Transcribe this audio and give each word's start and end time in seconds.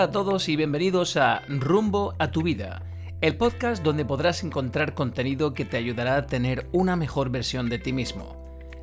Hola 0.00 0.08
a 0.08 0.12
todos 0.12 0.48
y 0.48 0.56
bienvenidos 0.56 1.18
a 1.18 1.42
Rumbo 1.46 2.14
a 2.18 2.30
tu 2.30 2.40
vida, 2.42 2.82
el 3.20 3.36
podcast 3.36 3.82
donde 3.82 4.06
podrás 4.06 4.42
encontrar 4.42 4.94
contenido 4.94 5.52
que 5.52 5.66
te 5.66 5.76
ayudará 5.76 6.16
a 6.16 6.24
tener 6.24 6.66
una 6.72 6.96
mejor 6.96 7.28
versión 7.28 7.68
de 7.68 7.78
ti 7.78 7.92
mismo. 7.92 8.34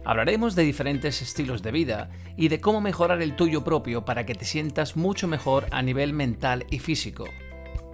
Hablaremos 0.05 0.53
de 0.53 0.61
diferentes 0.61 1.23
estilos 1.23 1.63
de 1.63 1.71
vida 1.71 2.11
y 2.37 2.49
de 2.49 2.61
cómo 2.61 2.81
mejorar 2.81 3.23
el 3.23 3.35
tuyo 3.35 3.63
propio 3.63 4.05
para 4.05 4.27
que 4.27 4.35
te 4.35 4.45
sientas 4.45 4.95
mucho 4.95 5.27
mejor 5.27 5.65
a 5.71 5.81
nivel 5.81 6.13
mental 6.13 6.67
y 6.69 6.77
físico. 6.77 7.25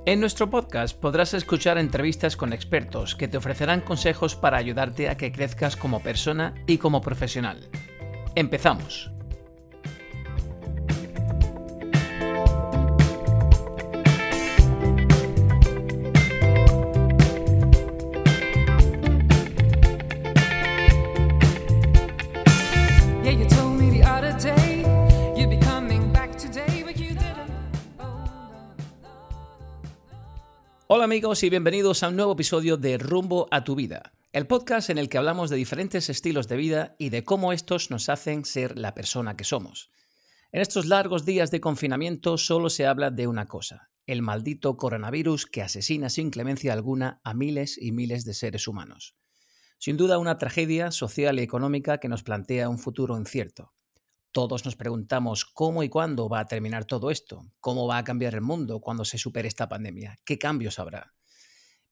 En 0.06 0.20
nuestro 0.20 0.50
podcast 0.50 1.00
podrás 1.00 1.34
escuchar 1.34 1.78
entrevistas 1.78 2.36
con 2.36 2.52
expertos 2.52 3.16
que 3.16 3.30
te 3.30 3.38
ofrecerán 3.38 3.80
consejos 3.80 4.36
para 4.36 4.58
ayudarte 4.58 5.08
a 5.08 5.16
que 5.16 5.32
crezcas 5.32 5.78
como 5.78 6.02
persona 6.02 6.56
y 6.68 6.78
como 6.78 7.00
profesional. 7.00 7.70
Empezamos. 8.36 9.13
Hola 30.96 31.06
amigos 31.06 31.42
y 31.42 31.50
bienvenidos 31.50 32.04
a 32.04 32.10
un 32.10 32.18
nuevo 32.18 32.34
episodio 32.34 32.78
de 32.78 33.00
Rumbo 33.00 33.48
a 33.50 33.64
tu 33.64 33.74
vida, 33.74 34.14
el 34.32 34.46
podcast 34.46 34.92
en 34.92 35.00
el 35.00 35.10
que 35.10 35.18
hablamos 35.18 35.50
de 35.50 35.56
diferentes 35.56 36.08
estilos 36.08 36.48
de 36.48 36.56
vida 36.56 36.96
y 37.00 37.10
de 37.10 37.24
cómo 37.24 37.52
estos 37.52 37.90
nos 37.90 38.10
hacen 38.10 38.46
ser 38.46 38.78
la 38.78 38.94
persona 38.94 39.36
que 39.36 39.44
somos. 39.44 39.90
En 40.52 40.62
estos 40.62 40.86
largos 40.86 41.26
días 41.26 41.50
de 41.50 41.62
confinamiento 41.62 42.38
solo 42.38 42.70
se 42.70 42.86
habla 42.86 43.10
de 43.10 43.26
una 43.26 43.48
cosa, 43.48 43.90
el 44.06 44.22
maldito 44.22 44.78
coronavirus 44.78 45.48
que 45.48 45.64
asesina 45.64 46.12
sin 46.12 46.30
clemencia 46.30 46.74
alguna 46.74 47.20
a 47.24 47.34
miles 47.34 47.76
y 47.82 47.92
miles 47.92 48.24
de 48.24 48.36
seres 48.36 48.68
humanos. 48.68 49.16
Sin 49.80 49.98
duda 49.98 50.20
una 50.20 50.38
tragedia 50.38 50.92
social 50.92 51.40
y 51.40 51.42
económica 51.42 51.98
que 51.98 52.08
nos 52.08 52.22
plantea 52.22 52.70
un 52.70 52.78
futuro 52.78 53.18
incierto. 53.18 53.74
Todos 54.34 54.66
nos 54.66 54.76
preguntamos 54.76 55.46
cómo 55.46 55.84
y 55.84 55.90
cuándo 55.90 56.28
va 56.28 56.40
a 56.40 56.48
terminar 56.48 56.86
todo 56.86 57.12
esto, 57.12 57.46
cómo 57.60 57.86
va 57.86 58.00
a 58.00 58.04
cambiar 58.04 58.34
el 58.34 58.42
mundo 58.42 58.82
cuando 58.82 59.06
se 59.06 59.20
supere 59.20 59.48
esta 59.48 59.70
pandemia, 59.70 60.18
qué 60.26 60.40
cambios 60.40 60.80
habrá. 60.80 61.14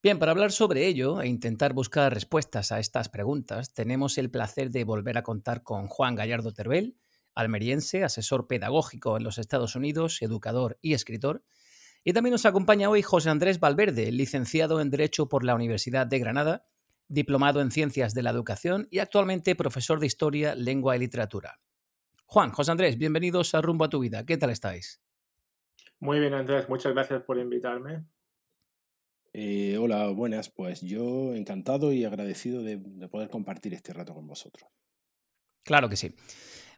Bien, 0.01 0.17
para 0.17 0.31
hablar 0.31 0.51
sobre 0.51 0.87
ello 0.87 1.21
e 1.21 1.27
intentar 1.27 1.73
buscar 1.73 2.11
respuestas 2.11 2.71
a 2.71 2.79
estas 2.79 3.09
preguntas, 3.09 3.75
tenemos 3.75 4.17
el 4.17 4.31
placer 4.31 4.71
de 4.71 4.83
volver 4.85 5.19
a 5.19 5.23
contar 5.23 5.61
con 5.61 5.85
Juan 5.87 6.15
Gallardo 6.15 6.51
Terbel, 6.51 6.97
almeriense, 7.35 8.03
asesor 8.03 8.47
pedagógico 8.47 9.17
en 9.17 9.23
los 9.23 9.37
Estados 9.37 9.75
Unidos, 9.75 10.19
educador 10.23 10.79
y 10.81 10.95
escritor. 10.95 11.43
Y 12.03 12.13
también 12.13 12.31
nos 12.31 12.47
acompaña 12.47 12.89
hoy 12.89 13.03
José 13.03 13.29
Andrés 13.29 13.59
Valverde, 13.59 14.11
licenciado 14.11 14.81
en 14.81 14.89
Derecho 14.89 15.29
por 15.29 15.43
la 15.43 15.53
Universidad 15.53 16.07
de 16.07 16.17
Granada, 16.17 16.65
diplomado 17.07 17.61
en 17.61 17.69
Ciencias 17.69 18.15
de 18.15 18.23
la 18.23 18.31
Educación 18.31 18.87
y 18.89 18.97
actualmente 18.97 19.55
profesor 19.55 19.99
de 19.99 20.07
Historia, 20.07 20.55
Lengua 20.55 20.95
y 20.95 20.99
Literatura. 20.99 21.59
Juan, 22.33 22.51
José 22.51 22.71
Andrés, 22.71 22.97
bienvenidos 22.97 23.53
a 23.55 23.61
Rumbo 23.61 23.83
a 23.83 23.89
tu 23.89 23.99
Vida. 23.99 24.25
¿Qué 24.25 24.37
tal 24.37 24.51
estáis? 24.51 25.01
Muy 25.99 26.17
bien, 26.21 26.33
Andrés. 26.33 26.69
Muchas 26.69 26.93
gracias 26.93 27.23
por 27.23 27.37
invitarme. 27.37 28.05
Eh, 29.33 29.77
hola, 29.77 30.07
buenas. 30.07 30.49
Pues 30.49 30.79
yo 30.79 31.33
encantado 31.33 31.91
y 31.91 32.05
agradecido 32.05 32.63
de, 32.63 32.77
poder 33.09 33.29
compartir 33.29 33.73
este 33.73 33.91
rato 33.91 34.13
con 34.13 34.27
vosotros. 34.27 34.69
Claro 35.65 35.89
que 35.89 35.97
sí. 35.97 36.15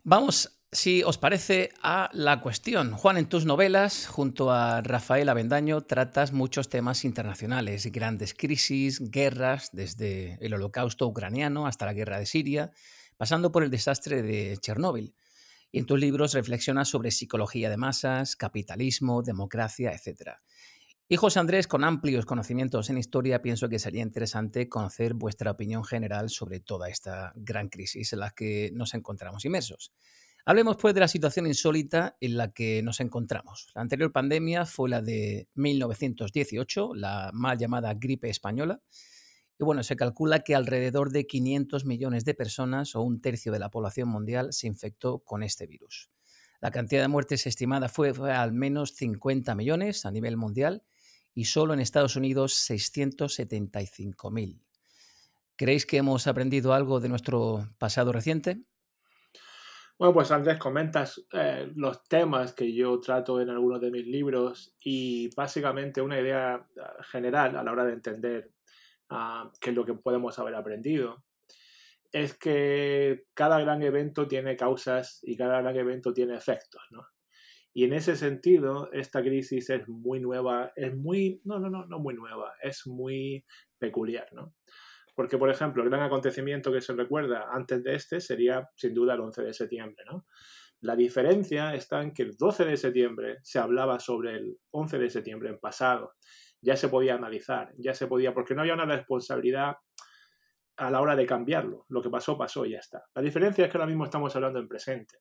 Vamos, 0.03 0.59
si 0.71 1.03
os 1.03 1.19
parece, 1.19 1.69
a 1.83 2.09
la 2.13 2.41
cuestión. 2.41 2.93
Juan, 2.93 3.17
en 3.17 3.29
tus 3.29 3.45
novelas, 3.45 4.07
junto 4.07 4.49
a 4.49 4.81
Rafael 4.81 5.29
Avendaño, 5.29 5.81
tratas 5.81 6.33
muchos 6.33 6.67
temas 6.67 7.05
internacionales, 7.05 7.85
grandes 7.91 8.33
crisis, 8.33 9.11
guerras, 9.11 9.69
desde 9.71 10.43
el 10.43 10.55
holocausto 10.55 11.05
ucraniano 11.05 11.67
hasta 11.67 11.85
la 11.85 11.93
guerra 11.93 12.17
de 12.17 12.25
Siria, 12.25 12.71
pasando 13.17 13.51
por 13.51 13.63
el 13.63 13.69
desastre 13.69 14.23
de 14.23 14.57
Chernóbil. 14.57 15.13
Y 15.73 15.79
en 15.79 15.85
tus 15.87 15.99
libros 15.99 16.33
reflexionas 16.33 16.87
sobre 16.87 17.11
psicología 17.11 17.69
de 17.69 17.77
masas, 17.77 18.37
capitalismo, 18.37 19.23
democracia, 19.23 19.91
etc. 19.91 20.33
Y 21.09 21.17
Andrés, 21.35 21.67
con 21.67 21.83
amplios 21.83 22.25
conocimientos 22.25 22.91
en 22.91 22.99
historia, 22.99 23.41
pienso 23.41 23.67
que 23.67 23.79
sería 23.79 24.03
interesante 24.03 24.69
conocer 24.69 25.15
vuestra 25.15 25.49
opinión 25.51 25.83
general 25.83 26.29
sobre 26.29 26.59
toda 26.59 26.89
esta 26.89 27.33
gran 27.35 27.69
crisis 27.69 28.13
en 28.13 28.19
la 28.19 28.29
que 28.29 28.69
nos 28.73 28.93
encontramos 28.93 29.45
inmersos. 29.45 29.91
Hablemos 30.45 30.77
pues 30.77 30.93
de 30.93 30.99
la 30.99 31.07
situación 31.07 31.47
insólita 31.47 32.17
en 32.21 32.37
la 32.37 32.51
que 32.51 32.83
nos 32.83 32.99
encontramos. 32.99 33.71
La 33.73 33.81
anterior 33.81 34.11
pandemia 34.11 34.65
fue 34.65 34.89
la 34.89 35.01
de 35.01 35.47
1918, 35.55 36.93
la 36.93 37.31
mal 37.33 37.57
llamada 37.57 37.95
gripe 37.95 38.29
española, 38.29 38.79
bueno, 39.63 39.83
se 39.83 39.95
calcula 39.95 40.39
que 40.39 40.55
alrededor 40.55 41.11
de 41.11 41.27
500 41.27 41.85
millones 41.85 42.25
de 42.25 42.33
personas 42.33 42.95
o 42.95 43.01
un 43.01 43.21
tercio 43.21 43.51
de 43.51 43.59
la 43.59 43.69
población 43.69 44.09
mundial 44.09 44.53
se 44.53 44.67
infectó 44.67 45.19
con 45.19 45.43
este 45.43 45.67
virus. 45.67 46.09
La 46.61 46.71
cantidad 46.71 47.01
de 47.01 47.09
muertes 47.09 47.45
estimada 47.45 47.89
fue, 47.89 48.13
al 48.31 48.53
menos 48.53 48.93
50 48.93 49.53
millones 49.53 50.05
a 50.05 50.11
nivel 50.11 50.37
mundial 50.37 50.83
y 51.35 51.45
solo 51.45 51.73
en 51.73 51.81
Estados 51.81 52.15
Unidos 52.15 52.69
675.000. 52.69 54.61
¿Creéis 55.57 55.85
que 55.85 55.97
hemos 55.97 56.25
aprendido 56.25 56.73
algo 56.73 56.99
de 57.01 57.09
nuestro 57.09 57.69
pasado 57.77 58.11
reciente? 58.11 58.63
Bueno, 59.99 60.13
pues 60.13 60.31
Andrés, 60.31 60.57
comentas 60.57 61.23
eh, 61.33 61.71
los 61.75 62.03
temas 62.05 62.53
que 62.53 62.73
yo 62.73 62.99
trato 62.99 63.39
en 63.39 63.49
algunos 63.49 63.79
de 63.79 63.91
mis 63.91 64.07
libros 64.07 64.73
y 64.79 65.29
básicamente 65.35 66.01
una 66.01 66.19
idea 66.19 66.65
eh, 66.75 66.81
general 67.11 67.57
a 67.57 67.63
la 67.63 67.71
hora 67.71 67.85
de 67.85 67.93
entender 67.93 68.52
que 69.59 69.69
es 69.69 69.75
lo 69.75 69.85
que 69.85 69.93
podemos 69.93 70.37
haber 70.39 70.55
aprendido, 70.55 71.23
es 72.11 72.37
que 72.37 73.25
cada 73.33 73.59
gran 73.59 73.81
evento 73.81 74.27
tiene 74.27 74.55
causas 74.55 75.19
y 75.23 75.35
cada 75.35 75.61
gran 75.61 75.75
evento 75.75 76.13
tiene 76.13 76.35
efectos, 76.35 76.81
¿no? 76.91 77.07
Y 77.75 77.85
en 77.85 77.93
ese 77.93 78.15
sentido, 78.15 78.91
esta 78.91 79.23
crisis 79.23 79.71
es 79.71 79.87
muy 79.87 80.19
nueva, 80.19 80.71
es 80.75 80.95
muy, 80.95 81.41
no, 81.43 81.57
no, 81.59 81.69
no, 81.69 81.87
no 81.87 81.99
muy 81.99 82.13
nueva, 82.13 82.53
es 82.61 82.85
muy 82.85 83.43
peculiar, 83.79 84.27
¿no? 84.31 84.53
Porque, 85.15 85.39
por 85.39 85.49
ejemplo, 85.49 85.81
el 85.81 85.89
gran 85.89 86.03
acontecimiento 86.03 86.71
que 86.71 86.81
se 86.81 86.93
recuerda 86.93 87.47
antes 87.51 87.83
de 87.83 87.95
este 87.95 88.21
sería, 88.21 88.69
sin 88.75 88.93
duda, 88.93 89.15
el 89.15 89.21
11 89.21 89.41
de 89.43 89.53
septiembre, 89.53 90.03
¿no? 90.05 90.27
La 90.81 90.95
diferencia 90.95 91.73
está 91.73 92.03
en 92.03 92.13
que 92.13 92.23
el 92.23 92.35
12 92.37 92.65
de 92.65 92.77
septiembre 92.77 93.37
se 93.41 93.57
hablaba 93.57 93.99
sobre 93.99 94.35
el 94.35 94.57
11 94.71 94.99
de 94.99 95.09
septiembre 95.09 95.49
en 95.49 95.57
pasado 95.57 96.13
ya 96.63 96.75
se 96.75 96.87
podía 96.87 97.15
analizar, 97.15 97.73
ya 97.77 97.93
se 97.93 98.07
podía, 98.07 98.33
porque 98.33 98.55
no 98.55 98.61
había 98.61 98.73
una 98.73 98.85
responsabilidad 98.85 99.75
a 100.77 100.89
la 100.89 101.01
hora 101.01 101.15
de 101.15 101.25
cambiarlo. 101.25 101.85
Lo 101.89 102.01
que 102.01 102.09
pasó, 102.09 102.37
pasó 102.37 102.65
y 102.65 102.71
ya 102.71 102.79
está. 102.79 103.03
La 103.13 103.21
diferencia 103.21 103.65
es 103.65 103.71
que 103.71 103.77
ahora 103.77 103.87
mismo 103.87 104.05
estamos 104.05 104.35
hablando 104.35 104.59
en 104.59 104.67
presente. 104.67 105.17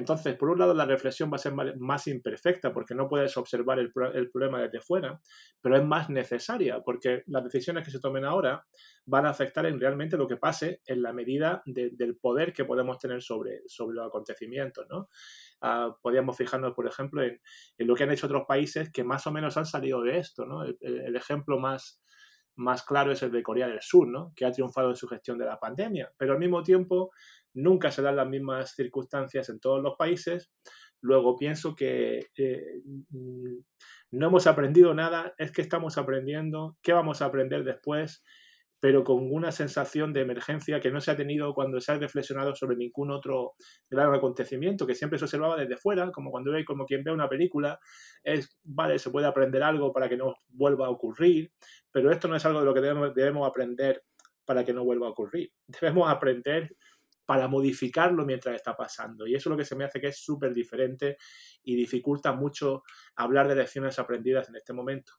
Entonces, 0.00 0.34
por 0.34 0.48
un 0.48 0.58
lado, 0.58 0.72
la 0.72 0.86
reflexión 0.86 1.30
va 1.30 1.36
a 1.36 1.38
ser 1.38 1.52
más 1.52 2.06
imperfecta 2.06 2.72
porque 2.72 2.94
no 2.94 3.06
puedes 3.06 3.36
observar 3.36 3.78
el, 3.78 3.92
problema 3.92 4.62
desde 4.62 4.80
fuera, 4.80 5.20
pero 5.60 5.76
es 5.76 5.84
más 5.84 6.08
necesaria 6.08 6.80
porque 6.80 7.22
las 7.26 7.44
decisiones 7.44 7.84
que 7.84 7.90
se 7.90 8.00
tomen 8.00 8.24
ahora 8.24 8.66
van 9.04 9.26
a 9.26 9.30
afectar 9.30 9.66
en 9.66 9.78
realmente 9.78 10.16
lo 10.16 10.26
que 10.26 10.38
pase 10.38 10.80
en 10.86 11.02
la 11.02 11.12
medida 11.12 11.62
del 11.66 12.16
poder 12.16 12.54
que 12.54 12.64
podemos 12.64 12.98
tener 12.98 13.22
sobre, 13.22 13.60
sobre 13.66 13.96
los 13.96 14.06
acontecimientos. 14.06 14.86
¿no? 14.88 15.08
Ah, 15.60 15.94
podríamos 16.00 16.36
fijarnos, 16.36 16.72
por 16.74 16.86
ejemplo, 16.86 17.22
en, 17.22 17.38
lo 17.78 17.94
que 17.94 18.04
han 18.04 18.10
hecho 18.10 18.26
otros 18.26 18.44
países 18.48 18.90
que 18.90 19.04
más 19.04 19.26
o 19.26 19.32
menos 19.32 19.58
han 19.58 19.66
salido 19.66 20.02
de 20.02 20.18
esto. 20.18 20.46
¿no? 20.46 20.64
El, 20.64 21.14
ejemplo 21.14 21.58
más, 21.58 22.02
más 22.56 22.82
claro 22.82 23.12
es 23.12 23.22
el 23.22 23.32
de 23.32 23.42
Corea 23.42 23.68
del 23.68 23.80
Sur, 23.80 24.08
¿no? 24.08 24.32
que 24.34 24.44
ha 24.44 24.52
triunfado 24.52 24.90
en 24.90 24.96
su 24.96 25.08
gestión 25.08 25.38
de 25.38 25.46
la 25.46 25.58
pandemia, 25.58 26.12
pero 26.16 26.32
al 26.32 26.38
mismo 26.38 26.62
tiempo 26.62 27.10
nunca 27.54 27.90
se 27.90 28.02
dan 28.02 28.16
las 28.16 28.28
mismas 28.28 28.74
circunstancias 28.74 29.48
en 29.48 29.60
todos 29.60 29.82
los 29.82 29.94
países. 29.96 30.50
Luego 31.00 31.36
pienso 31.36 31.74
que 31.74 32.30
eh, 32.36 32.82
mm, 33.10 33.56
no 34.12 34.26
hemos 34.26 34.46
aprendido 34.46 34.94
nada, 34.94 35.34
es 35.38 35.52
que 35.52 35.62
estamos 35.62 35.96
aprendiendo, 35.98 36.76
¿qué 36.82 36.92
vamos 36.92 37.22
a 37.22 37.26
aprender 37.26 37.64
después? 37.64 38.22
Pero 38.80 39.04
con 39.04 39.30
una 39.30 39.52
sensación 39.52 40.12
de 40.12 40.22
emergencia 40.22 40.80
que 40.80 40.90
no 40.90 41.00
se 41.00 41.10
ha 41.10 41.16
tenido 41.16 41.54
cuando 41.54 41.80
se 41.80 41.92
ha 41.92 41.98
reflexionado 41.98 42.54
sobre 42.54 42.76
ningún 42.76 43.10
otro 43.10 43.52
gran 43.88 44.12
acontecimiento, 44.14 44.86
que 44.86 44.94
siempre 44.94 45.18
se 45.18 45.26
observaba 45.26 45.56
desde 45.56 45.76
fuera, 45.76 46.10
como 46.10 46.30
cuando 46.30 46.50
ve, 46.52 46.64
como 46.64 46.86
quien 46.86 47.04
ve 47.04 47.12
una 47.12 47.28
película, 47.28 47.78
es, 48.24 48.58
vale, 48.64 48.98
se 48.98 49.10
puede 49.10 49.26
aprender 49.26 49.62
algo 49.62 49.92
para 49.92 50.08
que 50.08 50.16
no 50.16 50.34
vuelva 50.48 50.86
a 50.86 50.90
ocurrir, 50.90 51.52
pero 51.92 52.10
esto 52.10 52.26
no 52.26 52.36
es 52.36 52.44
algo 52.46 52.60
de 52.60 52.66
lo 52.66 52.74
que 52.74 52.80
debemos, 52.80 53.14
debemos 53.14 53.46
aprender 53.46 54.02
para 54.44 54.64
que 54.64 54.72
no 54.72 54.84
vuelva 54.84 55.06
a 55.06 55.10
ocurrir. 55.10 55.52
Debemos 55.80 56.10
aprender 56.10 56.74
para 57.30 57.46
modificarlo 57.46 58.26
mientras 58.26 58.56
está 58.56 58.76
pasando. 58.76 59.24
Y 59.24 59.36
eso 59.36 59.48
es 59.48 59.50
lo 59.52 59.56
que 59.56 59.64
se 59.64 59.76
me 59.76 59.84
hace 59.84 60.00
que 60.00 60.08
es 60.08 60.18
súper 60.18 60.52
diferente 60.52 61.16
y 61.62 61.76
dificulta 61.76 62.32
mucho 62.32 62.82
hablar 63.14 63.46
de 63.46 63.54
lecciones 63.54 64.00
aprendidas 64.00 64.48
en 64.48 64.56
este 64.56 64.72
momento. 64.72 65.12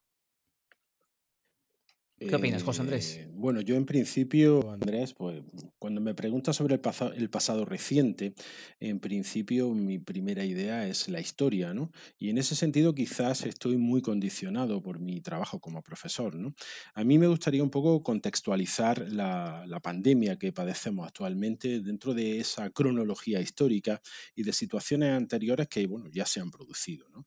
¿Qué 2.27 2.35
opinas, 2.35 2.61
José 2.61 2.81
Andrés? 2.81 3.17
Eh, 3.17 3.27
bueno, 3.33 3.61
yo 3.61 3.75
en 3.75 3.85
principio, 3.85 4.69
Andrés, 4.71 5.13
pues 5.13 5.41
cuando 5.79 6.01
me 6.01 6.13
preguntas 6.13 6.55
sobre 6.55 6.75
el, 6.75 7.29
pasado 7.29 7.65
reciente, 7.65 8.35
en 8.79 8.99
principio 8.99 9.71
mi 9.71 9.97
primera 9.97 10.45
idea 10.45 10.87
es 10.87 11.09
la 11.09 11.19
historia, 11.19 11.73
¿no? 11.73 11.89
Y 12.19 12.29
en 12.29 12.37
ese 12.37 12.55
sentido 12.55 12.93
quizás 12.93 13.43
estoy 13.45 13.77
muy 13.77 14.03
condicionado 14.03 14.83
por 14.83 14.99
mi 14.99 15.19
trabajo 15.21 15.59
como 15.59 15.81
profesor, 15.81 16.35
¿no? 16.35 16.53
A 16.93 17.03
mí 17.03 17.17
me 17.17 17.27
gustaría 17.27 17.63
un 17.63 17.71
poco 17.71 18.03
contextualizar 18.03 19.11
la, 19.11 19.65
la 19.65 19.79
pandemia 19.79 20.37
que 20.37 20.53
padecemos 20.53 21.07
actualmente 21.07 21.79
dentro 21.79 22.13
de 22.13 22.39
esa 22.39 22.69
cronología 22.69 23.41
histórica 23.41 23.99
y 24.35 24.43
de 24.43 24.53
situaciones 24.53 25.13
anteriores 25.13 25.67
que, 25.67 25.87
bueno, 25.87 26.07
ya 26.11 26.27
se 26.27 26.39
han 26.39 26.51
producido, 26.51 27.09
¿no? 27.09 27.25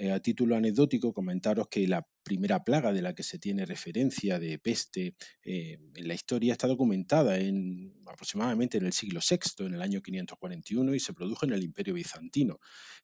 Eh, 0.00 0.12
a 0.12 0.20
título 0.20 0.54
anecdótico, 0.54 1.12
comentaros 1.12 1.66
que 1.66 1.88
la 1.88 2.06
primera 2.22 2.62
plaga 2.62 2.92
de 2.92 3.02
la 3.02 3.16
que 3.16 3.24
se 3.24 3.40
tiene 3.40 3.66
referencia 3.66 4.38
de 4.38 4.56
peste 4.60 5.16
eh, 5.42 5.76
en 5.92 6.06
la 6.06 6.14
historia 6.14 6.52
está 6.52 6.68
documentada 6.68 7.36
en, 7.40 7.96
aproximadamente 8.06 8.78
en 8.78 8.86
el 8.86 8.92
siglo 8.92 9.18
VI, 9.28 9.66
en 9.66 9.74
el 9.74 9.82
año 9.82 10.00
541, 10.00 10.94
y 10.94 11.00
se 11.00 11.14
produjo 11.14 11.46
en 11.46 11.52
el 11.52 11.64
Imperio 11.64 11.94
Bizantino. 11.94 12.60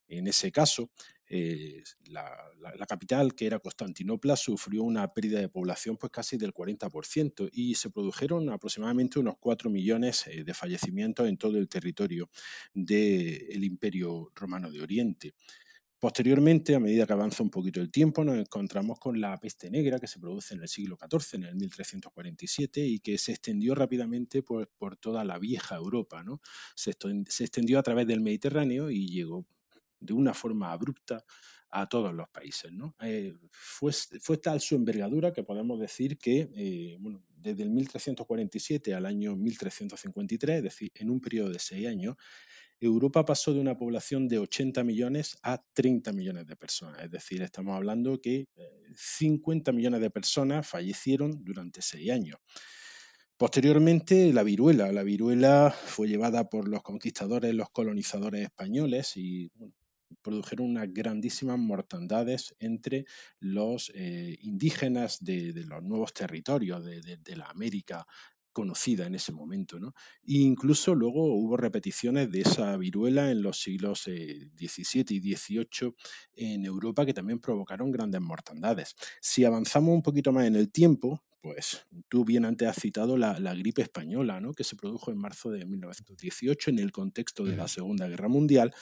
En 0.06 0.28
ese 0.28 0.52
caso, 0.52 0.92
eh, 1.28 1.82
la, 2.04 2.86
capital, 2.86 3.34
que 3.34 3.46
era 3.46 3.58
Constantinopla, 3.58 4.36
sufrió 4.36 4.84
una 4.84 5.12
pérdida 5.12 5.40
de 5.40 5.48
población 5.48 5.96
pues 5.96 6.12
casi 6.12 6.36
del 6.36 6.54
40% 6.54 7.50
y 7.52 7.74
se 7.74 7.90
produjeron 7.90 8.50
aproximadamente 8.50 9.18
unos 9.18 9.34
4 9.40 9.68
millones 9.68 10.26
de 10.44 10.54
fallecimientos 10.54 11.26
en 11.26 11.38
todo 11.38 11.58
el 11.58 11.68
territorio 11.68 12.30
del 12.72 13.64
Imperio 13.64 14.30
Romano 14.36 14.70
de 14.70 14.80
Oriente. 14.80 15.34
Posteriormente, 16.04 16.74
a 16.74 16.80
medida 16.80 17.06
que 17.06 17.14
avanza 17.14 17.42
un 17.42 17.48
poquito 17.48 17.80
el 17.80 17.90
tiempo, 17.90 18.24
nos 18.24 18.36
encontramos 18.36 18.98
con 18.98 19.18
la 19.18 19.40
peste 19.40 19.70
negra 19.70 19.98
que 19.98 20.06
se 20.06 20.18
produce 20.20 20.52
en 20.52 20.60
el 20.60 20.68
siglo 20.68 20.98
XIV, 20.98 21.36
en 21.36 21.44
el 21.44 21.54
1347, 21.54 22.86
y 22.86 22.98
que 23.00 23.16
se 23.16 23.32
extendió 23.32 23.74
rápidamente 23.74 24.42
por, 24.42 24.68
toda 24.98 25.24
la 25.24 25.38
vieja 25.38 25.76
Europa. 25.76 26.22
Se, 26.74 26.90
extendió 26.90 27.78
a 27.78 27.82
través 27.82 28.06
del 28.06 28.20
Mediterráneo 28.20 28.90
y 28.90 29.08
llegó 29.08 29.46
de 29.98 30.12
una 30.12 30.34
forma 30.34 30.72
abrupta 30.72 31.24
a 31.70 31.88
todos 31.88 32.12
los 32.12 32.28
países. 32.28 32.70
Eh, 33.00 33.34
fue, 33.50 33.90
fue, 34.20 34.36
tal 34.36 34.60
su 34.60 34.74
envergadura 34.74 35.32
que 35.32 35.42
podemos 35.42 35.80
decir 35.80 36.18
que 36.18 36.50
eh, 36.54 36.98
bueno, 37.00 37.24
desde 37.34 37.62
el 37.62 37.70
1347 37.70 38.92
al 38.92 39.06
año 39.06 39.36
1353, 39.36 40.58
es 40.58 40.62
decir, 40.64 40.92
en 40.96 41.08
un 41.08 41.22
periodo 41.22 41.48
de 41.48 41.58
seis 41.58 41.86
años, 41.86 42.16
Europa 42.86 43.24
pasó 43.24 43.52
de 43.52 43.60
una 43.60 43.76
población 43.76 44.28
de 44.28 44.38
80 44.38 44.84
millones 44.84 45.36
a 45.42 45.62
30 45.72 46.12
millones 46.12 46.46
de 46.46 46.56
personas. 46.56 47.02
Es 47.02 47.10
decir, 47.10 47.42
estamos 47.42 47.76
hablando 47.76 48.20
que 48.20 48.46
50 48.94 49.70
eh, 49.70 49.74
millones 49.74 50.00
de 50.00 50.10
personas 50.10 50.66
fallecieron 50.66 51.44
durante 51.44 51.82
seis 51.82 52.10
años. 52.10 52.38
Posteriormente, 53.36 54.32
la 54.32 54.42
viruela. 54.42 54.92
La 54.92 55.02
viruela 55.02 55.70
fue 55.70 56.08
llevada 56.08 56.48
por 56.48 56.68
los 56.68 56.82
conquistadores, 56.82 57.54
los 57.54 57.70
colonizadores 57.70 58.42
españoles 58.42 59.16
y 59.16 59.50
produjeron 60.22 60.70
unas 60.70 60.92
grandísimas 60.92 61.58
mortandades 61.58 62.54
entre 62.60 63.04
los 63.40 63.90
eh, 63.94 64.38
indígenas 64.42 65.22
de, 65.22 65.52
los 65.66 65.82
nuevos 65.82 66.14
territorios 66.14 66.84
de 66.84 67.36
la 67.36 67.46
América 67.46 68.06
conocida 68.54 69.06
en 69.06 69.14
ese 69.14 69.32
momento. 69.32 69.78
¿no? 69.78 69.88
E 70.26 70.38
incluso 70.38 70.94
luego 70.94 71.26
hubo 71.34 71.58
repeticiones 71.58 72.30
de 72.30 72.40
esa 72.40 72.74
viruela 72.78 73.30
en 73.30 73.42
los 73.42 73.60
siglos 73.60 74.04
XVII 74.04 75.00
eh, 75.00 75.04
y 75.10 75.36
XVIII 75.36 75.94
en 76.36 76.64
Europa 76.64 77.04
que 77.04 77.12
también 77.12 77.40
provocaron 77.40 77.90
grandes 77.90 78.22
mortandades. 78.22 78.94
Si 79.20 79.44
avanzamos 79.44 79.94
un 79.94 80.02
poquito 80.02 80.32
más 80.32 80.46
en 80.46 80.56
el 80.56 80.72
tiempo, 80.72 81.22
pues 81.42 81.84
tú 82.08 82.24
bien 82.24 82.46
antes 82.46 82.66
has 82.68 82.76
citado 82.76 83.18
la, 83.18 83.34
gripe 83.54 83.82
española, 83.82 84.40
¿no? 84.40 84.54
que 84.54 84.64
se 84.64 84.76
produjo 84.76 85.10
en 85.10 85.18
marzo 85.18 85.50
de 85.50 85.66
1918 85.66 86.70
en 86.70 86.78
el 86.78 86.90
contexto 86.90 87.44
de 87.44 87.56
la 87.56 87.68
Segunda 87.68 88.08
Guerra 88.08 88.28
Mundial 88.28 88.72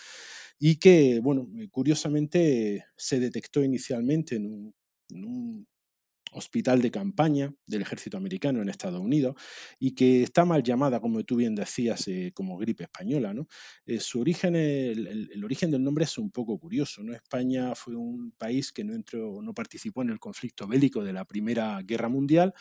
y 0.61 0.77
que, 0.77 1.19
bueno, 1.21 1.49
curiosamente 1.73 2.85
se 2.97 3.19
detectó 3.19 3.65
inicialmente 3.65 4.37
en 4.37 4.73
un 5.11 5.67
hospital 6.33 6.83
de 6.83 6.91
campaña 6.91 7.55
del 7.67 7.83
ejército 7.83 8.17
americano 8.17 8.63
en 8.63 8.69
Estados 8.69 9.01
Unidos 9.01 9.37
y 9.79 9.95
que 9.95 10.23
está 10.23 10.45
mal 10.45 10.63
llamada, 10.63 11.01
como 11.01 11.23
tú 11.25 11.37
bien 11.37 11.55
decías, 11.55 12.09
eh, 12.09 12.33
como 12.35 12.59
gripe 12.59 12.85
española. 12.85 13.33
¿no? 13.35 13.47
Eh, 13.87 14.01
su 14.01 14.21
origen, 14.21 14.57
el, 14.57 15.43
origen 15.45 15.71
del 15.71 15.83
nombre 15.83 16.05
es 16.05 16.19
un 16.19 16.31
poco 16.31 16.59
curioso. 16.59 17.03
¿no? 17.03 17.15
España 17.15 17.75
fue 17.75 17.95
un 17.95 18.33
país 18.33 18.73
que 18.73 18.85
no, 18.85 18.95
entró, 18.95 19.41
no 19.43 19.55
participó 19.55 20.03
en 20.03 20.11
el 20.11 20.19
conflicto 20.19 20.67
bélico 20.67 21.05
de 21.05 21.13
la 21.13 21.25
Primera 21.25 21.81
Guerra 21.83 22.09
Mundial 22.09 22.55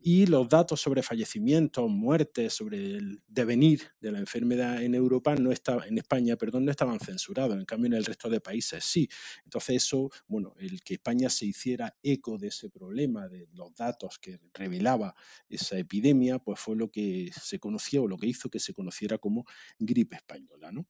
y 0.00 0.26
los 0.26 0.48
datos 0.48 0.80
sobre 0.80 1.02
fallecimientos, 1.02 1.90
muertes, 1.90 2.54
sobre 2.54 2.96
el 2.96 3.22
devenir 3.26 3.82
de 4.00 4.12
la 4.12 4.20
enfermedad 4.20 4.82
en 4.82 4.94
Europa, 4.94 5.34
no 5.34 5.50
estaba, 5.50 5.86
en 5.86 5.98
España, 5.98 6.36
perdón, 6.36 6.64
no 6.64 6.70
estaban 6.70 7.00
censurados, 7.00 7.58
en 7.58 7.64
cambio 7.64 7.88
en 7.88 7.94
el 7.94 8.04
resto 8.04 8.30
de 8.30 8.40
países 8.40 8.84
sí. 8.84 9.08
Entonces 9.44 9.84
eso, 9.84 10.10
bueno, 10.28 10.54
el 10.58 10.82
que 10.82 10.94
España 10.94 11.28
se 11.30 11.46
hiciera 11.46 11.96
eco 12.02 12.38
de 12.38 12.48
ese 12.48 12.70
problema, 12.70 13.28
de 13.28 13.48
los 13.52 13.74
datos 13.74 14.18
que 14.18 14.38
revelaba 14.54 15.14
esa 15.48 15.76
epidemia, 15.78 16.38
pues 16.38 16.60
fue 16.60 16.76
lo 16.76 16.90
que 16.90 17.30
se 17.40 17.58
conocía 17.58 18.00
o 18.00 18.08
lo 18.08 18.16
que 18.16 18.28
hizo 18.28 18.50
que 18.50 18.60
se 18.60 18.74
conociera 18.74 19.18
como 19.18 19.44
gripe 19.78 20.16
española, 20.16 20.70
¿no? 20.70 20.86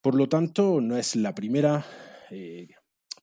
Por 0.00 0.14
lo 0.14 0.28
tanto, 0.28 0.80
no 0.80 0.96
es 0.96 1.14
la 1.14 1.34
primera 1.34 1.84
eh, 2.30 2.68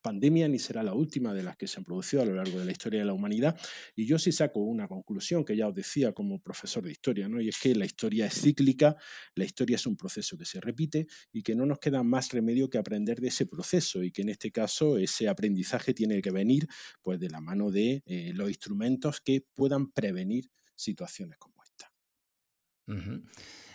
pandemia 0.08 0.48
ni 0.48 0.58
será 0.58 0.84
la 0.84 0.94
última 0.94 1.34
de 1.34 1.44
las 1.44 1.58
que 1.58 1.68
se 1.68 1.80
han 1.80 1.84
producido 1.84 2.22
a 2.22 2.26
lo 2.26 2.34
largo 2.34 2.60
de 2.60 2.66
la 2.66 2.72
historia 2.72 3.02
de 3.02 3.06
la 3.06 3.12
humanidad. 3.12 3.60
Y 3.94 4.06
yo 4.06 4.18
sí 4.18 4.32
saco 4.32 4.62
una 4.62 4.88
conclusión 4.88 5.44
que 5.44 5.58
ya 5.58 5.68
os 5.68 5.76
decía 5.76 6.14
como 6.14 6.40
profesor 6.40 6.82
de 6.84 6.92
historia, 6.92 7.28
¿no? 7.28 7.42
y 7.42 7.50
es 7.50 7.58
que 7.60 7.76
la 7.76 7.86
historia 7.86 8.28
es 8.28 8.42
cíclica, 8.42 8.96
la 9.36 9.44
historia 9.44 9.76
es 9.76 9.86
un 9.86 9.98
proceso 9.98 10.38
que 10.38 10.46
se 10.46 10.62
repite 10.62 11.08
y 11.34 11.44
que 11.44 11.56
no 11.56 11.66
nos 11.66 11.80
queda 11.80 12.04
más 12.04 12.32
remedio 12.32 12.70
que 12.70 12.78
aprender 12.78 13.20
de 13.20 13.28
ese 13.28 13.46
proceso 13.46 14.02
y 14.02 14.12
que 14.12 14.22
en 14.22 14.30
este 14.30 14.50
caso 14.50 14.98
ese 14.98 15.28
aprendizaje 15.28 15.94
tiene 15.94 16.22
que 16.22 16.32
venir 16.32 16.68
pues, 17.02 17.20
de 17.20 17.30
la 17.30 17.42
mano 17.42 17.70
de 17.70 18.02
eh, 18.06 18.32
los 18.34 18.48
instrumentos 18.48 19.20
que 19.20 19.46
puedan 19.54 19.92
prevenir 19.92 20.50
situaciones 20.74 21.38
como 21.38 21.62
esta. 21.64 21.92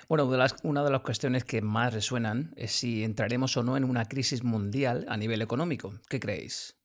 Bueno, 0.09 0.29
una 0.63 0.85
de 0.85 0.91
las 0.91 1.01
cuestiones 1.03 1.45
que 1.45 1.63
más 1.63 1.95
resuenan 1.95 2.53
es 2.57 2.73
si 2.73 3.05
entraremos 3.05 3.57
o 3.57 3.63
no 3.63 3.77
en 3.77 3.85
una 3.85 4.05
crisis 4.05 4.43
mundial 4.43 5.07
a 5.09 5.17
nivel 5.17 5.43
económico. 5.43 5.93
¿Qué 6.09 6.21
creéis? 6.21 6.77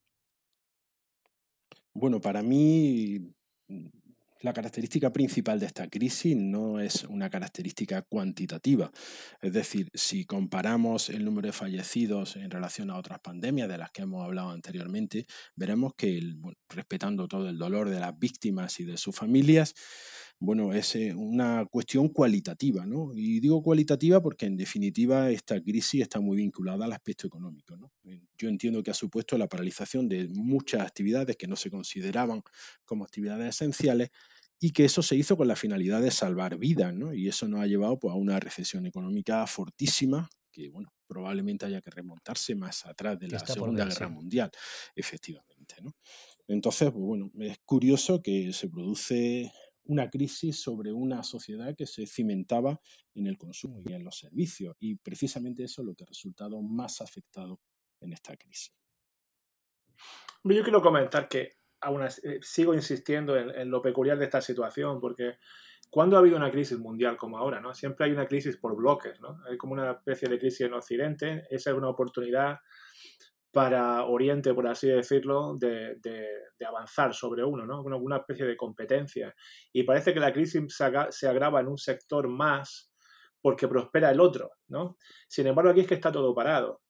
Bueno, 1.93 2.21
para 2.21 2.43
mí 2.43 3.33
la 4.41 4.53
característica 4.53 5.11
principal 5.11 5.59
de 5.59 5.65
esta 5.65 5.89
crisis 5.89 6.35
no 6.37 6.79
es 6.79 7.03
una 7.05 7.29
característica 7.29 8.03
cuantitativa. 8.03 8.91
Es 9.41 9.53
decir, 9.53 9.89
si 9.93 10.25
comparamos 10.25 11.09
el 11.09 11.25
número 11.25 11.47
de 11.47 11.53
fallecidos 11.53 12.35
en 12.35 12.51
relación 12.51 12.91
a 12.91 12.97
otras 12.97 13.19
pandemias 13.19 13.67
de 13.67 13.79
las 13.79 13.89
que 13.91 14.03
hemos 14.03 14.23
hablado 14.23 14.51
anteriormente, 14.51 15.25
veremos 15.55 15.93
que, 15.97 16.21
respetando 16.69 17.27
todo 17.27 17.49
el 17.49 17.57
dolor 17.57 17.89
de 17.89 17.99
las 17.99 18.17
víctimas 18.17 18.79
y 18.79 18.85
de 18.85 18.97
sus 18.97 19.15
familias, 19.15 19.73
bueno, 20.39 20.71
es 20.71 20.95
eh, 20.95 21.13
una 21.15 21.65
cuestión 21.65 22.09
cualitativa, 22.09 22.85
¿no? 22.85 23.11
Y 23.15 23.39
digo 23.39 23.63
cualitativa 23.63 24.21
porque 24.21 24.45
en 24.45 24.55
definitiva 24.55 25.31
esta 25.31 25.59
crisis 25.61 26.01
está 26.01 26.19
muy 26.19 26.37
vinculada 26.37 26.85
al 26.85 26.93
aspecto 26.93 27.25
económico, 27.25 27.75
¿no? 27.75 27.91
Eh, 28.03 28.21
yo 28.37 28.47
entiendo 28.47 28.83
que 28.83 28.91
ha 28.91 28.93
supuesto 28.93 29.37
la 29.37 29.47
paralización 29.47 30.07
de 30.07 30.27
muchas 30.29 30.81
actividades 30.81 31.37
que 31.37 31.47
no 31.47 31.55
se 31.55 31.71
consideraban 31.71 32.43
como 32.85 33.03
actividades 33.03 33.55
esenciales 33.55 34.11
y 34.59 34.71
que 34.71 34.85
eso 34.85 35.01
se 35.01 35.15
hizo 35.15 35.37
con 35.37 35.47
la 35.47 35.55
finalidad 35.55 36.01
de 36.01 36.11
salvar 36.11 36.57
vidas, 36.57 36.93
¿no? 36.93 37.13
Y 37.13 37.27
eso 37.27 37.47
nos 37.47 37.61
ha 37.61 37.67
llevado 37.67 37.97
pues, 37.97 38.11
a 38.11 38.15
una 38.15 38.39
recesión 38.39 38.85
económica 38.85 39.45
fortísima 39.47 40.29
que, 40.51 40.69
bueno, 40.69 40.93
probablemente 41.07 41.65
haya 41.65 41.81
que 41.81 41.89
remontarse 41.89 42.55
más 42.55 42.85
atrás 42.85 43.19
de 43.19 43.27
la 43.27 43.39
Segunda 43.39 43.85
Guerra 43.85 44.09
Mundial, 44.09 44.51
efectivamente, 44.95 45.75
¿no? 45.81 45.95
Entonces, 46.47 46.91
pues, 46.91 47.03
bueno, 47.03 47.31
es 47.39 47.57
curioso 47.65 48.21
que 48.21 48.53
se 48.53 48.69
produce 48.69 49.51
una 49.87 50.09
crisis 50.09 50.61
sobre 50.61 50.91
una 50.91 51.23
sociedad 51.23 51.75
que 51.75 51.85
se 51.85 52.05
cimentaba 52.05 52.79
en 53.15 53.27
el 53.27 53.37
consumo 53.37 53.81
y 53.85 53.93
en 53.93 54.03
los 54.03 54.17
servicios. 54.17 54.75
Y 54.79 54.95
precisamente 54.95 55.63
eso 55.63 55.81
es 55.81 55.87
lo 55.87 55.95
que 55.95 56.03
ha 56.03 56.07
resultado 56.07 56.61
más 56.61 57.01
afectado 57.01 57.59
en 57.99 58.13
esta 58.13 58.35
crisis. 58.37 58.73
Yo 60.43 60.63
quiero 60.63 60.81
comentar 60.81 61.27
que 61.27 61.57
aún 61.81 62.03
eh, 62.03 62.39
sigo 62.41 62.73
insistiendo 62.73 63.37
en, 63.37 63.69
lo 63.69 63.81
peculiar 63.81 64.17
de 64.17 64.25
esta 64.25 64.41
situación, 64.41 64.99
porque 64.99 65.37
cuando 65.89 66.15
ha 66.15 66.19
habido 66.19 66.37
una 66.37 66.51
crisis 66.51 66.77
mundial 66.77 67.17
como 67.17 67.37
ahora, 67.37 67.59
¿no? 67.59 67.73
siempre 67.73 68.05
hay 68.05 68.11
una 68.11 68.27
crisis 68.27 68.57
por 68.57 68.75
bloques, 68.75 69.19
¿no? 69.21 69.41
hay 69.49 69.57
como 69.57 69.73
una 69.73 69.91
especie 69.91 70.27
de 70.27 70.39
crisis 70.39 70.61
en 70.61 70.73
Occidente, 70.73 71.45
esa 71.49 71.71
es 71.71 71.77
una 71.77 71.89
oportunidad 71.89 72.59
para 73.57 74.05
Oriente, 74.05 74.53
por 74.53 74.67
así 74.67 74.87
decirlo, 74.87 75.55
de, 75.57 75.97
avanzar 76.63 77.11
sobre 77.15 77.43
uno, 77.43 77.65
¿no? 77.65 77.81
Una, 77.81 78.17
especie 78.17 78.45
de 78.45 78.55
competencia. 78.55 79.33
Y 79.73 79.81
parece 79.81 80.13
que 80.13 80.19
la 80.19 80.31
crisis 80.31 80.61
se, 81.09 81.27
agrava 81.27 81.59
en 81.59 81.67
un 81.67 81.79
sector 81.79 82.27
más 82.27 82.93
porque 83.41 83.67
prospera 83.67 84.11
el 84.11 84.19
otro, 84.19 84.51
¿no? 84.67 84.97
Sin 85.27 85.47
embargo, 85.47 85.71
aquí 85.71 85.79
es 85.79 85.87
que 85.87 85.95
está 85.95 86.11
todo 86.11 86.35
parado. 86.35 86.83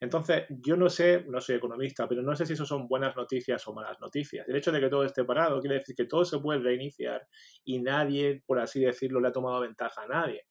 Entonces, 0.00 0.44
yo 0.48 0.78
no 0.78 0.88
sé, 0.88 1.26
no 1.28 1.42
soy 1.42 1.56
economista, 1.56 2.08
pero 2.08 2.22
no 2.22 2.34
sé 2.34 2.46
si 2.46 2.54
eso 2.54 2.64
son 2.64 2.88
buenas 2.88 3.14
noticias 3.14 3.68
o 3.68 3.74
malas 3.74 4.00
noticias. 4.00 4.48
El 4.48 4.56
hecho 4.56 4.72
de 4.72 4.80
que 4.80 4.88
todo 4.88 5.04
esté 5.04 5.24
parado 5.24 5.60
quiere 5.60 5.74
decir 5.74 5.94
que 5.94 6.06
todo 6.06 6.24
se 6.24 6.38
puede 6.38 6.60
reiniciar 6.60 7.28
y 7.64 7.82
nadie, 7.82 8.42
por 8.46 8.60
así 8.60 8.80
decirlo, 8.80 9.20
le 9.20 9.28
ha 9.28 9.32
tomado 9.32 9.60
ventaja 9.60 10.04
a 10.04 10.06
nadie. 10.06 10.46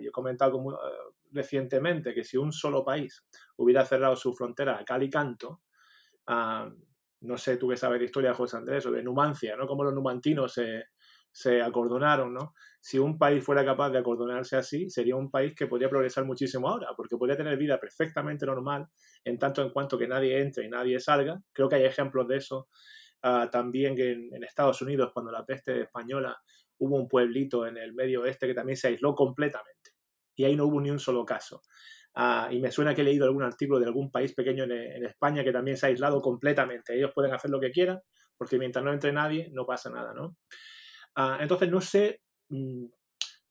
Yo 0.00 0.10
he 0.10 0.12
comentado 0.12 0.56
eh, 0.56 1.14
recientemente 1.32 2.14
que 2.14 2.24
si 2.24 2.36
un 2.36 2.52
solo 2.52 2.84
país 2.84 3.26
hubiera 3.56 3.84
cerrado 3.84 4.16
su 4.16 4.32
frontera 4.32 4.78
a 4.78 4.84
cal 4.84 5.02
y 5.02 5.10
canto, 5.10 5.62
no 6.26 7.36
sé 7.36 7.56
tú 7.56 7.68
qué 7.68 7.76
sabes 7.76 7.98
de 7.98 8.06
historia, 8.06 8.34
José 8.34 8.56
Andrés, 8.56 8.84
de 8.84 9.02
Numancia, 9.02 9.56
¿no? 9.56 9.66
Como 9.66 9.84
los 9.84 9.94
numantinos 9.94 10.52
se, 10.52 10.84
se 11.32 11.60
acordonaron, 11.62 12.32
¿no? 12.32 12.54
Si 12.80 12.98
un 12.98 13.18
país 13.18 13.44
fuera 13.44 13.64
capaz 13.64 13.90
de 13.90 13.98
acordonarse 13.98 14.56
así, 14.56 14.88
sería 14.88 15.16
un 15.16 15.30
país 15.30 15.54
que 15.54 15.66
podría 15.66 15.88
progresar 15.88 16.24
muchísimo 16.24 16.68
ahora, 16.68 16.88
porque 16.96 17.16
podría 17.16 17.36
tener 17.36 17.56
vida 17.56 17.78
perfectamente 17.78 18.46
normal, 18.46 18.88
en 19.24 19.38
tanto 19.38 19.62
en 19.62 19.70
cuanto 19.70 19.98
que 19.98 20.08
nadie 20.08 20.40
entre 20.40 20.64
y 20.64 20.68
nadie 20.68 20.98
salga. 20.98 21.40
Creo 21.52 21.68
que 21.68 21.76
hay 21.76 21.84
ejemplos 21.84 22.26
de 22.26 22.36
eso 22.38 22.68
ah, 23.22 23.48
también 23.50 23.98
en, 24.00 24.34
en, 24.34 24.44
Estados 24.44 24.80
Unidos, 24.82 25.10
cuando 25.12 25.30
la 25.30 25.44
peste 25.44 25.82
española 25.82 26.36
hubo 26.78 26.96
un 26.96 27.06
pueblito 27.06 27.66
en 27.66 27.76
el 27.76 27.92
medio 27.92 28.22
oeste 28.22 28.46
que 28.46 28.54
también 28.54 28.76
se 28.76 28.88
aisló 28.88 29.14
completamente. 29.14 29.79
Y 30.40 30.44
ahí 30.44 30.56
no 30.56 30.64
hubo 30.64 30.80
ni 30.80 30.90
un 30.90 30.98
solo 30.98 31.26
caso. 31.26 31.60
Ah, 32.14 32.48
y 32.50 32.60
me 32.60 32.72
suena 32.72 32.94
que 32.94 33.02
he 33.02 33.04
leído 33.04 33.26
algún 33.26 33.42
artículo 33.42 33.78
de 33.78 33.84
algún 33.84 34.10
país 34.10 34.32
pequeño 34.32 34.64
en, 34.64 35.04
España 35.04 35.44
que 35.44 35.52
también 35.52 35.76
se 35.76 35.84
ha 35.84 35.90
aislado 35.90 36.22
completamente. 36.22 36.96
Ellos 36.96 37.10
pueden 37.14 37.34
hacer 37.34 37.50
lo 37.50 37.60
que 37.60 37.70
quieran, 37.70 38.00
porque 38.38 38.58
mientras 38.58 38.82
no 38.82 38.90
entre 38.90 39.12
nadie, 39.12 39.50
no 39.52 39.66
pasa 39.66 39.90
nada, 39.90 40.14
¿no? 40.14 40.38
Ah, 41.14 41.36
entonces, 41.42 41.70
no 41.70 41.82
sé, 41.82 42.22
mm, 42.48 42.86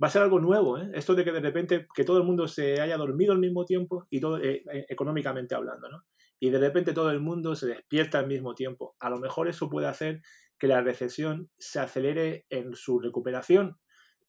va 0.03 0.07
a 0.07 0.09
ser 0.09 0.23
algo 0.23 0.39
nuevo, 0.39 0.79
¿eh? 0.79 0.89
Esto 0.95 1.13
de 1.13 1.23
que 1.23 1.31
de 1.31 1.41
repente 1.41 1.87
que 1.93 2.03
todo 2.03 2.17
el 2.17 2.23
mundo 2.23 2.47
se 2.47 2.81
haya 2.81 2.97
dormido 2.97 3.33
al 3.33 3.39
mismo 3.39 3.65
tiempo 3.65 4.07
y 4.09 4.19
todo 4.19 4.39
eh, 4.39 4.63
eh, 4.73 4.85
económicamente 4.89 5.53
hablando, 5.53 5.89
¿no? 5.89 6.05
Y 6.39 6.49
de 6.49 6.57
repente 6.57 6.93
todo 6.93 7.11
el 7.11 7.19
mundo 7.19 7.53
se 7.53 7.67
despierta 7.67 8.17
al 8.17 8.25
mismo 8.25 8.55
tiempo. 8.55 8.95
A 8.99 9.11
lo 9.11 9.19
mejor 9.19 9.47
eso 9.47 9.69
puede 9.69 9.85
hacer 9.85 10.21
que 10.57 10.67
la 10.67 10.81
recesión 10.81 11.51
se 11.59 11.79
acelere 11.79 12.47
en 12.49 12.73
su 12.73 12.99
recuperación, 12.99 13.77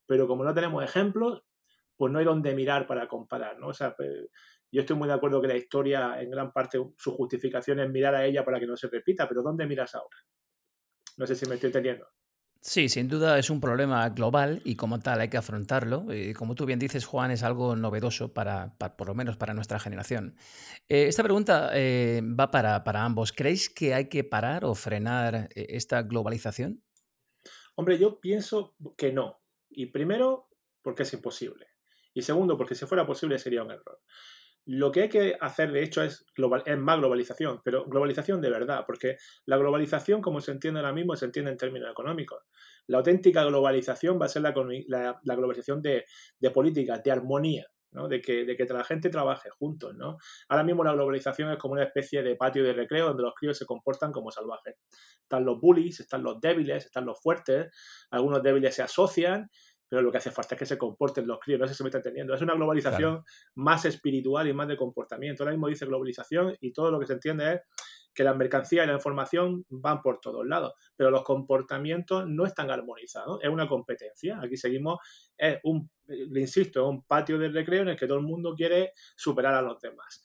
pero 0.05 0.27
como 0.27 0.43
no 0.43 0.53
tenemos 0.53 0.83
ejemplos, 0.83 1.41
pues 2.01 2.11
no 2.11 2.17
hay 2.17 2.25
donde 2.25 2.55
mirar 2.55 2.87
para 2.87 3.07
comparar, 3.07 3.59
¿no? 3.59 3.67
O 3.67 3.73
sea, 3.75 3.95
pues, 3.95 4.09
yo 4.71 4.81
estoy 4.81 4.95
muy 4.95 5.07
de 5.07 5.13
acuerdo 5.13 5.39
que 5.39 5.47
la 5.47 5.55
historia, 5.55 6.19
en 6.19 6.31
gran 6.31 6.51
parte, 6.51 6.79
su 6.97 7.11
justificación 7.11 7.79
es 7.79 7.91
mirar 7.91 8.15
a 8.15 8.25
ella 8.25 8.43
para 8.43 8.59
que 8.59 8.65
no 8.65 8.75
se 8.75 8.87
repita, 8.87 9.29
pero 9.29 9.43
¿dónde 9.43 9.67
miras 9.67 9.93
ahora? 9.93 10.17
No 11.17 11.27
sé 11.27 11.35
si 11.35 11.45
me 11.45 11.53
estoy 11.53 11.71
teniendo. 11.71 12.07
Sí, 12.59 12.89
sin 12.89 13.07
duda 13.07 13.37
es 13.37 13.51
un 13.51 13.61
problema 13.61 14.09
global 14.09 14.63
y 14.65 14.75
como 14.77 14.99
tal 14.99 15.21
hay 15.21 15.29
que 15.29 15.37
afrontarlo. 15.37 16.11
Y 16.11 16.33
como 16.33 16.55
tú 16.55 16.65
bien 16.65 16.79
dices, 16.79 17.05
Juan, 17.05 17.29
es 17.29 17.43
algo 17.43 17.75
novedoso 17.75 18.33
para, 18.33 18.75
por 18.79 19.05
lo 19.05 19.13
menos 19.13 19.37
para 19.37 19.53
nuestra 19.53 19.77
generación. 19.77 20.35
Eh, 20.89 21.05
esta 21.05 21.21
pregunta 21.21 21.69
eh, 21.75 22.23
va 22.23 22.49
para, 22.49 22.83
para, 22.83 23.05
ambos. 23.05 23.31
¿Creéis 23.31 23.69
que 23.69 23.93
hay 23.93 24.09
que 24.09 24.23
parar 24.23 24.65
o 24.65 24.73
frenar 24.73 25.49
eh, 25.53 25.67
esta 25.69 26.01
globalización? 26.01 26.81
Hombre, 27.75 27.99
yo 27.99 28.19
pienso 28.19 28.75
que 28.97 29.13
no. 29.13 29.43
Y 29.69 29.85
primero, 29.85 30.49
porque 30.81 31.03
es 31.03 31.13
imposible. 31.13 31.70
Y 32.13 32.21
segundo, 32.21 32.57
porque 32.57 32.75
si 32.75 32.85
fuera 32.85 33.05
posible 33.05 33.39
sería 33.39 33.63
un 33.63 33.71
error. 33.71 33.99
Lo 34.65 34.91
que 34.91 35.03
hay 35.03 35.09
que 35.09 35.35
hacer, 35.41 35.71
de 35.71 35.81
hecho, 35.81 36.03
es, 36.03 36.23
es 36.65 36.77
más 36.77 36.99
globalización, 36.99 37.61
pero 37.63 37.85
globalización 37.85 38.41
de 38.41 38.51
verdad, 38.51 38.83
porque 38.85 39.17
la 39.45 39.57
globalización, 39.57 40.21
como 40.21 40.39
se 40.39 40.51
entiende 40.51 40.79
ahora 40.79 40.93
mismo, 40.93 41.15
se 41.15 41.25
entiende 41.25 41.51
en 41.51 41.57
términos 41.57 41.89
económicos. 41.89 42.43
La 42.85 42.99
auténtica 42.99 43.43
globalización 43.43 44.21
va 44.21 44.25
a 44.25 44.29
ser 44.29 44.43
la, 44.43 44.53
la, 45.23 45.35
globalización 45.35 45.81
de, 45.81 46.05
de 46.39 46.51
políticas, 46.51 47.01
de 47.03 47.11
armonía, 47.11 47.65
¿no? 47.91 48.07
de, 48.07 48.21
que, 48.21 48.45
de 48.45 48.55
que 48.55 48.65
la 48.65 48.83
gente 48.83 49.09
trabaje 49.09 49.49
juntos. 49.49 49.95
¿no? 49.95 50.17
Ahora 50.47 50.63
mismo 50.63 50.83
la 50.83 50.93
globalización 50.93 51.51
es 51.51 51.57
como 51.57 51.73
una 51.73 51.83
especie 51.83 52.21
de 52.21 52.35
patio 52.35 52.63
de 52.63 52.73
recreo 52.73 53.07
donde 53.07 53.23
los 53.23 53.33
críos 53.33 53.57
se 53.57 53.65
comportan 53.65 54.11
como 54.11 54.29
salvajes. 54.31 54.75
Están 55.23 55.43
los 55.43 55.59
bullies, 55.59 55.99
están 55.99 56.21
los 56.21 56.39
débiles, 56.39 56.85
están 56.85 57.05
los 57.05 57.19
fuertes, 57.19 57.71
algunos 58.11 58.43
débiles 58.43 58.75
se 58.75 58.83
asocian 58.83 59.49
pero 59.91 60.03
lo 60.03 60.09
que 60.09 60.19
hace 60.19 60.31
falta 60.31 60.55
es 60.55 60.59
que 60.59 60.65
se 60.65 60.77
comporten 60.77 61.27
los 61.27 61.37
críos, 61.37 61.59
no 61.59 61.67
sé 61.67 61.73
si 61.73 61.83
me 61.83 61.89
está 61.89 61.97
entendiendo. 61.97 62.33
Es 62.33 62.41
una 62.41 62.53
globalización 62.53 63.25
más 63.55 63.83
espiritual 63.83 64.47
y 64.47 64.53
más 64.53 64.69
de 64.69 64.77
comportamiento. 64.77 65.43
Ahora 65.43 65.51
mismo 65.51 65.67
dice 65.67 65.85
globalización 65.85 66.55
y 66.61 66.71
todo 66.71 66.89
lo 66.91 66.97
que 66.97 67.07
se 67.07 67.11
entiende 67.11 67.55
es 67.55 67.61
que 68.13 68.23
la 68.23 68.33
mercancía 68.33 68.85
y 68.85 68.87
la 68.87 68.93
información 68.93 69.65
van 69.67 70.01
por 70.01 70.21
todos 70.21 70.47
lados, 70.47 70.75
pero 70.95 71.11
los 71.11 71.23
comportamientos 71.23 72.25
no 72.25 72.45
están 72.45 72.71
armonizados, 72.71 73.43
es 73.43 73.49
una 73.49 73.67
competencia. 73.67 74.39
Aquí 74.41 74.55
seguimos, 74.55 74.99
es 75.37 75.59
un, 75.63 75.91
le 76.07 76.39
insisto, 76.39 76.83
es 76.83 76.87
un 76.87 77.03
patio 77.03 77.37
de 77.37 77.49
recreo 77.49 77.81
en 77.81 77.89
el 77.89 77.97
que 77.97 78.07
todo 78.07 78.19
el 78.19 78.23
mundo 78.23 78.55
quiere 78.55 78.93
superar 79.17 79.55
a 79.55 79.61
los 79.61 79.77
demás. 79.81 80.23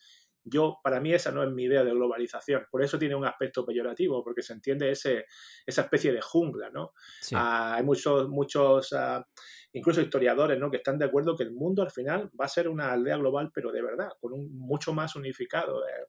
Yo, 0.48 0.78
para 0.80 1.00
mí, 1.00 1.12
esa 1.12 1.32
no 1.32 1.42
es 1.42 1.50
mi 1.50 1.64
idea 1.64 1.82
de 1.82 1.90
globalización. 1.90 2.66
Por 2.70 2.80
eso 2.80 2.98
tiene 2.98 3.16
un 3.16 3.24
aspecto 3.24 3.66
peyorativo, 3.66 4.22
porque 4.22 4.42
se 4.42 4.52
entiende 4.52 4.92
ese, 4.92 5.26
esa 5.66 5.82
especie 5.82 6.12
de 6.12 6.20
jungla, 6.20 6.70
¿no? 6.70 6.92
Ah, 7.34 7.74
hay 7.74 7.82
muchos, 7.82 8.28
muchos 8.28 8.92
ah, 8.92 9.26
incluso 9.72 10.00
historiadores, 10.00 10.56
¿no? 10.58 10.70
Que 10.70 10.76
están 10.76 10.98
de 10.98 11.04
acuerdo 11.04 11.36
que 11.36 11.42
el 11.42 11.52
mundo 11.52 11.82
al 11.82 11.90
final 11.90 12.30
va 12.40 12.44
a 12.44 12.48
ser 12.48 12.68
una 12.68 12.92
aldea 12.92 13.16
global, 13.16 13.50
pero 13.52 13.72
de 13.72 13.82
verdad, 13.82 14.10
con 14.20 14.32
un 14.32 14.56
mucho 14.56 14.92
más 14.92 15.16
unificado. 15.16 15.84
Eh, 15.84 16.06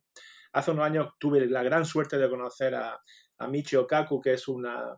hace 0.54 0.70
unos 0.70 0.86
años 0.86 1.14
tuve 1.20 1.48
la 1.48 1.64
gran 1.64 1.84
suerte 1.84 2.20
de 2.20 2.30
conocer 2.30 2.76
a, 2.76 3.02
a 3.40 3.48
Michio 3.48 3.88
Kaku, 3.88 4.22
que 4.22 4.34
es 4.34 4.48
una 4.48 4.96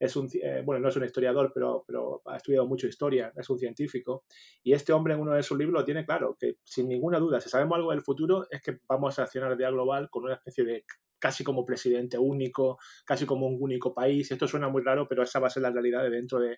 es 0.00 0.16
un, 0.16 0.28
eh, 0.42 0.62
bueno, 0.64 0.80
no 0.80 0.88
es 0.88 0.96
un 0.96 1.04
historiador, 1.04 1.52
pero, 1.54 1.84
pero 1.86 2.22
ha 2.24 2.36
estudiado 2.36 2.66
mucho 2.66 2.88
historia, 2.88 3.32
es 3.36 3.48
un 3.50 3.58
científico, 3.58 4.24
y 4.62 4.72
este 4.72 4.92
hombre 4.92 5.14
en 5.14 5.20
uno 5.20 5.34
de 5.34 5.42
sus 5.42 5.58
libros 5.58 5.80
lo 5.80 5.84
tiene 5.84 6.06
claro, 6.06 6.36
que 6.40 6.56
sin 6.64 6.88
ninguna 6.88 7.18
duda, 7.18 7.40
si 7.40 7.50
sabemos 7.50 7.76
algo 7.76 7.90
del 7.90 8.02
futuro, 8.02 8.46
es 8.50 8.62
que 8.62 8.78
vamos 8.88 9.18
a 9.18 9.24
accionar 9.24 9.56
día 9.56 9.70
global 9.70 10.08
con 10.10 10.24
una 10.24 10.34
especie 10.34 10.64
de 10.64 10.84
casi 11.18 11.44
como 11.44 11.66
presidente 11.66 12.16
único, 12.18 12.78
casi 13.04 13.26
como 13.26 13.46
un 13.46 13.58
único 13.60 13.92
país. 13.92 14.30
Esto 14.30 14.48
suena 14.48 14.70
muy 14.70 14.82
raro, 14.82 15.06
pero 15.06 15.22
esa 15.22 15.38
va 15.38 15.48
a 15.48 15.50
ser 15.50 15.62
la 15.62 15.70
realidad 15.70 16.02
de 16.02 16.08
dentro 16.08 16.40
de, 16.40 16.56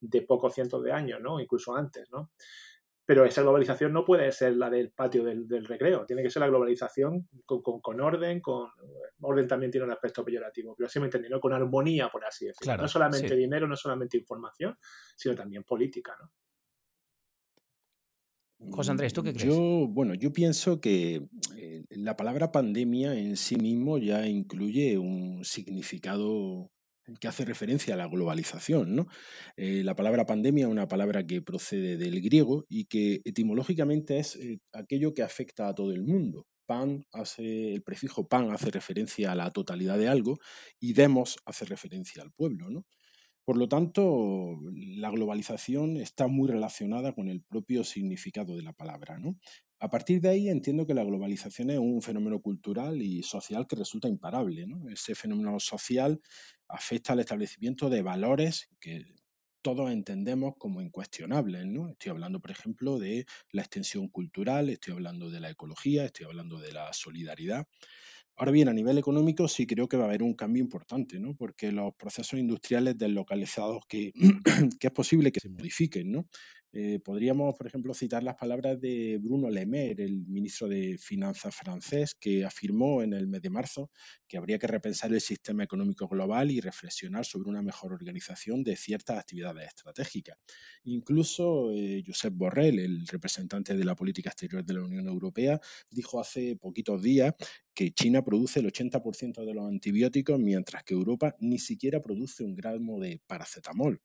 de 0.00 0.22
pocos 0.22 0.54
cientos 0.54 0.82
de 0.84 0.92
años, 0.92 1.20
¿no? 1.20 1.40
Incluso 1.40 1.74
antes, 1.74 2.08
¿no? 2.12 2.30
Pero 3.06 3.24
esa 3.24 3.42
globalización 3.42 3.92
no 3.92 4.04
puede 4.04 4.30
ser 4.32 4.56
la 4.56 4.68
del 4.68 4.90
patio 4.90 5.24
del, 5.24 5.64
recreo, 5.64 6.04
tiene 6.04 6.22
que 6.22 6.30
ser 6.30 6.40
la 6.40 6.48
globalización 6.48 7.28
con, 7.44 8.00
orden, 8.00 8.40
con 8.40 8.68
orden 9.20 9.46
también 9.46 9.70
tiene 9.70 9.86
un 9.86 9.92
aspecto 9.92 10.24
peyorativo, 10.24 10.74
pero 10.76 10.88
sí 10.88 10.98
me 10.98 11.06
entendí, 11.06 11.28
¿no? 11.28 11.40
Con 11.40 11.52
armonía, 11.52 12.08
por 12.08 12.24
así 12.24 12.46
decirlo. 12.46 12.76
no 12.76 12.88
solamente 12.88 13.36
dinero, 13.36 13.68
no 13.68 13.76
solamente 13.76 14.18
información, 14.18 14.76
sino 15.16 15.34
también 15.34 15.62
política, 15.62 16.16
¿no? 16.20 16.32
José 18.70 18.90
Andrés, 18.90 19.12
¿tú 19.12 19.22
qué 19.22 19.32
crees? 19.32 19.54
Yo, 19.54 19.86
bueno, 19.88 20.14
yo 20.14 20.32
pienso 20.32 20.80
que 20.80 21.28
eh, 21.56 21.84
la 21.90 22.16
palabra 22.16 22.52
pandemia 22.52 23.14
en 23.14 23.36
sí 23.36 23.56
mismo 23.56 23.98
ya 23.98 24.26
incluye 24.26 24.98
un 24.98 25.44
significado 25.44 26.70
que 27.20 27.28
hace 27.28 27.44
referencia 27.44 27.94
a 27.94 27.96
la 27.96 28.08
globalización. 28.08 28.96
¿no? 28.96 29.06
Eh, 29.56 29.82
la 29.84 29.94
palabra 29.94 30.26
pandemia 30.26 30.66
es 30.66 30.70
una 30.70 30.88
palabra 30.88 31.26
que 31.26 31.42
procede 31.42 31.96
del 31.96 32.20
griego 32.20 32.64
y 32.68 32.86
que 32.86 33.20
etimológicamente 33.24 34.18
es 34.18 34.36
eh, 34.36 34.58
aquello 34.72 35.14
que 35.14 35.22
afecta 35.22 35.68
a 35.68 35.74
todo 35.74 35.92
el 35.92 36.02
mundo. 36.02 36.46
Pan 36.66 37.04
hace, 37.12 37.74
el 37.74 37.82
prefijo 37.82 38.26
pan 38.26 38.50
hace 38.50 38.70
referencia 38.70 39.32
a 39.32 39.36
la 39.36 39.52
totalidad 39.52 39.98
de 39.98 40.08
algo 40.08 40.38
y 40.80 40.94
demos 40.94 41.36
hace 41.44 41.64
referencia 41.64 42.22
al 42.22 42.32
pueblo. 42.32 42.70
¿no? 42.70 42.84
Por 43.46 43.58
lo 43.58 43.68
tanto, 43.68 44.58
la 44.74 45.08
globalización 45.08 45.98
está 45.98 46.26
muy 46.26 46.48
relacionada 46.48 47.12
con 47.14 47.28
el 47.28 47.42
propio 47.44 47.84
significado 47.84 48.56
de 48.56 48.64
la 48.64 48.72
palabra. 48.72 49.20
¿no? 49.20 49.36
A 49.78 49.88
partir 49.88 50.20
de 50.20 50.30
ahí 50.30 50.48
entiendo 50.48 50.84
que 50.84 50.94
la 50.94 51.04
globalización 51.04 51.70
es 51.70 51.78
un 51.78 52.02
fenómeno 52.02 52.40
cultural 52.40 53.00
y 53.00 53.22
social 53.22 53.68
que 53.68 53.76
resulta 53.76 54.08
imparable. 54.08 54.66
¿no? 54.66 54.88
Ese 54.90 55.14
fenómeno 55.14 55.60
social 55.60 56.20
afecta 56.68 57.12
al 57.12 57.20
establecimiento 57.20 57.90
de 57.90 58.02
valores 58.02 58.68
que 58.80 59.04
todos 59.62 59.90
entendemos 59.90 60.54
como 60.58 60.80
incuestionables. 60.80 61.66
¿no? 61.66 61.88
Estoy 61.88 62.10
hablando, 62.10 62.40
por 62.40 62.52
ejemplo, 62.52 62.98
de 62.98 63.26
la 63.50 63.62
extensión 63.62 64.08
cultural, 64.08 64.68
estoy 64.68 64.94
hablando 64.94 65.30
de 65.30 65.40
la 65.40 65.50
ecología, 65.50 66.04
estoy 66.04 66.26
hablando 66.26 66.60
de 66.60 66.72
la 66.72 66.92
solidaridad. 66.92 67.66
Ahora 68.36 68.52
bien, 68.52 68.68
a 68.68 68.74
nivel 68.74 68.98
económico 68.98 69.48
sí 69.48 69.66
creo 69.66 69.88
que 69.88 69.96
va 69.96 70.04
a 70.04 70.06
haber 70.08 70.22
un 70.22 70.34
cambio 70.34 70.62
importante, 70.62 71.18
¿no? 71.18 71.34
porque 71.34 71.72
los 71.72 71.94
procesos 71.94 72.38
industriales 72.38 72.98
deslocalizados 72.98 73.84
que, 73.88 74.12
que 74.78 74.86
es 74.86 74.92
posible 74.92 75.32
que 75.32 75.40
se 75.40 75.48
modifiquen, 75.48 76.12
¿no? 76.12 76.28
Eh, 76.78 77.00
podríamos, 77.02 77.56
por 77.56 77.66
ejemplo, 77.66 77.94
citar 77.94 78.22
las 78.22 78.34
palabras 78.34 78.78
de 78.78 79.18
Bruno 79.18 79.48
Le 79.48 79.64
Maire, 79.64 80.04
el 80.04 80.26
ministro 80.26 80.68
de 80.68 80.98
Finanzas 80.98 81.56
francés, 81.56 82.14
que 82.14 82.44
afirmó 82.44 83.02
en 83.02 83.14
el 83.14 83.26
mes 83.28 83.40
de 83.40 83.48
marzo 83.48 83.90
que 84.28 84.36
habría 84.36 84.58
que 84.58 84.66
repensar 84.66 85.10
el 85.10 85.22
sistema 85.22 85.64
económico 85.64 86.06
global 86.06 86.50
y 86.50 86.60
reflexionar 86.60 87.24
sobre 87.24 87.48
una 87.48 87.62
mejor 87.62 87.94
organización 87.94 88.62
de 88.62 88.76
ciertas 88.76 89.18
actividades 89.18 89.68
estratégicas. 89.68 90.36
Incluso 90.84 91.72
eh, 91.72 92.02
Josep 92.06 92.34
Borrell, 92.34 92.78
el 92.78 93.06
representante 93.06 93.74
de 93.74 93.84
la 93.86 93.96
política 93.96 94.28
exterior 94.28 94.62
de 94.62 94.74
la 94.74 94.84
Unión 94.84 95.06
Europea, 95.06 95.58
dijo 95.90 96.20
hace 96.20 96.56
poquitos 96.56 97.00
días 97.00 97.32
que 97.72 97.92
China 97.92 98.22
produce 98.22 98.60
el 98.60 98.66
80% 98.66 99.46
de 99.46 99.54
los 99.54 99.66
antibióticos, 99.66 100.38
mientras 100.38 100.84
que 100.84 100.92
Europa 100.92 101.36
ni 101.40 101.58
siquiera 101.58 102.02
produce 102.02 102.44
un 102.44 102.54
gramo 102.54 103.00
de 103.00 103.18
paracetamol. 103.26 104.02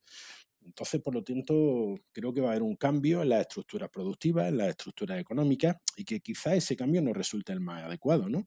Entonces, 0.64 1.02
por 1.02 1.14
lo 1.16 1.24
tanto, 1.24 1.96
creo 2.12 2.34
que 2.34 2.42
va 2.42 2.50
a 2.50 2.52
haber 2.52 2.64
un 2.64 2.76
cambio 2.76 3.22
en 3.24 3.30
las 3.30 3.42
estructuras 3.42 3.90
productivas, 3.90 4.48
en 4.50 4.58
las 4.58 4.70
estructuras 4.70 5.20
económicas, 5.20 5.78
y 5.98 6.06
que 6.06 6.20
quizá 6.20 6.56
ese 6.56 6.76
cambio 6.76 7.02
no 7.02 7.14
resulte 7.14 7.52
el 7.54 7.60
más 7.62 7.84
adecuado, 7.84 8.30
¿no? 8.30 8.46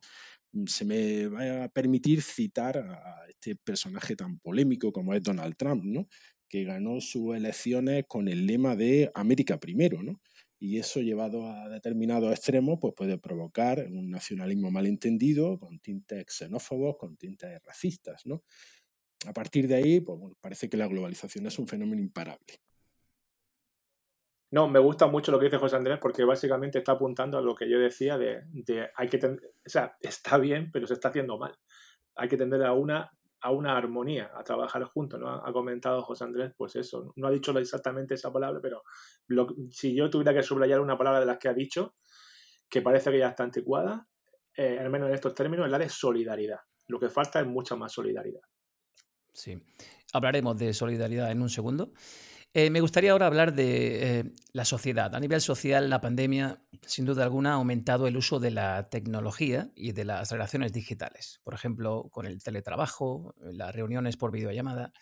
Mm, 0.53 0.67
se 0.67 0.85
me 0.85 1.27
va 1.29 1.65
a 1.65 1.69
permitir 1.69 2.23
citar 2.23 2.79
a 2.79 3.27
este 3.29 3.57
personaje 3.57 4.17
tan 4.17 4.39
polémico 4.39 4.93
como 4.93 5.15
es 5.15 5.23
Donald 5.23 5.57
Trump, 5.57 5.85
¿no? 5.85 6.09
que 6.49 6.65
ganó 6.65 7.01
sus 7.01 7.35
elecciones 7.35 8.05
con 8.07 8.29
el 8.29 8.47
lema 8.47 8.77
de 8.77 9.11
América 9.15 9.59
primero, 9.59 10.03
¿no? 10.03 10.21
y 10.59 10.79
eso 10.79 11.01
llevado 11.01 11.49
a 11.51 11.69
determinados 11.69 12.31
extremos 12.33 12.79
pues 12.81 12.95
puede 12.97 13.19
provocar 13.19 13.87
un 13.91 14.11
nacionalismo 14.11 14.71
malentendido 14.71 15.59
con 15.59 15.79
tintes 15.81 16.25
xenófobos, 16.29 16.97
con 16.97 17.17
tintes 17.17 17.61
racistas. 17.65 18.25
¿no? 18.25 18.45
A 19.27 19.33
partir 19.33 19.69
de 19.69 19.77
ahí, 19.77 20.01
pues, 20.01 20.19
parece 20.41 20.69
que 20.69 20.77
la 20.77 20.87
globalización 20.87 21.47
es 21.47 21.59
un 21.59 21.67
fenómeno 21.67 22.01
imparable. 22.01 22.61
No, 24.51 24.69
me 24.69 24.79
gusta 24.79 25.09
mucho 25.09 25.33
lo 25.33 25.39
que 25.39 25.47
dice 25.47 25.59
José 25.59 25.75
Andrés 25.77 25.99
porque 26.01 26.25
básicamente 26.25 26.79
está 26.79 26.93
apuntando 26.93 27.39
a 27.39 27.43
lo 27.43 27.57
que 27.57 27.69
yo 27.69 27.79
decía 27.79 28.17
de, 28.17 28.45
hay 28.95 29.09
que, 29.09 29.19
o 29.27 29.39
sea, 29.67 29.97
está 30.01 30.39
bien, 30.39 30.71
pero 30.73 30.87
se 30.87 30.95
está 30.95 31.09
haciendo 31.09 31.39
mal. 31.39 31.53
Hay 32.15 32.29
que 32.29 32.37
tender 32.37 32.63
a 32.63 32.73
una 32.73 33.11
a 33.45 33.51
una 33.51 33.77
armonía, 33.77 34.31
a 34.35 34.43
trabajar 34.43 34.85
juntos, 34.85 35.21
¿no? 35.21 35.29
Ha 35.29 35.53
comentado 35.53 36.01
José 36.01 36.25
Andrés, 36.25 36.55
pues 36.57 36.77
eso, 36.77 37.13
no 37.17 37.27
ha 37.27 37.31
dicho 37.31 37.57
exactamente 37.59 38.15
esa 38.15 38.33
palabra, 38.33 38.59
pero 38.63 38.83
si 39.71 39.95
yo 39.95 40.09
tuviera 40.09 40.33
que 40.33 40.43
subrayar 40.43 40.81
una 40.81 40.97
palabra 40.97 41.21
de 41.21 41.27
las 41.27 41.37
que 41.37 41.49
ha 41.49 41.53
dicho, 41.53 41.95
que 42.71 42.81
parece 42.81 43.11
que 43.11 43.19
ya 43.19 43.29
está 43.29 43.45
anticuada, 43.45 44.09
eh, 44.57 44.79
al 44.81 44.89
menos 44.89 45.09
en 45.09 45.15
estos 45.15 45.35
términos, 45.35 45.67
es 45.67 45.73
la 45.73 45.79
de 45.79 45.91
solidaridad. 45.91 46.61
Lo 46.89 46.99
que 46.99 47.11
falta 47.11 47.39
es 47.39 47.47
mucha 47.47 47.77
más 47.77 47.93
solidaridad. 47.93 48.41
Sí, 49.35 49.61
hablaremos 50.13 50.57
de 50.57 50.73
solidaridad 50.73 51.31
en 51.31 51.43
un 51.43 51.51
segundo. 51.51 51.93
Eh, 52.55 52.71
me 52.71 52.81
gustaría 52.81 53.11
ahora 53.11 53.27
hablar 53.27 53.53
de 53.53 54.21
eh, 54.21 54.33
la 54.53 54.65
sociedad. 54.65 55.13
A 55.13 55.19
nivel 55.19 55.41
social, 55.41 55.91
la 55.91 56.01
pandemia, 56.01 56.63
sin 56.87 57.05
duda 57.05 57.25
alguna, 57.25 57.51
ha 57.51 57.55
aumentado 57.55 58.07
el 58.07 58.17
uso 58.17 58.39
de 58.39 58.53
la 58.53 58.89
tecnología 58.91 59.73
y 59.75 59.91
de 59.91 60.05
las 60.05 60.31
relaciones 60.31 60.73
digitales. 60.73 61.41
Por 61.43 61.55
ejemplo, 61.55 62.09
con 62.13 62.27
el 62.27 62.41
teletrabajo, 62.45 63.35
las 63.41 63.75
reuniones 63.75 64.17
por 64.17 64.31
videollamada. 64.31 64.93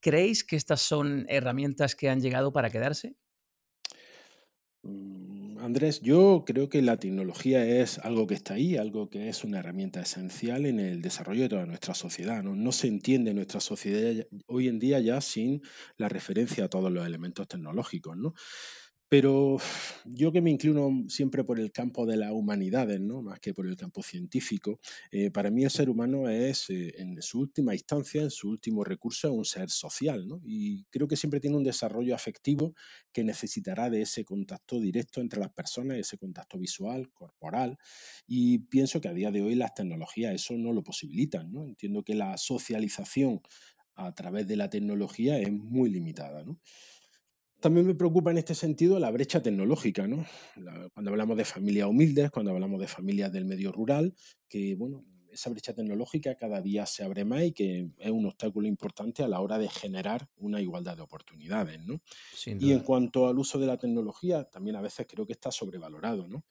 ¿Creéis 0.00 0.44
que 0.44 0.56
estas 0.56 0.80
son 0.80 1.26
herramientas 1.28 1.94
que 1.94 2.08
han 2.08 2.22
llegado 2.22 2.52
para 2.52 2.70
quedarse? 2.70 3.16
Andrés, 5.60 6.00
yo 6.00 6.44
creo 6.46 6.68
que 6.68 6.82
la 6.82 6.98
tecnología 6.98 7.64
es 7.66 7.98
algo 7.98 8.26
que 8.26 8.34
está 8.34 8.54
ahí, 8.54 8.76
algo 8.76 9.10
que 9.10 9.28
es 9.28 9.44
una 9.44 9.58
herramienta 9.58 10.00
esencial 10.00 10.66
en 10.66 10.78
el 10.78 11.02
desarrollo 11.02 11.42
de 11.42 11.48
toda 11.48 11.66
nuestra 11.66 11.94
sociedad. 11.94 12.42
No, 12.42 12.54
no 12.54 12.70
se 12.70 12.86
entiende 12.86 13.34
nuestra 13.34 13.60
sociedad 13.60 14.26
hoy 14.46 14.68
en 14.68 14.78
día 14.78 15.00
ya 15.00 15.20
sin 15.20 15.62
la 15.96 16.08
referencia 16.08 16.64
a 16.64 16.68
todos 16.68 16.92
los 16.92 17.06
elementos 17.06 17.48
tecnológicos. 17.48 18.16
¿no? 18.16 18.34
Pero 19.08 19.56
yo 20.04 20.32
que 20.32 20.42
me 20.42 20.50
inclino 20.50 21.04
siempre 21.08 21.42
por 21.42 21.58
el 21.58 21.72
campo 21.72 22.04
de 22.04 22.16
las 22.18 22.30
humanidades, 22.32 23.00
¿no? 23.00 23.22
más 23.22 23.40
que 23.40 23.54
por 23.54 23.66
el 23.66 23.76
campo 23.76 24.02
científico, 24.02 24.80
eh, 25.10 25.30
para 25.30 25.50
mí 25.50 25.64
el 25.64 25.70
ser 25.70 25.88
humano 25.88 26.28
es, 26.28 26.68
eh, 26.68 26.92
en 26.98 27.20
su 27.22 27.40
última 27.40 27.72
instancia, 27.74 28.20
en 28.22 28.30
su 28.30 28.50
último 28.50 28.84
recurso, 28.84 29.32
un 29.32 29.46
ser 29.46 29.70
social. 29.70 30.28
¿no? 30.28 30.42
Y 30.44 30.84
creo 30.90 31.08
que 31.08 31.16
siempre 31.16 31.40
tiene 31.40 31.56
un 31.56 31.64
desarrollo 31.64 32.14
afectivo 32.14 32.74
que 33.10 33.24
necesitará 33.24 33.88
de 33.88 34.02
ese 34.02 34.24
contacto 34.24 34.78
directo 34.78 35.22
entre 35.22 35.40
las 35.40 35.52
personas, 35.52 35.96
ese 35.96 36.18
contacto 36.18 36.58
visual, 36.58 37.10
corporal. 37.12 37.78
Y 38.26 38.58
pienso 38.58 39.00
que 39.00 39.08
a 39.08 39.14
día 39.14 39.30
de 39.30 39.40
hoy 39.40 39.54
las 39.54 39.74
tecnologías 39.74 40.34
eso 40.34 40.54
no 40.54 40.74
lo 40.74 40.82
posibilitan. 40.82 41.50
¿no? 41.50 41.64
Entiendo 41.64 42.02
que 42.02 42.14
la 42.14 42.36
socialización 42.36 43.40
a 43.94 44.14
través 44.14 44.46
de 44.46 44.56
la 44.56 44.70
tecnología 44.70 45.38
es 45.38 45.50
muy 45.50 45.90
limitada. 45.90 46.44
¿no? 46.44 46.60
También 47.60 47.86
me 47.86 47.94
preocupa 47.94 48.30
en 48.30 48.38
este 48.38 48.54
sentido 48.54 48.98
la 49.00 49.10
brecha 49.10 49.42
tecnológica, 49.42 50.06
¿no? 50.06 50.24
cuando 50.94 51.10
hablamos 51.10 51.36
de 51.36 51.44
familias 51.44 51.88
humildes, 51.88 52.30
cuando 52.30 52.52
hablamos 52.52 52.80
de 52.80 52.86
familias 52.86 53.32
del 53.32 53.46
medio 53.46 53.72
rural, 53.72 54.14
que 54.48 54.76
bueno, 54.76 55.04
esa 55.32 55.50
brecha 55.50 55.74
tecnológica 55.74 56.36
cada 56.36 56.60
día 56.60 56.86
se 56.86 57.04
abre 57.04 57.24
más 57.24 57.42
y 57.42 57.52
que 57.52 57.90
es 57.98 58.10
un 58.10 58.26
obstáculo 58.26 58.66
importante 58.66 59.22
a 59.22 59.28
la 59.28 59.40
hora 59.40 59.58
de 59.58 59.68
generar 59.68 60.28
una 60.36 60.60
igualdad 60.60 60.96
de 60.96 61.02
oportunidades, 61.02 61.84
¿no? 61.84 62.00
Y 62.58 62.72
en 62.72 62.80
cuanto 62.80 63.28
al 63.28 63.38
uso 63.38 63.58
de 63.58 63.66
la 63.66 63.76
tecnología, 63.76 64.44
también 64.44 64.76
a 64.76 64.80
veces 64.80 65.06
creo 65.08 65.26
que 65.26 65.32
está 65.32 65.50
sobrevalorado, 65.50 66.26
¿no? 66.28 66.44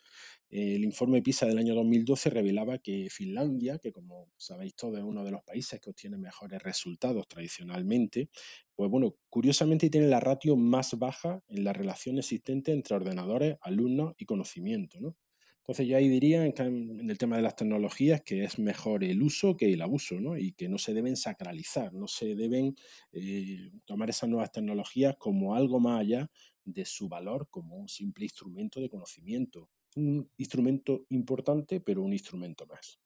El 0.50 0.84
informe 0.84 1.22
PISA 1.22 1.46
del 1.46 1.58
año 1.58 1.76
2012 1.76 2.30
revelaba 2.30 2.78
que 2.78 3.10
Finlandia, 3.10 3.80
que 3.80 3.92
como 3.92 4.30
sabéis 4.38 4.76
todos 4.76 4.98
es 4.98 5.04
uno 5.04 5.24
de 5.26 5.32
los 5.32 5.44
países 5.44 5.82
que 5.82 5.90
obtiene 5.90 6.18
mejores 6.18 6.62
resultados 6.64 7.28
tradicionalmente, 7.28 8.30
pues 8.78 8.92
bueno, 8.92 9.16
curiosamente 9.30 9.90
tiene 9.90 10.08
la 10.08 10.20
ratio 10.20 10.56
más 10.56 10.98
baja 11.00 11.44
en 11.48 11.64
la 11.64 11.74
relación 11.74 12.20
existente 12.20 12.72
entre 12.72 12.96
ordenadores, 12.96 13.58
alumnos 13.62 14.14
y 14.20 14.26
conocimiento. 14.26 15.02
¿no? 15.02 15.18
Entonces 15.62 15.88
yo 15.88 15.98
ahí 15.98 16.08
diría 16.08 16.46
en, 16.46 17.10
el 17.10 17.18
tema 17.18 17.38
de 17.38 17.42
las 17.42 17.56
tecnologías 17.56 18.22
que 18.22 18.44
es 18.44 18.60
mejor 18.60 19.04
el 19.04 19.24
uso 19.24 19.58
que 19.58 19.74
el 19.74 19.82
abuso, 19.82 20.22
¿no? 20.22 20.38
Y 20.38 20.52
que 20.52 20.70
no 20.70 20.78
se 20.78 20.94
deben 20.94 21.18
sacralizar, 21.18 21.92
no 21.92 22.08
se 22.08 22.36
deben 22.36 22.76
eh, 23.12 23.72
tomar 23.86 24.12
esas 24.12 24.30
nuevas 24.30 24.52
tecnologías 24.52 25.16
como 25.18 25.56
algo 25.56 25.80
más 25.80 26.02
allá 26.02 26.30
de 26.64 26.86
su 26.86 27.10
valor 27.10 27.48
como 27.50 27.78
un 27.78 27.90
simple 27.90 28.26
instrumento 28.26 28.80
de 28.80 28.90
conocimiento 28.90 29.70
un 29.98 30.30
instrumento 30.38 31.06
importante, 31.10 31.82
pero 31.82 32.04
un 32.04 32.14
instrumento 32.14 32.68
más. 32.68 33.00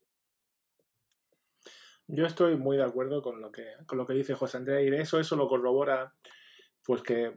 Yo 2.13 2.25
estoy 2.25 2.57
muy 2.57 2.75
de 2.75 2.83
acuerdo 2.83 3.21
con 3.21 3.39
lo 3.39 3.53
que, 3.53 3.65
con 3.87 3.97
lo 3.97 4.05
que 4.05 4.13
dice 4.13 4.35
José 4.35 4.57
Andrés 4.57 4.85
y 4.85 4.89
de 4.89 5.01
eso 5.01 5.17
eso 5.17 5.37
lo 5.37 5.47
corrobora, 5.47 6.13
pues 6.83 7.01
que 7.01 7.33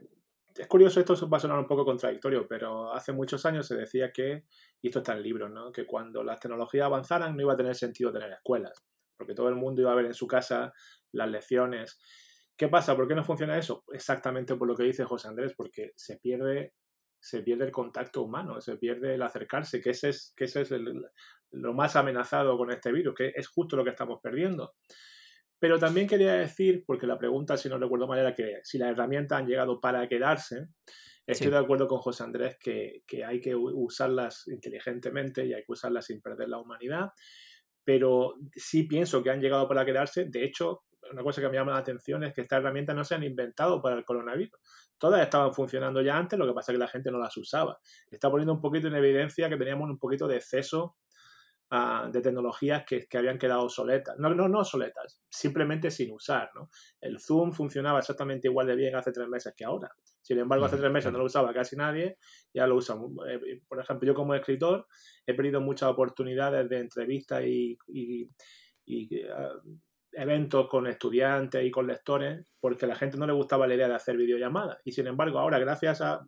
es 0.53 0.67
curioso, 0.67 0.99
esto 0.99 1.29
va 1.29 1.37
a 1.37 1.39
sonar 1.39 1.57
un 1.57 1.67
poco 1.67 1.85
contradictorio, 1.85 2.45
pero 2.45 2.93
hace 2.93 3.13
muchos 3.13 3.45
años 3.45 3.67
se 3.67 3.75
decía 3.75 4.11
que, 4.11 4.43
y 4.81 4.87
esto 4.87 4.99
está 4.99 5.13
en 5.13 5.19
el 5.19 5.23
libro, 5.23 5.47
¿no? 5.47 5.71
que 5.71 5.85
cuando 5.85 6.23
las 6.25 6.41
tecnologías 6.41 6.87
avanzaran 6.87 7.37
no 7.37 7.41
iba 7.41 7.53
a 7.53 7.57
tener 7.57 7.73
sentido 7.73 8.11
tener 8.11 8.33
escuelas, 8.33 8.85
porque 9.15 9.33
todo 9.33 9.47
el 9.47 9.55
mundo 9.55 9.81
iba 9.81 9.93
a 9.93 9.95
ver 9.95 10.07
en 10.07 10.13
su 10.13 10.27
casa 10.27 10.73
las 11.13 11.29
lecciones. 11.29 11.97
¿Qué 12.57 12.67
pasa? 12.67 12.97
¿Por 12.97 13.07
qué 13.07 13.15
no 13.15 13.23
funciona 13.23 13.57
eso? 13.57 13.85
Exactamente 13.93 14.55
por 14.55 14.67
lo 14.67 14.75
que 14.75 14.83
dice 14.83 15.05
José 15.05 15.29
Andrés, 15.29 15.53
porque 15.55 15.93
se 15.95 16.17
pierde 16.17 16.73
se 17.25 17.41
pierde 17.41 17.65
el 17.65 17.71
contacto 17.71 18.21
humano, 18.21 18.61
se 18.61 18.77
pierde 18.77 19.15
el 19.15 19.21
acercarse, 19.23 19.81
que 19.81 19.89
ese 19.89 20.09
es, 20.09 20.31
que 20.37 20.43
ese 20.43 20.61
es 20.61 20.71
lo 21.55 21.73
más 21.73 21.95
amenazado 21.95 22.57
con 22.57 22.71
este 22.71 22.91
virus, 22.91 23.15
que 23.15 23.33
es 23.35 23.47
justo 23.47 23.75
lo 23.75 23.83
que 23.83 23.91
estamos 23.91 24.19
perdiendo. 24.21 24.73
Pero 25.59 25.79
también 25.79 26.07
quería 26.07 26.33
decir, 26.33 26.83
porque 26.85 27.07
la 27.07 27.17
pregunta, 27.17 27.57
si 27.57 27.69
no 27.69 27.77
recuerdo 27.77 28.07
mal, 28.07 28.19
era 28.19 28.35
que 28.35 28.59
si 28.63 28.77
las 28.77 28.91
herramientas 28.91 29.39
han 29.39 29.47
llegado 29.47 29.79
para 29.79 30.07
quedarse, 30.07 30.67
estoy 31.25 31.49
de 31.49 31.57
acuerdo 31.57 31.87
con 31.87 31.99
José 31.99 32.23
Andrés 32.23 32.57
que, 32.59 33.03
que 33.07 33.23
hay 33.23 33.39
que 33.39 33.55
usarlas 33.55 34.47
inteligentemente 34.47 35.45
y 35.45 35.53
hay 35.53 35.63
que 35.63 35.71
usarlas 35.71 36.05
sin 36.05 36.21
perder 36.21 36.49
la 36.49 36.59
humanidad, 36.59 37.09
pero 37.83 38.35
sí 38.53 38.83
pienso 38.83 39.23
que 39.23 39.29
han 39.29 39.41
llegado 39.41 39.67
para 39.67 39.85
quedarse. 39.85 40.25
De 40.25 40.43
hecho, 40.43 40.83
una 41.11 41.23
cosa 41.23 41.41
que 41.41 41.49
me 41.49 41.55
llama 41.55 41.71
la 41.71 41.79
atención 41.79 42.23
es 42.23 42.33
que 42.33 42.41
estas 42.41 42.59
herramientas 42.59 42.95
no 42.95 43.03
se 43.03 43.15
han 43.15 43.23
inventado 43.23 43.81
para 43.81 43.95
el 43.95 44.03
coronavirus. 44.03 44.59
Todas 44.97 45.21
estaban 45.21 45.53
funcionando 45.53 46.01
ya 46.01 46.17
antes, 46.17 46.37
lo 46.37 46.47
que 46.47 46.53
pasa 46.53 46.71
es 46.71 46.75
que 46.75 46.79
la 46.79 46.87
gente 46.87 47.11
no 47.11 47.19
las 47.19 47.35
usaba. 47.37 47.79
Está 48.09 48.29
poniendo 48.29 48.53
un 48.53 48.61
poquito 48.61 48.87
en 48.87 48.95
evidencia 48.95 49.49
que 49.49 49.57
teníamos 49.57 49.89
un 49.89 49.99
poquito 49.99 50.27
de 50.27 50.37
exceso 50.37 50.97
uh, 51.71 52.11
de 52.11 52.21
tecnologías 52.21 52.83
que, 52.85 53.07
que, 53.07 53.17
habían 53.17 53.37
quedado 53.37 53.61
obsoletas. 53.61 54.17
No, 54.17 54.33
no, 54.33 54.47
no 54.47 54.59
obsoletas, 54.59 55.21
simplemente 55.29 55.91
sin 55.91 56.11
usar. 56.11 56.49
¿no? 56.55 56.69
El 57.01 57.19
Zoom 57.19 57.51
funcionaba 57.51 57.99
exactamente 57.99 58.47
igual 58.47 58.67
de 58.67 58.75
bien 58.75 58.95
hace 58.95 59.11
tres 59.11 59.27
meses 59.27 59.53
que 59.55 59.65
ahora. 59.65 59.89
Sin 60.21 60.39
embargo, 60.39 60.65
hace 60.65 60.77
tres 60.77 60.91
meses 60.91 61.11
no 61.11 61.19
lo 61.19 61.25
usaba 61.25 61.53
casi 61.53 61.75
nadie, 61.75 62.17
ya 62.53 62.65
lo 62.65 62.75
usa. 62.75 62.95
Eh, 63.29 63.61
por 63.67 63.79
ejemplo, 63.79 64.07
yo 64.07 64.15
como 64.15 64.33
escritor 64.33 64.87
he 65.25 65.33
perdido 65.33 65.61
muchas 65.61 65.89
oportunidades 65.89 66.67
de 66.67 66.79
entrevistas 66.79 67.43
y, 67.45 67.77
y, 67.87 68.29
y 68.85 69.23
uh, 69.25 69.79
eventos 70.13 70.67
con 70.67 70.87
estudiantes 70.87 71.63
y 71.63 71.69
con 71.69 71.87
lectores 71.87 72.45
porque 72.59 72.85
a 72.85 72.87
la 72.87 72.95
gente 72.95 73.17
no 73.17 73.27
le 73.27 73.33
gustaba 73.33 73.67
la 73.67 73.75
idea 73.75 73.87
de 73.87 73.95
hacer 73.95 74.17
videollamadas. 74.17 74.79
Y 74.83 74.93
sin 74.93 75.05
embargo, 75.07 75.37
ahora, 75.37 75.59
gracias 75.59 76.01
a, 76.01 76.25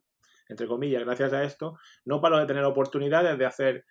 entre 0.49 0.67
comillas, 0.67 1.03
gracias 1.03 1.33
a 1.33 1.43
esto, 1.43 1.77
no 2.05 2.21
paro 2.21 2.37
de 2.37 2.45
tener 2.45 2.63
oportunidades 2.63 3.37
de 3.37 3.45
hacer 3.45 3.85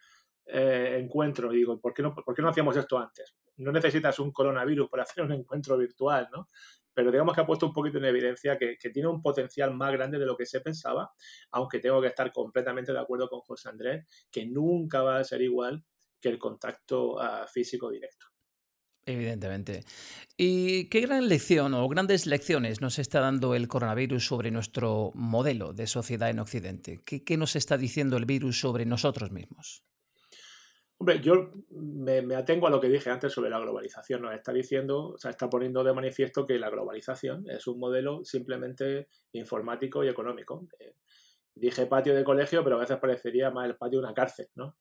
eh, 0.46 0.98
encuentros. 1.00 1.52
Y 1.54 1.58
digo, 1.58 1.80
¿por 1.80 1.92
qué, 1.92 2.02
no, 2.02 2.14
¿por 2.14 2.34
qué 2.34 2.42
no 2.42 2.48
hacíamos 2.48 2.76
esto 2.76 2.98
antes? 2.98 3.34
No 3.56 3.72
necesitas 3.72 4.18
un 4.18 4.30
coronavirus 4.32 4.88
para 4.88 5.02
hacer 5.02 5.24
un 5.24 5.32
encuentro 5.32 5.76
virtual, 5.76 6.28
¿no? 6.32 6.48
Pero 6.94 7.10
digamos 7.10 7.34
que 7.34 7.42
ha 7.42 7.46
puesto 7.46 7.66
un 7.66 7.74
poquito 7.74 7.98
en 7.98 8.06
evidencia 8.06 8.56
que, 8.56 8.78
tiene 8.90 9.08
un 9.08 9.20
potencial 9.20 9.74
más 9.74 9.92
grande 9.92 10.18
de 10.18 10.24
lo 10.24 10.34
que 10.36 10.46
se 10.46 10.62
pensaba, 10.62 11.12
aunque 11.50 11.78
tengo 11.78 12.00
que 12.00 12.06
estar 12.08 12.32
completamente 12.32 12.92
de 12.92 12.98
acuerdo 12.98 13.28
con 13.28 13.40
José 13.40 13.68
Andrés, 13.68 14.06
que 14.30 14.46
nunca 14.46 15.02
va 15.02 15.18
a 15.18 15.24
ser 15.24 15.42
igual 15.42 15.84
que 16.18 16.30
el 16.30 16.38
contacto 16.38 17.16
uh, 17.16 17.46
físico 17.52 17.90
directo. 17.90 18.26
Evidentemente. 19.04 19.84
¿Y 20.38 20.88
qué 20.88 21.02
gran 21.02 21.28
lección 21.28 21.74
o 21.74 21.86
grandes 21.86 22.26
lecciones 22.26 22.80
nos 22.80 22.98
está 22.98 23.20
dando 23.20 23.54
el 23.54 23.68
coronavirus 23.68 24.26
sobre 24.26 24.50
nuestro 24.50 25.12
modelo 25.14 25.74
de 25.74 25.86
sociedad 25.86 26.30
en 26.30 26.38
Occidente? 26.38 27.00
¿Qué, 27.04 27.22
qué 27.22 27.36
nos 27.36 27.56
está 27.56 27.76
diciendo 27.76 28.16
el 28.16 28.24
virus 28.24 28.58
sobre 28.58 28.86
nosotros 28.86 29.30
mismos? 29.30 29.84
Hombre, 30.98 31.20
yo 31.20 31.50
me, 31.70 32.34
atengo 32.34 32.66
a 32.66 32.70
lo 32.70 32.80
que 32.80 32.88
dije 32.88 33.10
antes 33.10 33.30
sobre 33.30 33.50
la 33.50 33.58
globalización. 33.58 34.22
Nos 34.22 34.34
está 34.34 34.52
diciendo, 34.52 35.10
o 35.10 35.18
sea, 35.18 35.30
está 35.30 35.50
poniendo 35.50 35.84
de 35.84 35.92
manifiesto 35.92 36.46
que 36.46 36.58
la 36.58 36.70
globalización 36.70 37.48
es 37.50 37.66
un 37.66 37.78
modelo 37.78 38.24
simplemente 38.24 39.08
informático 39.32 40.02
y 40.02 40.08
económico. 40.08 40.66
Eh, 40.78 40.94
dije 41.54 41.86
patio 41.86 42.14
de 42.14 42.24
colegio, 42.24 42.64
pero 42.64 42.76
a 42.76 42.80
veces 42.80 42.98
parecería 42.98 43.50
más 43.50 43.66
el 43.66 43.76
patio 43.76 43.98
de 43.98 44.06
una 44.06 44.14
cárcel, 44.14 44.48
¿no? 44.54 44.76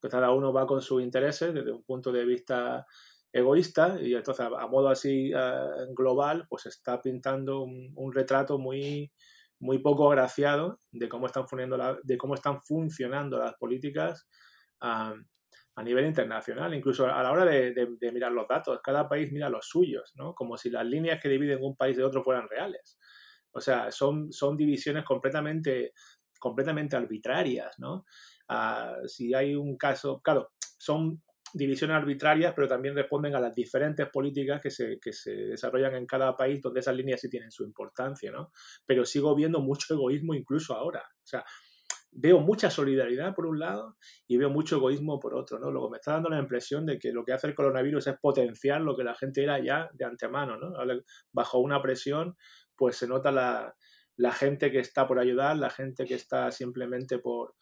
Que 0.00 0.08
cada 0.08 0.30
uno 0.32 0.54
va 0.54 0.66
con 0.66 0.80
sus 0.80 1.02
intereses 1.02 1.52
desde 1.52 1.72
un 1.72 1.82
punto 1.84 2.12
de 2.12 2.24
vista 2.24 2.86
egoísta 3.30 3.98
y 4.00 4.14
entonces 4.14 4.46
a, 4.46 4.66
modo 4.68 4.88
así 4.88 5.32
eh, 5.34 5.86
global, 5.94 6.46
pues 6.48 6.64
está 6.66 7.00
pintando 7.02 7.62
un, 7.62 8.12
retrato 8.12 8.58
muy, 8.58 9.12
muy 9.58 9.78
poco 9.78 10.10
agraciado 10.10 10.78
de 10.92 11.08
cómo 11.10 11.26
están 11.26 11.46
funcionando, 11.46 12.00
de 12.02 12.16
cómo 12.16 12.34
están 12.34 12.62
funcionando 12.62 13.38
las 13.38 13.54
políticas 13.54 14.26
a, 15.74 15.82
nivel 15.82 16.06
internacional, 16.06 16.74
incluso 16.74 17.06
a 17.06 17.22
la 17.22 17.32
hora 17.32 17.44
de, 17.44 18.10
mirar 18.12 18.32
los 18.32 18.46
datos. 18.48 18.80
Cada 18.82 19.08
país 19.08 19.30
mira 19.32 19.48
los 19.48 19.66
suyos, 19.66 20.12
¿no? 20.16 20.34
Como 20.34 20.56
si 20.56 20.70
las 20.70 20.86
líneas 20.86 21.20
que 21.20 21.28
dividen 21.28 21.62
un 21.62 21.76
país 21.76 21.96
de 21.96 22.04
otro 22.04 22.22
fueran 22.22 22.48
reales. 22.48 22.98
O 23.52 23.60
sea, 23.60 23.90
son, 23.90 24.32
son 24.32 24.56
divisiones 24.56 25.04
completamente, 25.04 25.92
completamente 26.38 26.96
arbitrarias, 26.96 27.78
¿no? 27.78 28.04
Ah, 28.48 28.96
si 29.06 29.34
hay 29.34 29.54
un 29.54 29.76
caso, 29.76 30.20
claro, 30.22 30.52
son 30.78 31.22
divisiones 31.54 31.96
arbitrarias, 31.96 32.54
pero 32.54 32.66
también 32.66 32.94
responden 32.94 33.34
a 33.34 33.40
las 33.40 33.54
diferentes 33.54 34.08
políticas 34.08 34.60
que 34.60 34.70
se, 34.70 34.98
que 35.00 35.12
se 35.12 35.32
desarrollan 35.32 35.94
en 35.96 36.06
cada 36.06 36.34
país, 36.36 36.60
donde 36.62 36.80
esas 36.80 36.96
líneas 36.96 37.20
sí 37.20 37.28
tienen 37.28 37.50
su 37.50 37.64
importancia, 37.64 38.30
¿no? 38.30 38.52
Pero 38.86 39.04
sigo 39.04 39.34
viendo 39.34 39.60
mucho 39.60 39.94
egoísmo 39.94 40.34
incluso 40.34 40.74
ahora. 40.74 41.00
O 41.00 41.26
sea, 41.26 41.44
veo 42.12 42.40
mucha 42.40 42.70
solidaridad 42.70 43.34
por 43.34 43.46
un 43.46 43.58
lado 43.58 43.96
y 44.26 44.36
veo 44.36 44.50
mucho 44.50 44.76
egoísmo 44.76 45.18
por 45.18 45.34
otro, 45.34 45.58
¿no? 45.58 45.70
Luego 45.70 45.90
me 45.90 45.96
está 45.96 46.12
dando 46.12 46.28
la 46.28 46.38
impresión 46.38 46.84
de 46.86 46.98
que 46.98 47.12
lo 47.12 47.24
que 47.24 47.32
hace 47.32 47.46
el 47.46 47.54
coronavirus 47.54 48.06
es 48.06 48.14
potenciar 48.20 48.82
lo 48.82 48.96
que 48.96 49.04
la 49.04 49.14
gente 49.14 49.42
era 49.42 49.58
ya 49.58 49.90
de 49.94 50.04
antemano, 50.04 50.58
¿no? 50.58 50.72
Bajo 51.32 51.58
una 51.58 51.80
presión, 51.80 52.36
pues 52.76 52.96
se 52.96 53.08
nota 53.08 53.32
la, 53.32 53.74
la 54.16 54.32
gente 54.32 54.70
que 54.70 54.78
está 54.78 55.06
por 55.06 55.18
ayudar, 55.18 55.56
la 55.56 55.70
gente 55.70 56.04
que 56.04 56.14
está 56.14 56.50
simplemente 56.50 57.18
por, 57.18 57.54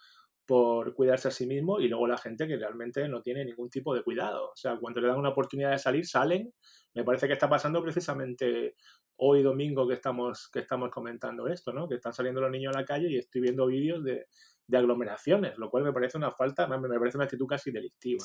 por 0.50 0.94
cuidarse 0.94 1.28
a 1.28 1.30
sí 1.30 1.46
mismo 1.46 1.78
y 1.78 1.86
luego 1.86 2.08
la 2.08 2.18
gente 2.18 2.48
que 2.48 2.56
realmente 2.56 3.06
no 3.08 3.22
tiene 3.22 3.44
ningún 3.44 3.70
tipo 3.70 3.94
de 3.94 4.02
cuidado. 4.02 4.46
O 4.46 4.56
sea, 4.56 4.76
cuando 4.80 5.00
le 5.00 5.06
dan 5.06 5.16
una 5.16 5.28
oportunidad 5.28 5.70
de 5.70 5.78
salir, 5.78 6.04
salen. 6.04 6.52
Me 6.92 7.04
parece 7.04 7.28
que 7.28 7.34
está 7.34 7.48
pasando 7.48 7.80
precisamente 7.80 8.74
hoy 9.18 9.44
domingo 9.44 9.86
que 9.86 9.94
estamos, 9.94 10.50
que 10.52 10.58
estamos 10.58 10.90
comentando 10.90 11.46
esto, 11.46 11.72
¿no? 11.72 11.88
Que 11.88 11.94
están 11.94 12.12
saliendo 12.12 12.40
los 12.40 12.50
niños 12.50 12.74
a 12.74 12.80
la 12.80 12.84
calle 12.84 13.06
y 13.08 13.18
estoy 13.18 13.42
viendo 13.42 13.64
vídeos 13.68 14.02
de, 14.02 14.26
aglomeraciones, 14.72 15.56
lo 15.56 15.70
cual 15.70 15.84
me 15.84 15.92
parece 15.92 16.18
una 16.18 16.32
falta, 16.32 16.66
me 16.66 16.98
parece 16.98 17.16
una 17.16 17.26
actitud 17.26 17.46
casi 17.46 17.70
delictiva. 17.70 18.24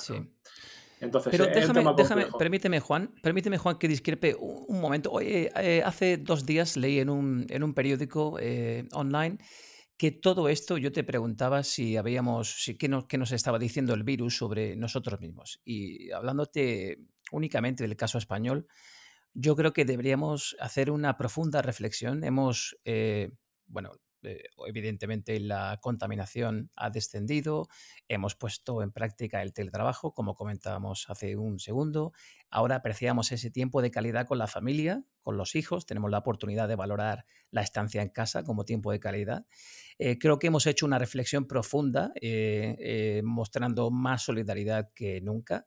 Entonces, 0.99 1.29
Pero 1.29 1.45
déjame, 1.45 1.83
déjame, 1.95 2.25
permíteme, 2.39 2.79
Juan, 2.79 3.13
permíteme, 3.21 3.59
Juan, 3.59 3.77
que 3.77 3.87
discrepe 3.87 4.35
un, 4.39 4.81
momento. 4.81 5.11
Oye, 5.11 5.51
eh, 5.57 5.83
hace 5.85 6.17
dos 6.17 6.43
días 6.43 6.75
leí 6.75 6.99
en 6.99 7.11
un, 7.11 7.45
en 7.49 7.61
un 7.61 7.75
periódico 7.75 8.39
eh, 8.39 8.87
online 8.93 9.37
que 9.97 10.11
todo 10.11 10.49
esto 10.49 10.77
yo 10.77 10.91
te 10.91 11.03
preguntaba 11.03 11.63
si 11.63 11.95
habíamos, 11.97 12.63
si, 12.63 12.77
qué, 12.77 12.89
nos, 12.89 13.05
qué 13.05 13.17
nos 13.17 13.31
estaba 13.31 13.59
diciendo 13.59 13.93
el 13.93 14.03
virus 14.03 14.37
sobre 14.37 14.75
nosotros 14.75 15.19
mismos. 15.21 15.61
Y 15.63 16.11
hablándote 16.11 16.99
únicamente 17.31 17.83
del 17.83 17.95
caso 17.95 18.17
español, 18.17 18.67
yo 19.33 19.55
creo 19.55 19.73
que 19.73 19.85
deberíamos 19.85 20.55
hacer 20.59 20.91
una 20.91 21.17
profunda 21.17 21.61
reflexión. 21.61 22.23
Hemos, 22.23 22.77
eh, 22.85 23.31
bueno, 23.67 23.91
eh, 24.25 24.43
evidentemente 24.67 25.39
la 25.39 25.79
contaminación 25.81 26.71
ha 26.75 26.89
descendido, 26.89 27.67
hemos 28.07 28.35
puesto 28.35 28.81
en 28.81 28.91
práctica 28.91 29.41
el 29.41 29.53
teletrabajo, 29.53 30.13
como 30.13 30.35
comentábamos 30.35 31.05
hace 31.09 31.35
un 31.35 31.59
segundo, 31.59 32.13
ahora 32.49 32.75
apreciamos 32.75 33.31
ese 33.31 33.51
tiempo 33.51 33.81
de 33.81 33.91
calidad 33.91 34.27
con 34.27 34.37
la 34.37 34.47
familia, 34.47 35.03
con 35.21 35.37
los 35.37 35.55
hijos, 35.55 35.85
tenemos 35.85 36.11
la 36.11 36.19
oportunidad 36.19 36.67
de 36.67 36.75
valorar 36.75 37.25
la 37.51 37.61
estancia 37.61 38.01
en 38.01 38.09
casa 38.09 38.43
como 38.43 38.65
tiempo 38.65 38.91
de 38.91 38.99
calidad. 38.99 39.45
Eh, 39.97 40.17
creo 40.17 40.39
que 40.39 40.47
hemos 40.47 40.67
hecho 40.67 40.85
una 40.85 40.99
reflexión 40.99 41.47
profunda, 41.47 42.11
eh, 42.21 43.21
mostrando 43.23 43.91
más 43.91 44.23
solidaridad 44.23 44.91
que 44.93 45.21
nunca. 45.21 45.65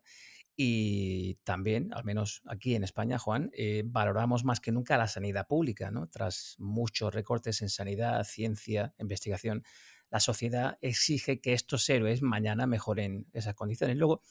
Y 0.60 1.36
también, 1.44 1.94
al 1.94 2.02
menos 2.02 2.42
aquí 2.44 2.74
en 2.74 2.82
España, 2.82 3.16
Juan, 3.16 3.48
eh, 3.52 3.84
valoramos 3.86 4.44
más 4.44 4.58
que 4.58 4.72
nunca 4.72 4.98
la 4.98 5.06
sanidad 5.06 5.46
pública, 5.46 5.92
¿no? 5.92 6.08
Tras 6.08 6.56
muchos 6.58 7.14
recortes 7.14 7.62
en 7.62 7.68
sanidad, 7.68 8.24
ciencia, 8.24 8.92
investigación, 8.98 9.62
la 10.10 10.18
sociedad 10.18 10.76
exige 10.80 11.40
que 11.40 11.52
estos 11.52 11.88
héroes 11.88 12.22
mañana 12.22 12.66
mejoren 12.66 13.28
esas 13.32 13.54
condiciones. 13.54 13.96
Luego, 13.96 14.22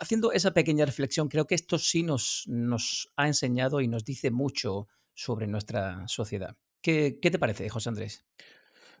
haciendo 0.00 0.32
esa 0.32 0.52
pequeña 0.52 0.84
reflexión, 0.84 1.28
creo 1.28 1.46
que 1.46 1.54
esto 1.54 1.78
sí 1.78 2.02
nos, 2.02 2.42
nos 2.48 3.12
ha 3.14 3.28
enseñado 3.28 3.80
y 3.80 3.86
nos 3.86 4.04
dice 4.04 4.32
mucho 4.32 4.88
sobre 5.14 5.46
nuestra 5.46 6.08
sociedad. 6.08 6.56
¿Qué, 6.82 7.20
qué 7.22 7.30
te 7.30 7.38
parece, 7.38 7.68
José 7.68 7.90
Andrés? 7.90 8.26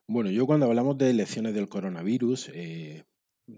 Bueno, 0.06 0.30
yo 0.30 0.46
cuando 0.46 0.66
hablamos 0.66 0.96
de 0.96 1.10
elecciones 1.10 1.54
del 1.54 1.68
coronavirus, 1.68 2.50
eh, 2.54 3.04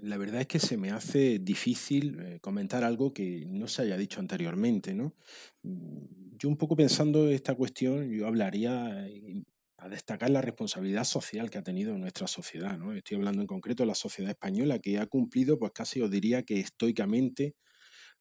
la 0.02 0.16
verdad 0.16 0.42
es 0.42 0.46
que 0.46 0.58
se 0.60 0.76
me 0.76 0.90
hace 0.90 1.38
difícil 1.40 2.18
eh, 2.20 2.40
comentar 2.40 2.84
algo 2.84 3.12
que 3.12 3.44
no 3.46 3.66
se 3.68 3.82
haya 3.82 3.96
dicho 3.96 4.20
anteriormente, 4.20 4.94
¿no? 4.94 5.14
Mm, 5.62 6.36
yo 6.38 6.48
un 6.48 6.56
poco 6.56 6.76
pensando 6.76 7.28
esta 7.28 7.54
cuestión, 7.54 8.10
yo 8.10 8.26
hablaría 8.26 9.06
eh, 9.08 9.42
a 9.78 9.88
destacar 9.88 10.30
la 10.30 10.42
responsabilidad 10.42 11.04
social 11.04 11.50
que 11.50 11.58
ha 11.58 11.62
tenido 11.62 11.96
nuestra 11.98 12.26
sociedad, 12.28 12.78
¿no? 12.78 12.92
Estoy 12.92 13.16
hablando 13.16 13.40
en 13.42 13.48
concreto 13.48 13.82
de 13.82 13.88
la 13.88 13.94
sociedad 13.94 14.30
española 14.30 14.78
que 14.78 14.98
ha 14.98 15.06
cumplido, 15.06 15.58
pues 15.58 15.72
casi 15.74 16.00
os 16.00 16.10
diría 16.10 16.42
que 16.44 16.60
estoicamente 16.60 17.56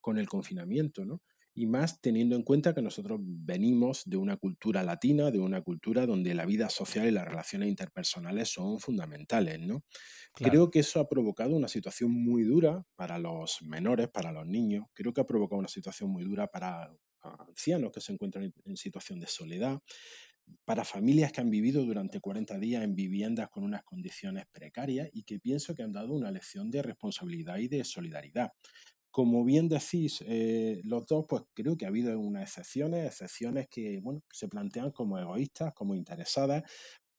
con 0.02 0.18
el 0.20 0.28
confinamiento, 0.30 1.06
¿no? 1.06 1.22
Y 1.60 1.68
más 1.68 2.00
teniendo 2.00 2.38
en 2.38 2.44
cuenta 2.44 2.74
que 2.74 2.82
nosotros 2.82 3.20
venimos 3.22 4.04
de 4.06 4.16
una 4.16 4.38
cultura 4.38 4.82
latina, 4.82 5.30
de 5.30 5.40
una 5.40 5.62
cultura 5.62 6.06
donde 6.06 6.34
la 6.34 6.46
vida 6.46 6.70
social 6.70 7.06
y 7.06 7.12
las 7.12 7.26
relaciones 7.28 7.68
interpersonales 7.68 8.48
son 8.48 8.80
fundamentales, 8.80 9.60
¿no? 9.60 9.84
Creo 10.34 10.72
que 10.72 10.80
eso 10.80 11.02
ha 11.02 11.10
provocado 11.10 11.58
una 11.58 11.68
situación 11.68 12.12
muy 12.12 12.44
dura 12.44 12.86
para 12.96 13.20
los 13.20 13.62
menores, 13.62 14.08
para 14.08 14.32
los 14.32 14.48
niños, 14.48 14.86
creo 14.94 15.12
que 15.14 15.20
ha 15.22 15.26
provocado 15.26 15.60
una 15.60 15.68
situación 15.68 16.12
muy 16.12 16.24
dura 16.24 16.48
para 16.48 16.96
ancianos 17.22 17.92
que 17.92 18.00
se 18.00 18.14
encuentran 18.14 18.54
en 18.66 18.78
situación 18.78 19.20
de 19.20 19.28
soledad, 19.28 19.82
para 20.66 20.86
familias 20.86 21.32
que 21.32 21.42
han 21.42 21.50
vivido 21.50 21.84
durante 21.84 22.20
40 22.20 22.58
días 22.58 22.84
en 22.84 22.96
viviendas 22.96 23.50
con 23.50 23.64
unas 23.64 23.84
condiciones 23.84 24.46
precarias 24.52 25.10
y 25.14 25.24
que 25.24 25.40
pienso 25.40 25.76
que 25.76 25.84
han 25.84 25.92
dado 25.92 26.14
una 26.14 26.32
lección 26.32 26.72
de 26.72 26.82
responsabilidad 26.82 27.58
y 27.58 27.68
de 27.68 27.84
solidaridad. 27.84 28.52
Como 29.12 29.44
bien 29.44 29.68
decís 29.68 30.24
eh, 30.28 30.82
los 30.84 31.06
dos, 31.06 31.26
pues 31.28 31.44
creo 31.54 31.76
que 31.78 31.86
ha 31.86 31.90
habido 31.90 32.18
unas 32.20 32.44
excepciones, 32.44 33.08
excepciones 33.08 33.68
que 33.70 34.00
bueno, 34.02 34.22
se 34.32 34.48
plantean 34.48 34.92
como 34.92 35.18
egoístas, 35.18 35.74
como 35.74 35.96
interesadas, 35.96 36.64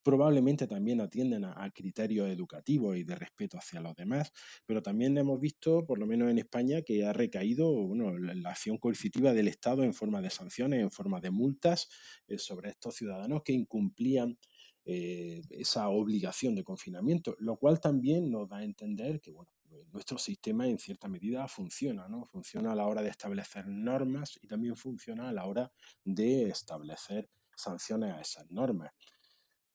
probablemente 0.02 0.66
también 0.66 1.00
atienden 1.00 1.44
a, 1.44 1.70
criterios 1.74 2.28
educativos 2.28 2.96
y 2.96 3.04
de 3.04 3.14
respeto 3.14 3.58
hacia 3.58 3.80
los 3.80 3.94
demás, 3.94 4.32
pero 4.66 4.82
también 4.82 5.16
hemos 5.18 5.40
visto, 5.40 5.84
por 5.86 5.98
lo 5.98 6.06
menos 6.06 6.30
en 6.30 6.38
España, 6.38 6.82
que 6.82 7.04
ha 7.04 7.12
recaído 7.12 7.70
bueno, 7.70 8.16
la, 8.18 8.50
acción 8.50 8.78
coercitiva 8.78 9.32
del 9.32 9.48
Estado 9.48 9.84
en 9.84 9.94
forma 9.94 10.22
de 10.22 10.30
sanciones, 10.30 10.80
en 10.80 10.90
forma 10.90 11.20
de 11.20 11.30
multas 11.30 11.88
eh, 12.26 12.38
sobre 12.38 12.70
estos 12.70 12.96
ciudadanos 12.96 13.42
que 13.44 13.52
incumplían 13.52 14.38
eh, 14.84 15.42
esa 15.50 15.88
obligación 15.88 16.54
de 16.54 16.64
confinamiento, 16.64 17.36
lo 17.38 17.56
cual 17.56 17.80
también 17.80 18.30
nos 18.30 18.48
da 18.48 18.58
a 18.58 18.64
entender 18.64 19.20
que 19.20 19.30
bueno, 19.30 19.50
nuestro 19.92 20.18
sistema 20.18 20.66
en 20.66 20.78
cierta 20.78 21.08
medida 21.08 21.46
funciona, 21.48 22.08
¿no? 22.08 22.26
Funciona 22.26 22.72
a 22.72 22.74
la 22.74 22.86
hora 22.86 23.02
de 23.02 23.10
establecer 23.10 23.66
normas 23.66 24.38
y 24.42 24.46
también 24.46 24.76
funciona 24.76 25.28
a 25.28 25.32
la 25.32 25.46
hora 25.46 25.72
de 26.04 26.48
establecer 26.48 27.28
sanciones 27.54 28.14
a 28.14 28.20
esas 28.20 28.50
normas. 28.50 28.92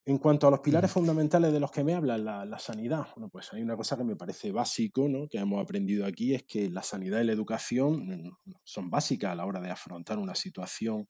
En 0.08 0.20
cuanto 0.20 0.48
a 0.48 0.52
los 0.52 0.60
pilares 0.60 0.92
fundamentales 0.92 1.52
de 1.52 1.60
los 1.60 1.72
que 1.72 1.84
me 1.84 1.96
habla, 1.96 2.20
la, 2.20 2.60
sanidad, 2.60 3.08
bueno, 3.16 3.28
pues 3.30 3.52
hay 3.54 3.64
una 3.64 3.76
cosa 3.76 3.98
que 3.98 4.04
me 4.04 4.16
parece 4.16 4.52
básico, 4.52 5.10
¿no? 5.10 5.28
que 5.28 5.40
hemos 5.40 5.60
aprendido 5.60 6.06
aquí, 6.06 6.36
es 6.36 6.44
que 6.44 6.70
la 6.70 6.84
sanidad 6.84 7.22
y 7.22 7.24
la 7.24 7.34
educación 7.34 8.06
mm, 8.06 8.38
son 8.64 8.92
básicas 8.92 9.32
a 9.32 9.36
la 9.36 9.48
hora 9.48 9.62
de 9.62 9.72
afrontar 9.72 10.20
una 10.20 10.36
situación 10.36 11.08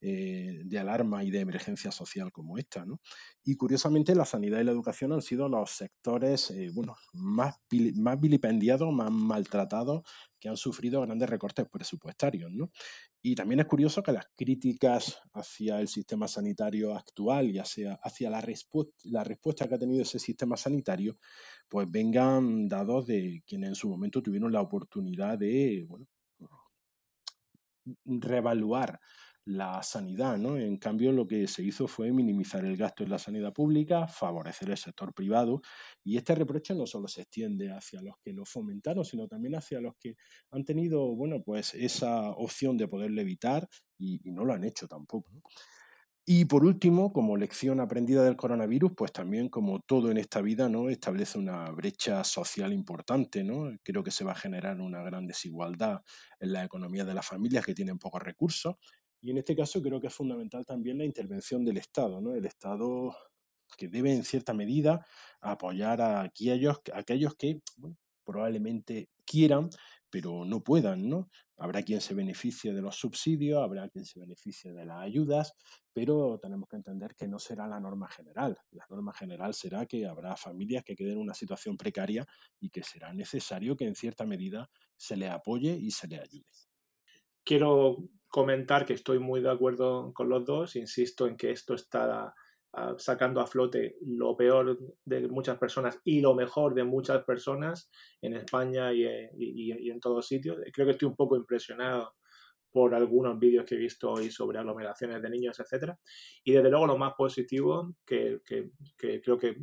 eh, 0.00 0.60
de 0.64 0.78
alarma 0.78 1.24
y 1.24 1.30
de 1.30 1.40
emergencia 1.40 1.90
social 1.90 2.30
como 2.30 2.58
esta. 2.58 2.84
¿no? 2.84 3.00
Y 3.42 3.56
curiosamente 3.56 4.14
la 4.14 4.24
sanidad 4.24 4.60
y 4.60 4.64
la 4.64 4.72
educación 4.72 5.12
han 5.12 5.22
sido 5.22 5.48
los 5.48 5.70
sectores 5.70 6.50
eh, 6.50 6.70
bueno, 6.74 6.96
más, 7.12 7.56
más 7.96 8.20
vilipendiados, 8.20 8.92
más 8.92 9.10
maltratados, 9.10 10.02
que 10.38 10.48
han 10.50 10.56
sufrido 10.58 11.00
grandes 11.00 11.30
recortes 11.30 11.66
presupuestarios. 11.70 12.52
¿no? 12.52 12.70
Y 13.22 13.34
también 13.34 13.60
es 13.60 13.66
curioso 13.66 14.02
que 14.02 14.12
las 14.12 14.26
críticas 14.36 15.18
hacia 15.32 15.80
el 15.80 15.88
sistema 15.88 16.28
sanitario 16.28 16.94
actual 16.94 17.50
y 17.50 17.58
hacia, 17.58 17.94
hacia 18.02 18.28
la, 18.28 18.42
respuesta, 18.42 18.92
la 19.04 19.24
respuesta 19.24 19.66
que 19.66 19.76
ha 19.76 19.78
tenido 19.78 20.02
ese 20.02 20.18
sistema 20.18 20.58
sanitario, 20.58 21.16
pues 21.68 21.90
vengan 21.90 22.68
dados 22.68 23.06
de 23.06 23.42
quienes 23.46 23.70
en 23.70 23.74
su 23.74 23.88
momento 23.88 24.22
tuvieron 24.22 24.52
la 24.52 24.60
oportunidad 24.60 25.38
de 25.38 25.86
bueno, 25.88 26.06
reevaluar 28.04 29.00
la 29.46 29.82
sanidad, 29.82 30.38
¿no? 30.38 30.56
En 30.56 30.78
cambio, 30.78 31.12
lo 31.12 31.26
que 31.26 31.46
se 31.46 31.62
hizo 31.62 31.86
fue 31.86 32.12
minimizar 32.12 32.64
el 32.64 32.76
gasto 32.76 33.04
en 33.04 33.10
la 33.10 33.18
sanidad 33.18 33.52
pública, 33.52 34.08
favorecer 34.08 34.70
el 34.70 34.78
sector 34.78 35.12
privado, 35.12 35.60
y 36.02 36.16
este 36.16 36.34
reproche 36.34 36.74
no 36.74 36.86
solo 36.86 37.08
se 37.08 37.22
extiende 37.22 37.70
hacia 37.70 38.00
los 38.00 38.16
que 38.22 38.32
lo 38.32 38.44
fomentaron, 38.44 39.04
sino 39.04 39.28
también 39.28 39.54
hacia 39.54 39.80
los 39.80 39.94
que 39.96 40.16
han 40.50 40.64
tenido, 40.64 41.14
bueno, 41.14 41.42
pues 41.42 41.74
esa 41.74 42.30
opción 42.30 42.78
de 42.78 42.88
poderlo 42.88 43.20
evitar 43.20 43.68
y, 43.98 44.20
no 44.24 44.44
lo 44.44 44.54
han 44.54 44.64
hecho 44.64 44.88
tampoco. 44.88 45.30
Y 46.26 46.46
por 46.46 46.64
último, 46.64 47.12
como 47.12 47.36
lección 47.36 47.80
aprendida 47.80 48.24
del 48.24 48.36
coronavirus, 48.36 48.92
pues 48.96 49.12
también 49.12 49.50
como 49.50 49.80
todo 49.80 50.10
en 50.10 50.16
esta 50.16 50.40
vida, 50.40 50.70
¿no? 50.70 50.88
establece 50.88 51.38
una 51.38 51.70
brecha 51.70 52.24
social 52.24 52.72
importante, 52.72 53.44
¿no? 53.44 53.70
Creo 53.82 54.02
que 54.02 54.10
se 54.10 54.24
va 54.24 54.32
a 54.32 54.34
generar 54.34 54.80
una 54.80 55.02
gran 55.02 55.26
desigualdad 55.26 56.00
en 56.40 56.52
la 56.54 56.64
economía 56.64 57.04
de 57.04 57.12
las 57.12 57.26
familias 57.26 57.66
que 57.66 57.74
tienen 57.74 57.98
pocos 57.98 58.22
recursos 58.22 58.76
y 59.24 59.30
en 59.30 59.38
este 59.38 59.56
caso 59.56 59.80
creo 59.80 59.98
que 60.02 60.08
es 60.08 60.14
fundamental 60.14 60.66
también 60.66 60.98
la 60.98 61.04
intervención 61.06 61.64
del 61.64 61.78
Estado, 61.78 62.20
¿no? 62.20 62.34
El 62.34 62.44
Estado 62.44 63.16
que 63.78 63.88
debe 63.88 64.12
en 64.12 64.22
cierta 64.22 64.52
medida 64.52 65.06
apoyar 65.40 66.02
a 66.02 66.20
aquellos, 66.20 66.82
que 67.38 67.62
probablemente 68.22 69.08
quieran, 69.24 69.70
pero 70.10 70.44
no 70.44 70.60
puedan, 70.60 71.08
¿no? 71.08 71.30
Habrá 71.56 71.82
quien 71.82 72.02
se 72.02 72.12
beneficie 72.12 72.74
de 72.74 72.82
los 72.82 72.96
subsidios, 72.96 73.62
habrá 73.62 73.88
quien 73.88 74.04
se 74.04 74.20
beneficie 74.20 74.74
de 74.74 74.84
las 74.84 74.98
ayudas, 74.98 75.54
pero 75.94 76.38
tenemos 76.38 76.68
que 76.68 76.76
entender 76.76 77.14
que 77.16 77.26
no 77.26 77.38
será 77.38 77.66
la 77.66 77.80
norma 77.80 78.08
general. 78.08 78.58
La 78.72 78.84
norma 78.90 79.14
general 79.14 79.54
será 79.54 79.86
que 79.86 80.06
habrá 80.06 80.36
familias 80.36 80.84
que 80.84 80.94
queden 80.94 81.12
en 81.12 81.20
una 81.20 81.32
situación 81.32 81.78
precaria 81.78 82.26
y 82.60 82.68
que 82.68 82.82
será 82.82 83.14
necesario 83.14 83.74
que 83.74 83.86
en 83.86 83.94
cierta 83.94 84.26
medida 84.26 84.68
se 84.98 85.16
les 85.16 85.30
apoye 85.30 85.72
y 85.72 85.92
se 85.92 86.08
les 86.08 86.20
ayude. 86.20 86.44
Quiero 87.42 87.96
comentar 88.34 88.84
que 88.84 88.94
estoy 88.94 89.20
muy 89.20 89.40
de 89.40 89.48
acuerdo 89.48 90.12
con 90.12 90.28
los 90.28 90.44
dos. 90.44 90.74
Insisto 90.74 91.28
en 91.28 91.36
que 91.36 91.52
esto 91.52 91.74
está 91.74 92.34
ah, 92.72 92.94
sacando 92.98 93.40
a 93.40 93.46
flote 93.46 93.96
lo 94.00 94.36
peor 94.36 94.76
de 95.04 95.28
muchas 95.28 95.56
personas 95.56 96.00
y 96.02 96.20
lo 96.20 96.34
mejor 96.34 96.74
de 96.74 96.82
muchas 96.82 97.22
personas 97.22 97.88
en 98.20 98.34
España 98.34 98.92
y, 98.92 99.06
en 99.88 100.00
todos 100.00 100.26
sitios. 100.26 100.58
Creo 100.72 100.84
que 100.84 100.94
estoy 100.94 101.06
un 101.06 101.14
poco 101.14 101.36
impresionado 101.36 102.14
por 102.72 102.96
algunos 102.96 103.38
vídeos 103.38 103.64
que 103.66 103.76
he 103.76 103.78
visto 103.78 104.10
hoy 104.10 104.32
sobre 104.32 104.58
aglomeraciones 104.58 105.22
de 105.22 105.30
niños, 105.30 105.60
etcétera. 105.60 105.96
Y 106.42 106.54
desde 106.54 106.70
luego 106.70 106.88
lo 106.88 106.98
más 106.98 107.12
positivo, 107.16 107.94
que, 108.04 108.40
creo 108.96 109.38
que 109.38 109.58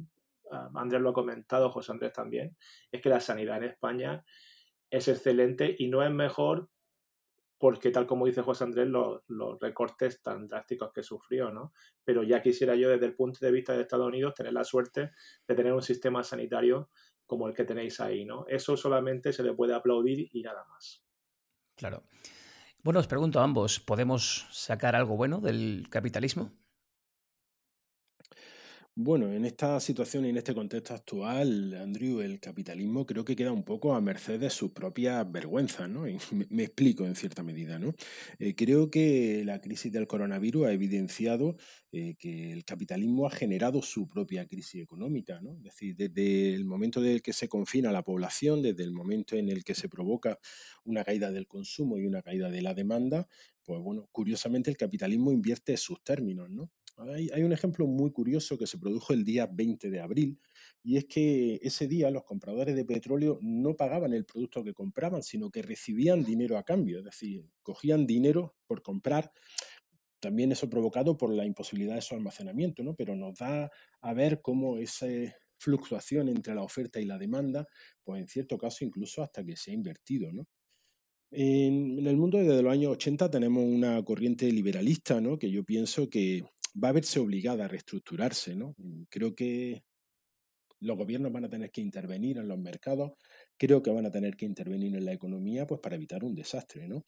ah, 0.49 0.69
Andrés 0.75 1.01
lo 1.01 1.09
ha 1.09 1.13
comentado, 1.13 1.71
José 1.71 1.91
Andrés 1.91 2.13
también, 2.13 2.55
es 2.89 3.01
que 3.01 3.09
la 3.09 3.19
sanidad 3.19 3.57
en 3.57 3.65
España 3.65 4.23
es 4.89 5.09
excelente 5.09 5.75
y 5.77 5.89
no 5.89 6.01
es 6.03 6.11
mejor 6.11 6.69
porque 7.61 7.91
tal 7.91 8.07
como 8.07 8.25
dice 8.25 8.41
José 8.41 8.63
Andrés, 8.63 8.87
los, 8.89 9.21
recortes 9.59 10.23
tan 10.23 10.47
drásticos 10.47 10.91
que 10.91 11.03
sufrió, 11.03 11.51
¿no? 11.51 11.73
Pero 12.03 12.23
ya 12.23 12.41
quisiera 12.41 12.75
yo, 12.75 12.89
desde 12.89 13.05
el 13.05 13.13
punto 13.13 13.37
de 13.39 13.51
vista 13.51 13.73
de 13.73 13.83
Estados 13.83 14.07
Unidos, 14.07 14.33
tener 14.33 14.51
la 14.51 14.63
suerte 14.63 15.11
de 15.47 15.55
tener 15.55 15.71
un 15.71 15.83
sistema 15.83 16.23
sanitario 16.23 16.89
como 17.27 17.47
el 17.47 17.53
que 17.53 17.63
tenéis 17.63 17.99
ahí, 17.99 18.25
¿no? 18.25 18.47
Eso 18.47 18.75
solamente 18.75 19.31
se 19.31 19.43
le 19.43 19.53
puede 19.53 19.75
aplaudir 19.75 20.27
y 20.33 20.41
nada 20.41 20.65
más. 20.69 21.03
Claro. 21.75 22.01
Bueno, 22.81 22.99
os 22.99 23.05
pregunto 23.05 23.39
a 23.39 23.43
ambos, 23.43 23.79
¿podemos 23.79 24.47
sacar 24.49 24.95
algo 24.95 25.15
bueno 25.15 25.39
del 25.39 25.85
capitalismo? 25.91 26.51
Bueno, 28.95 29.31
en 29.31 29.45
esta 29.45 29.79
situación 29.79 30.25
y 30.25 30.29
en 30.29 30.37
este 30.37 30.53
contexto 30.53 30.93
actual, 30.93 31.73
Andrew, 31.75 32.19
el 32.19 32.41
capitalismo 32.41 33.05
creo 33.05 33.23
que 33.23 33.37
queda 33.37 33.53
un 33.53 33.63
poco 33.63 33.95
a 33.95 34.01
merced 34.01 34.37
de 34.37 34.49
sus 34.49 34.71
propias 34.71 35.31
vergüenzas, 35.31 35.89
¿no? 35.89 36.09
Y 36.09 36.17
me, 36.49 36.63
explico 36.63 37.05
en 37.05 37.15
cierta 37.15 37.41
medida, 37.41 37.79
¿no? 37.79 37.95
Eh, 38.37 38.53
creo 38.53 38.91
que 38.91 39.43
la 39.45 39.61
crisis 39.61 39.93
del 39.93 40.07
coronavirus 40.07 40.67
ha 40.67 40.73
evidenciado 40.73 41.55
eh, 41.93 42.15
que 42.19 42.51
el 42.51 42.65
capitalismo 42.65 43.25
ha 43.25 43.29
generado 43.29 43.81
su 43.81 44.09
propia 44.09 44.45
crisis 44.45 44.83
económica, 44.83 45.39
¿no? 45.39 45.53
Es 45.53 45.63
decir, 45.63 45.95
desde 45.95 46.53
el 46.53 46.65
momento 46.65 47.01
en 47.01 47.11
el 47.11 47.21
que 47.21 47.31
se 47.31 47.47
confina 47.47 47.93
la 47.93 48.03
población, 48.03 48.61
desde 48.61 48.83
el 48.83 48.91
momento 48.91 49.37
en 49.37 49.47
el 49.47 49.63
que 49.63 49.73
se 49.73 49.87
provoca 49.87 50.37
una 50.83 51.05
caída 51.05 51.31
del 51.31 51.47
consumo 51.47 51.97
y 51.97 52.05
una 52.05 52.21
caída 52.21 52.49
de 52.49 52.61
la 52.61 52.73
demanda, 52.73 53.25
pues 53.63 53.79
bueno, 53.81 54.09
curiosamente 54.11 54.69
el 54.69 54.75
capitalismo 54.75 55.31
invierte 55.31 55.77
sus 55.77 56.03
términos, 56.03 56.49
¿no? 56.49 56.69
Hay, 56.97 57.43
un 57.43 57.51
ejemplo 57.51 57.87
muy 57.87 58.11
curioso 58.11 58.57
que 58.57 58.67
se 58.67 58.77
produjo 58.77 59.13
el 59.13 59.23
día 59.23 59.47
20 59.47 59.89
de 59.89 59.99
abril, 59.99 60.39
y 60.83 60.97
es 60.97 61.05
que 61.05 61.59
ese 61.61 61.87
día 61.87 62.11
los 62.11 62.23
compradores 62.23 62.75
de 62.75 62.85
petróleo 62.85 63.39
no 63.41 63.75
pagaban 63.75 64.13
el 64.13 64.25
producto 64.25 64.63
que 64.63 64.73
compraban, 64.73 65.23
sino 65.23 65.49
que 65.49 65.61
recibían 65.61 66.23
dinero 66.23 66.57
a 66.57 66.63
cambio, 66.63 66.99
es 66.99 67.05
decir, 67.05 67.45
cogían 67.63 68.05
dinero 68.05 68.55
por 68.67 68.81
comprar. 68.81 69.31
También 70.19 70.51
eso 70.51 70.69
provocado 70.69 71.17
por 71.17 71.33
la 71.33 71.45
imposibilidad 71.45 71.95
de 71.95 72.01
su 72.01 72.13
almacenamiento, 72.13 72.83
¿no? 72.83 72.95
pero 72.95 73.15
nos 73.15 73.35
da 73.39 73.71
a 74.01 74.13
ver 74.13 74.41
cómo 74.41 74.77
esa 74.77 75.07
fluctuación 75.57 76.29
entre 76.29 76.53
la 76.53 76.63
oferta 76.63 76.99
y 76.99 77.05
la 77.05 77.17
demanda, 77.17 77.67
pues 78.03 78.21
en 78.21 78.27
cierto 78.27 78.57
caso 78.57 78.83
incluso 78.83 79.23
hasta 79.23 79.43
que 79.43 79.55
se 79.55 79.71
ha 79.71 79.73
invertido. 79.73 80.31
¿no? 80.31 80.47
En, 81.31 82.05
el 82.05 82.17
mundo 82.17 82.37
desde 82.37 82.61
los 82.61 82.71
años 82.71 82.91
80 82.93 83.31
tenemos 83.31 83.63
una 83.63 84.03
corriente 84.03 84.51
liberalista, 84.51 85.21
¿no? 85.21 85.39
que 85.39 85.49
yo 85.49 85.63
pienso 85.63 86.09
que 86.09 86.43
va 86.73 86.89
a 86.89 86.93
verse 86.93 87.19
obligada 87.19 87.65
a 87.65 87.67
reestructurarse. 87.67 88.55
¿no? 88.55 88.75
Mm, 88.77 89.03
creo 89.09 89.35
que 89.35 89.83
los 90.81 90.97
gobiernos 90.97 91.31
van 91.31 91.45
a 91.45 91.49
tener 91.49 91.71
que 91.71 91.81
intervenir 91.81 92.37
en 92.37 92.47
los 92.47 92.57
mercados, 92.57 93.13
creo 93.57 93.81
que 93.83 93.91
van 93.91 94.07
a 94.07 94.11
tener 94.11 94.35
que 94.35 94.45
intervenir 94.45 94.95
en 94.95 95.05
la 95.05 95.13
economía 95.13 95.67
pues, 95.67 95.79
para 95.79 95.95
evitar 95.95 96.23
un 96.23 96.33
desastre. 96.35 96.87
¿no? 96.87 97.05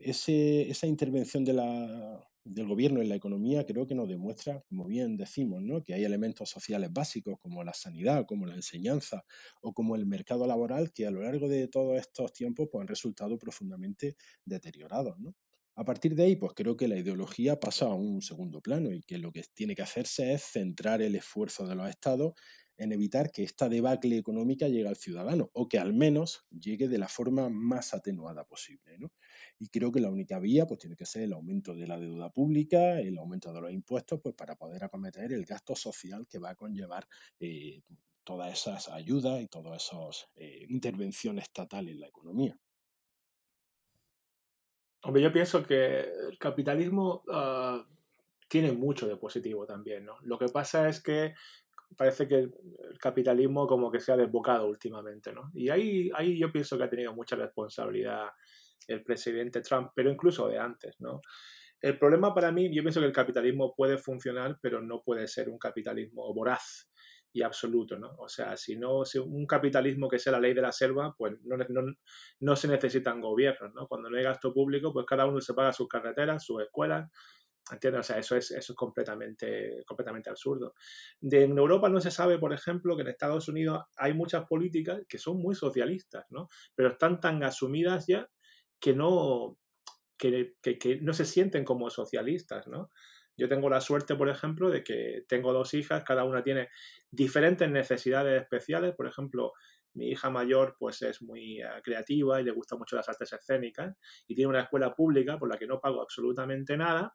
Ese, 0.00 0.68
esa 0.68 0.86
intervención 0.88 1.44
del 1.44 2.66
gobierno 2.66 3.00
en 3.00 3.08
la 3.08 3.14
economía 3.14 3.64
creo 3.64 3.86
que 3.86 3.94
nos 3.94 4.08
demuestra, 4.08 4.60
como 4.68 4.86
bien 4.86 5.16
decimos, 5.16 5.62
¿no? 5.62 5.84
que 5.84 5.94
hay 5.94 6.04
elementos 6.04 6.50
sociales 6.50 6.92
básicos 6.92 7.38
como 7.40 7.62
la 7.62 7.74
sanidad, 7.74 8.26
como 8.26 8.44
la 8.44 8.54
enseñanza 8.54 9.24
o 9.62 9.72
como 9.72 9.94
el 9.94 10.06
mercado 10.06 10.44
laboral 10.46 10.92
que 10.92 11.06
a 11.06 11.12
lo 11.12 11.22
largo 11.22 11.48
de 11.48 11.68
todos 11.68 11.96
estos 11.98 12.32
tiempos 12.32 12.68
pues, 12.72 12.82
han 12.82 12.88
resultado 12.88 13.38
profundamente 13.38 14.16
deteriorados. 14.44 15.16
¿no? 15.20 15.32
A 15.76 15.84
partir 15.84 16.14
de 16.14 16.22
ahí, 16.24 16.36
pues 16.36 16.52
creo 16.54 16.76
que 16.76 16.88
la 16.88 16.96
ideología 16.96 17.60
pasa 17.60 17.86
a 17.86 17.94
un 17.94 18.22
segundo 18.22 18.62
plano 18.62 18.92
y 18.92 19.02
que 19.02 19.18
lo 19.18 19.30
que 19.30 19.42
tiene 19.54 19.74
que 19.74 19.82
hacerse 19.82 20.32
es 20.32 20.42
centrar 20.42 21.02
el 21.02 21.14
esfuerzo 21.16 21.66
de 21.66 21.74
los 21.74 21.88
estados 21.88 22.32
en 22.78 22.92
evitar 22.92 23.30
que 23.30 23.42
esta 23.42 23.68
debacle 23.68 24.16
económica 24.18 24.68
llegue 24.68 24.88
al 24.88 24.96
ciudadano 24.96 25.50
o 25.54 25.68
que 25.68 25.78
al 25.78 25.92
menos 25.94 26.46
llegue 26.50 26.88
de 26.88 26.98
la 26.98 27.08
forma 27.08 27.48
más 27.50 27.92
atenuada 27.94 28.44
posible. 28.44 28.98
Y 29.58 29.68
creo 29.68 29.92
que 29.92 30.00
la 30.00 30.10
única 30.10 30.38
vía 30.38 30.66
pues, 30.66 30.80
tiene 30.80 30.96
que 30.96 31.06
ser 31.06 31.22
el 31.22 31.32
aumento 31.34 31.74
de 31.74 31.86
la 31.86 31.98
deuda 31.98 32.30
pública, 32.30 33.00
el 33.00 33.18
aumento 33.18 33.52
de 33.52 33.60
los 33.60 33.72
impuestos, 33.72 34.20
pues, 34.22 34.34
para 34.34 34.56
poder 34.56 34.84
acometer 34.84 35.32
el 35.32 35.44
gasto 35.44 35.74
social 35.76 36.26
que 36.26 36.38
va 36.38 36.50
a 36.50 36.54
conllevar 36.54 37.06
eh, 37.40 37.82
todas 38.24 38.52
esas 38.52 38.88
ayudas 38.88 39.42
y 39.42 39.46
todas 39.48 39.84
esas 39.84 40.28
eh, 40.36 40.66
intervenciones 40.68 41.44
estatales 41.44 41.94
en 41.94 42.00
la 42.00 42.08
economía. 42.08 42.58
Hombre, 45.06 45.22
yo 45.22 45.32
pienso 45.32 45.64
que 45.64 46.00
el 46.00 46.36
capitalismo 46.36 47.22
ah, 47.32 47.86
tiene 48.48 48.72
mucho 48.72 49.06
de 49.06 49.16
positivo 49.16 49.64
también, 49.64 50.04
¿no? 50.04 50.16
Lo 50.22 50.36
que 50.36 50.48
pasa 50.48 50.88
es 50.88 51.00
que 51.00 51.32
parece 51.96 52.26
que 52.26 52.34
el 52.34 52.98
capitalismo 53.00 53.68
como 53.68 53.88
que 53.88 54.00
se 54.00 54.10
ha 54.10 54.16
desbocado 54.16 54.66
últimamente, 54.66 55.32
¿no? 55.32 55.52
Y 55.54 55.68
ahí, 55.68 56.10
ahí 56.12 56.36
yo 56.36 56.50
pienso 56.50 56.76
que 56.76 56.82
ha 56.82 56.90
tenido 56.90 57.14
mucha 57.14 57.36
responsabilidad 57.36 58.30
el 58.88 59.04
presidente 59.04 59.60
Trump, 59.60 59.92
pero 59.94 60.10
incluso 60.10 60.48
de 60.48 60.58
antes, 60.58 60.96
¿no? 60.98 61.20
El 61.80 62.00
problema 62.00 62.34
para 62.34 62.50
mí, 62.50 62.74
yo 62.74 62.82
pienso 62.82 62.98
que 62.98 63.06
el 63.06 63.12
capitalismo 63.12 63.76
puede 63.76 63.98
funcionar, 63.98 64.58
pero 64.60 64.82
no 64.82 65.02
puede 65.04 65.28
ser 65.28 65.48
un 65.48 65.58
capitalismo 65.58 66.34
voraz 66.34 66.90
y 67.36 67.42
absoluto, 67.42 67.98
¿no? 67.98 68.14
O 68.18 68.28
sea, 68.28 68.56
si 68.56 68.76
no, 68.76 69.04
si 69.04 69.18
un 69.18 69.46
capitalismo 69.46 70.08
que 70.08 70.18
sea 70.18 70.32
la 70.32 70.40
ley 70.40 70.54
de 70.54 70.62
la 70.62 70.72
selva, 70.72 71.14
pues 71.16 71.34
no, 71.44 71.56
no, 71.56 71.94
no 72.40 72.56
se 72.56 72.66
necesitan 72.66 73.20
gobiernos, 73.20 73.74
¿no? 73.74 73.86
Cuando 73.86 74.08
no 74.08 74.16
hay 74.16 74.24
gasto 74.24 74.54
público, 74.54 74.90
pues 74.92 75.04
cada 75.04 75.26
uno 75.26 75.40
se 75.40 75.52
paga 75.52 75.72
sus 75.72 75.86
carreteras, 75.86 76.42
sus 76.42 76.62
escuelas, 76.62 77.10
¿Entiendes? 77.70 78.00
O 78.00 78.02
sea, 78.04 78.18
eso 78.18 78.36
es, 78.36 78.52
eso 78.52 78.72
es 78.72 78.76
completamente, 78.76 79.82
completamente 79.84 80.30
absurdo. 80.30 80.74
De, 81.20 81.42
en 81.42 81.58
Europa 81.58 81.88
no 81.88 82.00
se 82.00 82.12
sabe, 82.12 82.38
por 82.38 82.52
ejemplo, 82.52 82.94
que 82.94 83.02
en 83.02 83.08
Estados 83.08 83.48
Unidos 83.48 83.82
hay 83.96 84.14
muchas 84.14 84.46
políticas 84.46 85.00
que 85.08 85.18
son 85.18 85.38
muy 85.38 85.56
socialistas, 85.56 86.26
¿no? 86.30 86.48
Pero 86.76 86.90
están 86.90 87.20
tan 87.20 87.42
asumidas 87.42 88.06
ya 88.06 88.30
que 88.78 88.94
no, 88.94 89.58
que, 90.16 90.54
que, 90.62 90.78
que 90.78 91.00
no 91.00 91.12
se 91.12 91.24
sienten 91.24 91.64
como 91.64 91.90
socialistas, 91.90 92.68
¿no? 92.68 92.92
Yo 93.36 93.48
tengo 93.48 93.68
la 93.68 93.80
suerte, 93.80 94.14
por 94.14 94.28
ejemplo, 94.28 94.70
de 94.70 94.82
que 94.82 95.24
tengo 95.28 95.52
dos 95.52 95.74
hijas, 95.74 96.04
cada 96.04 96.24
una 96.24 96.42
tiene 96.42 96.68
diferentes 97.10 97.70
necesidades 97.70 98.42
especiales. 98.42 98.94
Por 98.96 99.06
ejemplo, 99.06 99.52
mi 99.94 100.10
hija 100.10 100.30
mayor 100.30 100.76
pues 100.78 101.02
es 101.02 101.22
muy 101.22 101.60
eh, 101.60 101.66
creativa 101.82 102.40
y 102.40 102.44
le 102.44 102.52
gustan 102.52 102.78
mucho 102.78 102.96
las 102.96 103.08
artes 103.08 103.32
escénicas 103.32 103.94
y 104.26 104.34
tiene 104.34 104.48
una 104.48 104.62
escuela 104.62 104.94
pública 104.94 105.38
por 105.38 105.48
la 105.48 105.58
que 105.58 105.66
no 105.66 105.80
pago 105.80 106.02
absolutamente 106.02 106.76
nada, 106.76 107.14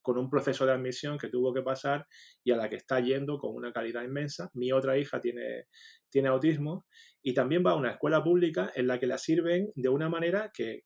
con 0.00 0.16
un 0.16 0.30
proceso 0.30 0.64
de 0.64 0.72
admisión 0.72 1.18
que 1.18 1.28
tuvo 1.28 1.52
que 1.52 1.62
pasar 1.62 2.06
y 2.42 2.52
a 2.52 2.56
la 2.56 2.68
que 2.70 2.76
está 2.76 3.00
yendo 3.00 3.38
con 3.38 3.54
una 3.54 3.72
calidad 3.72 4.04
inmensa. 4.04 4.50
Mi 4.54 4.72
otra 4.72 4.96
hija 4.96 5.20
tiene, 5.20 5.66
tiene 6.08 6.28
autismo 6.28 6.86
y 7.22 7.34
también 7.34 7.62
va 7.66 7.72
a 7.72 7.76
una 7.76 7.90
escuela 7.90 8.22
pública 8.22 8.72
en 8.74 8.86
la 8.86 8.98
que 8.98 9.06
la 9.06 9.18
sirven 9.18 9.70
de 9.74 9.88
una 9.88 10.08
manera 10.08 10.50
que, 10.54 10.84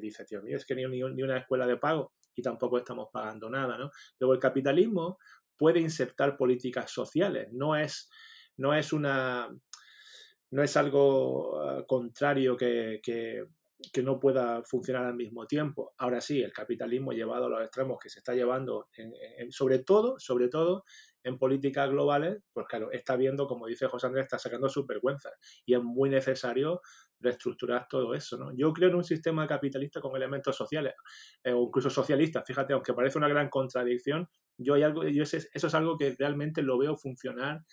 dice, 0.00 0.24
tío 0.24 0.42
mío, 0.42 0.56
es 0.56 0.66
que 0.66 0.74
ni, 0.74 0.84
una 1.02 1.38
escuela 1.38 1.66
de 1.66 1.76
pago 1.76 2.12
y 2.34 2.42
tampoco 2.42 2.78
estamos 2.78 3.08
pagando 3.12 3.48
nada. 3.50 3.76
¿no? 3.78 3.90
Luego 4.18 4.34
el 4.34 4.40
capitalismo 4.40 5.18
puede 5.56 5.80
insertar 5.80 6.36
políticas 6.36 6.90
sociales, 6.90 7.48
no 7.52 7.76
es, 7.76 8.10
no 8.56 8.74
es 8.74 8.92
una 8.92 9.48
no 10.52 10.64
es 10.64 10.76
algo 10.76 11.60
ah, 11.62 11.84
contrario 11.86 12.56
que, 12.56 13.00
que 13.92 14.02
no 14.02 14.18
pueda 14.18 14.62
funcionar 14.64 15.04
al 15.04 15.14
mismo 15.14 15.46
tiempo. 15.46 15.94
Ahora 15.98 16.20
sí, 16.20 16.42
el 16.42 16.52
capitalismo 16.52 17.12
llevado 17.12 17.46
a 17.46 17.48
los 17.48 17.62
extremos 17.62 17.98
que 18.00 18.10
se 18.10 18.18
está 18.18 18.34
llevando, 18.34 18.88
sobre 19.50 19.80
todo, 19.80 20.18
sobre 20.18 20.48
todo 20.48 20.84
en 21.22 21.38
políticas 21.38 21.90
globales, 21.90 22.42
pues 22.52 22.66
claro, 22.66 22.90
está 22.92 23.16
viendo, 23.16 23.46
como 23.46 23.66
dice 23.66 23.86
José 23.86 24.06
Andrés, 24.06 24.24
está 24.24 24.38
sacando 24.38 24.68
sus 24.68 24.86
vergüenzas 24.86 25.32
y 25.64 25.74
es 25.74 25.82
muy 25.82 26.10
necesario 26.10 26.80
reestructurar 27.18 27.86
todo 27.88 28.14
eso. 28.14 28.38
¿no? 28.38 28.52
Yo 28.56 28.72
creo 28.72 28.88
en 28.88 28.96
un 28.96 29.04
sistema 29.04 29.46
capitalista 29.46 30.00
con 30.00 30.16
elementos 30.16 30.56
sociales 30.56 30.94
eh, 31.44 31.52
o 31.52 31.64
incluso 31.64 31.90
socialistas, 31.90 32.44
fíjate, 32.46 32.72
aunque 32.72 32.94
parece 32.94 33.18
una 33.18 33.28
gran 33.28 33.48
contradicción, 33.48 34.28
yo, 34.56 34.74
hay 34.74 34.82
algo, 34.82 35.04
yo 35.04 35.22
eso 35.22 35.38
es 35.52 35.74
algo 35.74 35.96
que 35.96 36.14
realmente 36.18 36.62
lo 36.62 36.78
veo 36.78 36.96
funcionar 36.96 37.64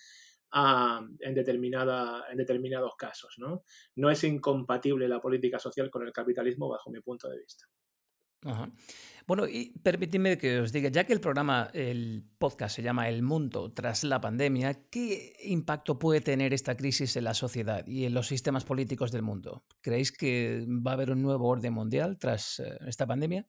en, 1.20 1.34
determinada, 1.34 2.24
en 2.30 2.38
determinados 2.38 2.92
casos. 2.96 3.34
¿no? 3.38 3.64
no 3.96 4.10
es 4.10 4.24
incompatible 4.24 5.08
la 5.08 5.20
política 5.20 5.58
social 5.58 5.90
con 5.90 6.06
el 6.06 6.12
capitalismo 6.12 6.68
bajo 6.68 6.90
mi 6.90 7.00
punto 7.00 7.28
de 7.28 7.38
vista. 7.38 7.66
Bueno, 9.26 9.46
y 9.46 9.78
permíteme 9.82 10.38
que 10.38 10.60
os 10.60 10.72
diga, 10.72 10.88
ya 10.88 11.04
que 11.04 11.12
el 11.12 11.20
programa, 11.20 11.70
el 11.74 12.24
podcast 12.38 12.76
se 12.76 12.82
llama 12.82 13.10
El 13.10 13.22
Mundo 13.22 13.70
tras 13.72 14.02
la 14.04 14.22
pandemia, 14.22 14.88
¿qué 14.88 15.34
impacto 15.44 15.98
puede 15.98 16.22
tener 16.22 16.54
esta 16.54 16.76
crisis 16.76 17.14
en 17.16 17.24
la 17.24 17.34
sociedad 17.34 17.86
y 17.86 18.06
en 18.06 18.14
los 18.14 18.26
sistemas 18.26 18.64
políticos 18.64 19.12
del 19.12 19.22
mundo? 19.22 19.64
¿Creéis 19.82 20.12
que 20.12 20.64
va 20.66 20.92
a 20.92 20.94
haber 20.94 21.10
un 21.10 21.20
nuevo 21.20 21.46
orden 21.46 21.74
mundial 21.74 22.16
tras 22.18 22.60
eh, 22.60 22.78
esta 22.86 23.06
pandemia? 23.06 23.46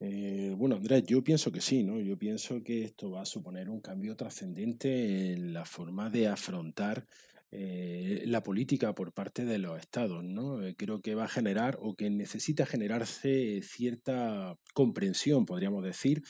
Eh, 0.00 0.54
bueno, 0.56 0.76
Andrés, 0.76 1.04
yo 1.04 1.22
pienso 1.22 1.50
que 1.50 1.60
sí, 1.60 1.82
¿no? 1.82 2.00
Yo 2.00 2.16
pienso 2.16 2.62
que 2.62 2.84
esto 2.84 3.10
va 3.10 3.22
a 3.22 3.26
suponer 3.26 3.68
un 3.68 3.80
cambio 3.80 4.16
trascendente 4.16 5.32
en 5.32 5.52
la 5.52 5.64
forma 5.64 6.08
de 6.08 6.28
afrontar 6.28 7.06
eh, 7.50 8.24
la 8.26 8.42
política 8.42 8.94
por 8.94 9.14
parte 9.14 9.46
de 9.46 9.58
los 9.58 9.78
estados, 9.78 10.22
¿no? 10.22 10.62
Eh, 10.62 10.74
creo 10.76 11.00
que 11.00 11.14
va 11.14 11.24
a 11.24 11.28
generar 11.28 11.78
o 11.80 11.94
que 11.94 12.10
necesita 12.10 12.66
generarse 12.66 13.62
cierta 13.62 14.58
comprensión, 14.74 15.46
podríamos 15.46 15.82
decir, 15.82 16.22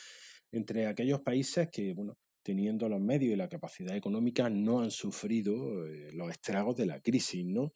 entre 0.52 0.86
aquellos 0.86 1.20
países 1.20 1.70
que, 1.72 1.92
bueno, 1.92 2.16
teniendo 2.44 2.88
los 2.88 3.00
medios 3.00 3.32
y 3.32 3.36
la 3.36 3.48
capacidad 3.48 3.96
económica, 3.96 4.48
no 4.48 4.80
han 4.80 4.92
sufrido 4.92 5.86
eh, 5.86 6.12
los 6.12 6.30
estragos 6.30 6.76
de 6.76 6.86
la 6.86 7.00
crisis. 7.00 7.44
¿no? 7.44 7.72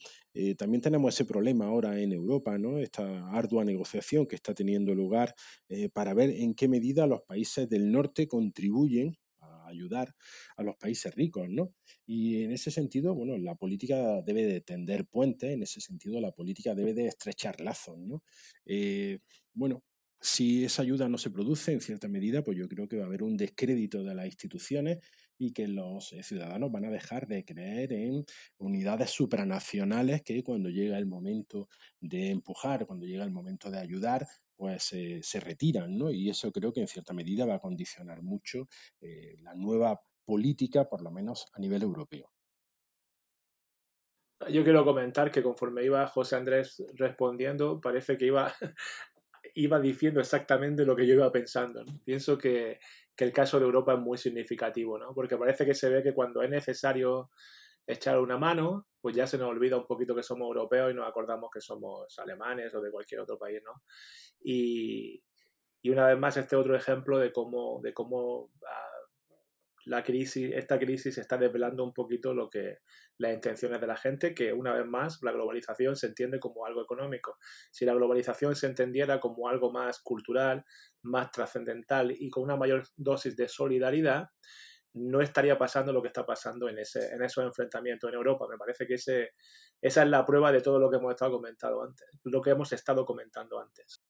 También 0.56 0.80
tenemos 0.80 1.12
ese 1.14 1.24
problema 1.24 1.66
ahora 1.66 1.98
en 2.00 2.12
Europa, 2.12 2.56
¿no? 2.58 2.78
esta 2.78 3.28
ardua 3.30 3.64
negociación 3.64 4.26
que 4.26 4.36
está 4.36 4.54
teniendo 4.54 4.94
lugar 4.94 5.34
para 5.92 6.14
ver 6.14 6.30
en 6.30 6.54
qué 6.54 6.68
medida 6.68 7.06
los 7.06 7.22
países 7.22 7.68
del 7.68 7.90
norte 7.90 8.28
contribuyen 8.28 9.18
ayudar 9.72 10.14
a 10.56 10.62
los 10.62 10.76
países 10.76 11.14
ricos, 11.14 11.48
¿no? 11.48 11.74
Y 12.06 12.42
en 12.44 12.52
ese 12.52 12.70
sentido, 12.70 13.14
bueno, 13.14 13.36
la 13.38 13.54
política 13.56 14.22
debe 14.22 14.44
de 14.44 14.60
tender 14.60 15.06
puentes, 15.06 15.50
en 15.50 15.62
ese 15.62 15.80
sentido 15.80 16.20
la 16.20 16.32
política 16.32 16.74
debe 16.74 16.94
de 16.94 17.06
estrechar 17.06 17.60
lazos, 17.60 17.98
¿no? 17.98 18.22
bueno, 19.54 19.84
si 20.22 20.64
esa 20.64 20.82
ayuda 20.82 21.08
no 21.08 21.18
se 21.18 21.30
produce 21.30 21.72
en 21.72 21.80
cierta 21.80 22.08
medida, 22.08 22.44
pues 22.44 22.56
yo 22.56 22.68
creo 22.68 22.88
que 22.88 22.96
va 22.96 23.04
a 23.04 23.06
haber 23.06 23.24
un 23.24 23.36
descrédito 23.36 24.04
de 24.04 24.14
las 24.14 24.26
instituciones 24.26 24.98
y 25.42 25.52
que 25.52 25.66
los 25.66 26.12
eh, 26.12 26.22
ciudadanos 26.22 26.70
van 26.70 26.84
a 26.84 26.90
dejar 26.90 27.26
de 27.26 27.44
creer 27.44 27.92
en 27.92 28.24
unidades 28.58 29.10
supranacionales 29.10 30.22
que 30.22 30.44
cuando 30.44 30.68
llega 30.68 30.96
el 30.98 31.06
momento 31.06 31.68
de 32.00 32.30
empujar, 32.30 32.86
cuando 32.86 33.06
llega 33.06 33.24
el 33.24 33.32
momento 33.32 33.68
de 33.68 33.78
ayudar, 33.78 34.26
pues 34.56 34.92
eh, 34.92 35.18
se 35.22 35.40
retiran, 35.40 35.98
¿no? 35.98 36.12
Y 36.12 36.30
eso 36.30 36.52
creo 36.52 36.72
que 36.72 36.80
en 36.80 36.86
cierta 36.86 37.12
medida 37.12 37.44
va 37.44 37.56
a 37.56 37.58
condicionar 37.58 38.22
mucho 38.22 38.68
eh, 39.00 39.34
la 39.40 39.54
nueva 39.54 40.00
política, 40.24 40.88
por 40.88 41.02
lo 41.02 41.10
menos 41.10 41.46
a 41.52 41.58
nivel 41.58 41.82
europeo. 41.82 42.30
Yo 44.48 44.62
quiero 44.62 44.84
comentar 44.84 45.32
que 45.32 45.42
conforme 45.42 45.84
iba 45.84 46.06
José 46.06 46.36
Andrés 46.36 46.84
respondiendo, 46.94 47.80
parece 47.80 48.16
que 48.16 48.26
iba 48.26 48.52
iba 49.54 49.80
diciendo 49.80 50.20
exactamente 50.20 50.84
lo 50.84 50.96
que 50.96 51.06
yo 51.06 51.14
iba 51.14 51.30
pensando. 51.32 51.84
Pienso 52.04 52.38
que, 52.38 52.78
el 53.16 53.32
caso 53.32 53.58
de 53.58 53.66
Europa 53.66 53.94
es 53.94 54.00
muy 54.00 54.18
significativo, 54.18 54.98
¿no? 54.98 55.14
porque 55.14 55.36
parece 55.36 55.64
que 55.64 55.74
se 55.74 55.88
ve 55.88 56.02
que 56.02 56.14
cuando 56.14 56.42
es 56.42 56.50
necesario 56.50 57.30
echar 57.86 58.18
una 58.18 58.38
mano, 58.38 58.86
pues 59.00 59.16
ya 59.16 59.26
se 59.26 59.38
nos 59.38 59.48
olvida 59.48 59.76
un 59.76 59.86
poquito 59.86 60.14
que 60.14 60.22
somos 60.22 60.46
europeos 60.46 60.92
y 60.92 60.94
nos 60.94 61.08
acordamos 61.08 61.50
que 61.52 61.60
somos 61.60 62.18
alemanes 62.18 62.74
o 62.74 62.80
de 62.80 62.90
cualquier 62.90 63.20
otro 63.20 63.38
país. 63.38 63.60
¿no? 63.64 63.82
Y, 64.42 65.22
una 65.84 66.06
vez 66.06 66.18
más 66.18 66.36
este 66.36 66.54
otro 66.54 66.76
ejemplo 66.76 67.18
de 67.18 67.32
cómo, 67.32 67.80
de 67.82 67.92
cómo 67.92 68.50
ah, 68.68 68.91
la 69.84 70.02
crisis, 70.02 70.52
esta 70.54 70.78
crisis 70.78 71.18
está 71.18 71.36
desvelando 71.36 71.84
un 71.84 71.92
poquito 71.92 72.34
lo 72.34 72.48
que 72.48 72.78
las 73.18 73.34
intenciones 73.34 73.80
de 73.80 73.86
la 73.86 73.96
gente, 73.96 74.34
que 74.34 74.52
una 74.52 74.72
vez 74.72 74.86
más 74.86 75.18
la 75.22 75.32
globalización 75.32 75.96
se 75.96 76.06
entiende 76.06 76.38
como 76.38 76.66
algo 76.66 76.82
económico. 76.82 77.36
Si 77.70 77.84
la 77.84 77.94
globalización 77.94 78.54
se 78.54 78.66
entendiera 78.66 79.20
como 79.20 79.48
algo 79.48 79.72
más 79.72 80.00
cultural, 80.00 80.64
más 81.02 81.30
trascendental 81.30 82.12
y 82.12 82.30
con 82.30 82.44
una 82.44 82.56
mayor 82.56 82.84
dosis 82.96 83.36
de 83.36 83.48
solidaridad, 83.48 84.28
no 84.94 85.20
estaría 85.20 85.56
pasando 85.56 85.92
lo 85.92 86.02
que 86.02 86.08
está 86.08 86.26
pasando 86.26 86.68
en, 86.68 86.78
ese, 86.78 87.12
en 87.12 87.22
esos 87.22 87.44
enfrentamientos 87.44 88.08
en 88.08 88.16
Europa. 88.16 88.46
Me 88.48 88.58
parece 88.58 88.86
que 88.86 88.94
ese, 88.94 89.30
esa 89.80 90.02
es 90.02 90.08
la 90.08 90.24
prueba 90.24 90.52
de 90.52 90.60
todo 90.60 90.78
lo 90.78 90.90
que 90.90 90.96
hemos 90.96 91.12
estado 91.12 91.32
comentando 91.32 91.82
antes, 91.82 92.06
lo 92.24 92.42
que 92.42 92.50
hemos 92.50 92.72
estado 92.72 93.04
comentando 93.06 93.58
antes. 93.58 94.02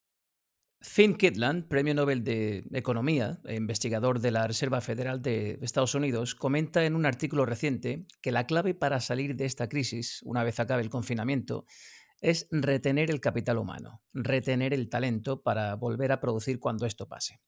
Finn 0.83 1.15
Kitland, 1.15 1.69
premio 1.69 1.95
Nobel 1.95 2.25
de 2.25 2.65
Economía 2.73 3.41
e 3.45 3.55
investigador 3.55 4.19
de 4.19 4.33
la 4.33 4.49
Reserva 4.49 4.81
Federal 4.81 5.23
de 5.23 5.59
Estados 5.63 5.95
Unidos, 5.95 6.35
comenta 6.35 6.85
en 6.85 6.97
un 6.97 7.07
artículo 7.07 7.47
reciente 7.47 8.05
que 8.21 8.33
la 8.33 8.47
clave 8.47 8.75
para 8.75 9.01
salir 9.01 9.37
de 9.37 9.45
esta 9.45 9.69
crisis, 9.69 10.21
una 10.25 10.43
vez 10.43 10.59
acabe 10.59 10.83
el 10.83 10.91
confinamiento, 10.91 11.67
es 12.21 12.49
retener 12.51 13.11
el 13.11 13.21
capital 13.21 13.59
humano, 13.59 14.03
retener 14.13 14.75
el 14.75 14.89
talento 14.89 15.43
para 15.43 15.77
volver 15.77 16.11
a 16.11 16.21
producir 16.21 16.59
cuando 16.59 16.85
esto 16.85 17.09
pase. 17.09 17.41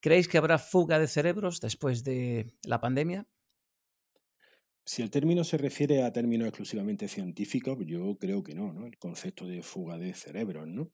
¿Creéis 0.00 0.28
que 0.28 0.38
habrá 0.38 0.58
fuga 0.58 0.98
de 0.98 1.08
cerebros 1.08 1.60
después 1.60 2.04
de 2.04 2.52
la 2.64 2.80
pandemia? 2.80 3.26
Si 4.88 5.02
el 5.02 5.10
término 5.10 5.44
se 5.44 5.58
refiere 5.58 6.02
a 6.02 6.10
términos 6.14 6.48
exclusivamente 6.48 7.08
científicos, 7.08 7.76
yo 7.84 8.16
creo 8.18 8.42
que 8.42 8.54
no, 8.54 8.72
¿no? 8.72 8.86
El 8.86 8.96
concepto 8.96 9.46
de 9.46 9.60
fuga 9.62 9.98
de 9.98 10.14
cerebros, 10.14 10.66
¿no? 10.66 10.90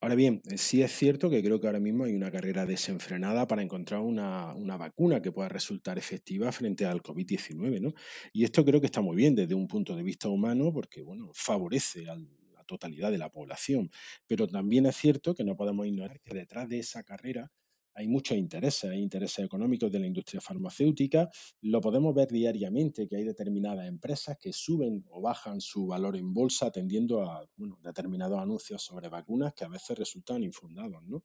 Ahora 0.00 0.16
bien, 0.16 0.42
eh, 0.50 0.58
sí 0.58 0.82
es 0.82 0.90
cierto 0.90 1.30
que 1.30 1.40
creo 1.40 1.60
que 1.60 1.68
ahora 1.68 1.78
mismo 1.78 2.02
hay 2.02 2.16
una 2.16 2.32
carrera 2.32 2.66
desenfrenada 2.66 3.46
para 3.46 3.62
encontrar 3.62 4.00
una, 4.00 4.52
vacuna 4.76 5.22
que 5.22 5.30
pueda 5.30 5.48
resultar 5.48 5.98
efectiva 5.98 6.50
frente 6.50 6.84
al 6.84 7.00
COVID-19, 7.00 7.80
¿no? 7.80 7.94
Y 8.32 8.42
esto 8.42 8.64
creo 8.64 8.80
que 8.80 8.86
está 8.86 9.02
muy 9.02 9.14
bien 9.14 9.36
desde 9.36 9.54
un 9.54 9.68
punto 9.68 9.94
de 9.94 10.02
vista 10.02 10.28
humano 10.28 10.72
porque, 10.72 11.00
bueno, 11.02 11.30
favorece 11.32 12.10
a 12.10 12.16
la 12.16 12.64
totalidad 12.66 13.12
de 13.12 13.18
la 13.18 13.30
población. 13.30 13.88
Pero 14.26 14.48
también 14.48 14.86
es 14.86 14.96
cierto 14.96 15.36
que 15.36 15.44
no 15.44 15.54
podemos 15.54 15.86
ignorar 15.86 16.20
que 16.22 16.34
detrás 16.34 16.68
de 16.68 16.80
esa 16.80 17.04
carrera 17.04 17.52
hay 17.98 18.06
muchos 18.06 18.38
intereses, 18.38 18.88
hay 18.88 19.02
intereses 19.02 19.44
económicos 19.44 19.90
de 19.90 19.98
la 19.98 20.06
industria 20.06 20.40
farmacéutica, 20.40 21.28
lo 21.62 21.80
podemos 21.80 22.14
ver 22.14 22.28
diariamente, 22.28 23.08
que 23.08 23.16
hay 23.16 23.24
determinadas 23.24 23.88
empresas 23.88 24.38
que 24.38 24.52
suben 24.52 25.04
o 25.10 25.20
bajan 25.20 25.60
su 25.60 25.88
valor 25.88 26.16
en 26.16 26.32
bolsa 26.32 26.66
atendiendo 26.66 27.28
a 27.28 27.44
determinados 27.82 28.38
anuncios 28.38 28.82
sobre 28.82 29.08
vacunas 29.08 29.52
que 29.52 29.64
a 29.64 29.68
veces 29.68 29.98
resultan 29.98 30.44
infundados. 30.44 31.02
¿no? 31.02 31.24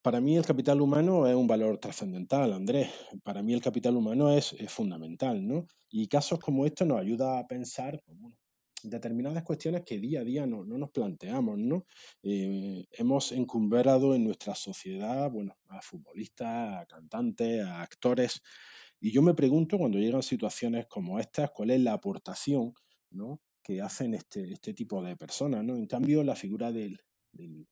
Para 0.00 0.22
mí 0.22 0.38
el 0.38 0.46
capital 0.46 0.80
humano 0.80 1.26
es 1.26 1.34
un 1.34 1.46
valor 1.46 1.76
trascendental, 1.76 2.54
Andrés. 2.54 2.88
Para 3.22 3.42
mí 3.42 3.52
el 3.52 3.60
capital 3.60 3.94
humano 3.94 4.32
es, 4.32 4.56
fundamental, 4.68 5.46
¿no? 5.46 5.66
Y 5.90 6.08
casos 6.08 6.40
como 6.40 6.64
estos 6.64 6.88
nos 6.88 6.98
ayuda 6.98 7.38
a 7.38 7.46
pensar, 7.46 8.02
pues, 8.06 8.18
determinadas 8.82 9.42
cuestiones 9.42 9.82
que 9.84 9.98
día 9.98 10.20
a 10.20 10.24
día 10.24 10.46
no, 10.46 10.64
nos 10.64 10.90
planteamos, 10.90 11.58
¿no? 11.58 11.86
Eh, 12.22 12.86
hemos 12.92 13.32
encumbrado 13.32 14.14
en 14.14 14.24
nuestra 14.24 14.54
sociedad, 14.54 15.30
bueno, 15.30 15.56
a 15.68 15.80
futbolistas, 15.82 16.82
a 16.82 16.86
cantantes, 16.86 17.64
a 17.64 17.82
actores, 17.82 18.42
y 19.00 19.10
yo 19.10 19.22
me 19.22 19.34
pregunto 19.34 19.78
cuando 19.78 19.98
llegan 19.98 20.22
situaciones 20.22 20.86
como 20.86 21.18
estas, 21.18 21.50
cuál 21.50 21.70
es 21.70 21.80
la 21.80 21.92
aportación, 21.94 22.72
¿no? 23.10 23.40
que 23.62 23.80
hacen 23.80 24.14
este, 24.14 24.52
este 24.52 24.74
tipo 24.74 25.02
de 25.02 25.16
personas, 25.16 25.64
¿no? 25.64 25.76
En 25.76 25.86
cambio, 25.86 26.24
la 26.24 26.34
figura 26.34 26.72
del, 26.72 26.98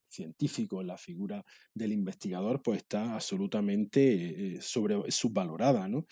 científico, 0.09 0.83
la 0.83 0.96
figura 0.96 1.44
del 1.75 1.92
investigador, 1.92 2.62
pues 2.62 2.79
está 2.79 3.14
absolutamente 3.14 4.57
eh, 4.57 4.62
sobre, 4.62 5.11
subvalorada, 5.11 5.87
¿no? 5.87 6.07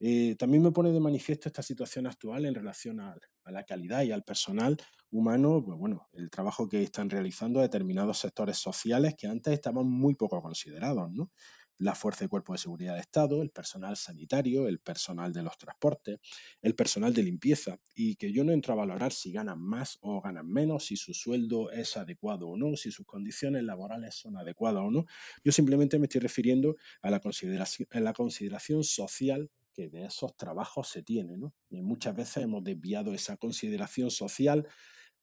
Eh, 0.00 0.36
también 0.36 0.62
me 0.62 0.70
pone 0.70 0.92
de 0.92 1.00
manifiesto 1.00 1.48
esta 1.48 1.62
situación 1.62 2.06
actual 2.06 2.46
en 2.46 2.54
relación 2.54 3.00
a, 3.00 3.16
la 3.46 3.64
calidad 3.64 4.02
y 4.02 4.12
al 4.12 4.24
personal 4.24 4.76
humano, 5.10 5.62
pues 5.64 5.78
bueno, 5.78 6.06
el 6.12 6.28
trabajo 6.28 6.68
que 6.68 6.82
están 6.82 7.08
realizando 7.08 7.60
determinados 7.60 8.18
sectores 8.18 8.58
sociales 8.58 9.14
que 9.16 9.26
antes 9.26 9.54
estaban 9.54 9.86
muy 9.86 10.14
poco 10.14 10.42
considerados, 10.42 11.10
¿no? 11.10 11.30
la 11.78 11.94
fuerza 11.94 12.24
y 12.24 12.28
cuerpo 12.28 12.52
de 12.52 12.58
seguridad 12.58 12.94
de 12.94 13.00
Estado, 13.00 13.40
el 13.40 13.50
personal 13.50 13.96
sanitario, 13.96 14.66
el 14.66 14.80
personal 14.80 15.32
de 15.32 15.42
los 15.42 15.56
transportes, 15.56 16.18
el 16.60 16.74
personal 16.74 17.14
de 17.14 17.22
limpieza, 17.22 17.78
y 17.94 18.16
que 18.16 18.32
yo 18.32 18.44
no 18.44 18.52
entro 18.52 18.72
a 18.72 18.76
valorar 18.76 19.12
si 19.12 19.32
ganan 19.32 19.60
más 19.60 19.96
o 20.00 20.20
ganan 20.20 20.48
menos, 20.48 20.86
si 20.86 20.96
su 20.96 21.14
sueldo 21.14 21.70
es 21.70 21.96
adecuado 21.96 22.48
o 22.48 22.56
no, 22.56 22.76
si 22.76 22.90
sus 22.90 23.06
condiciones 23.06 23.62
laborales 23.62 24.16
son 24.16 24.36
adecuadas 24.36 24.82
o 24.82 24.90
no. 24.90 25.06
Yo 25.44 25.52
simplemente 25.52 25.98
me 25.98 26.06
estoy 26.06 26.20
refiriendo 26.20 26.76
a 27.00 27.10
la 27.10 27.20
consideración, 27.20 27.88
a 27.92 28.00
la 28.00 28.12
consideración 28.12 28.82
social 28.82 29.50
que 29.78 29.88
de 29.88 30.06
esos 30.06 30.36
trabajos 30.36 30.88
se 30.88 31.04
tiene. 31.04 31.36
¿no? 31.36 31.54
Y 31.70 31.82
muchas 31.82 32.16
veces 32.16 32.42
hemos 32.42 32.64
desviado 32.64 33.14
esa 33.14 33.36
consideración 33.36 34.10
social 34.10 34.66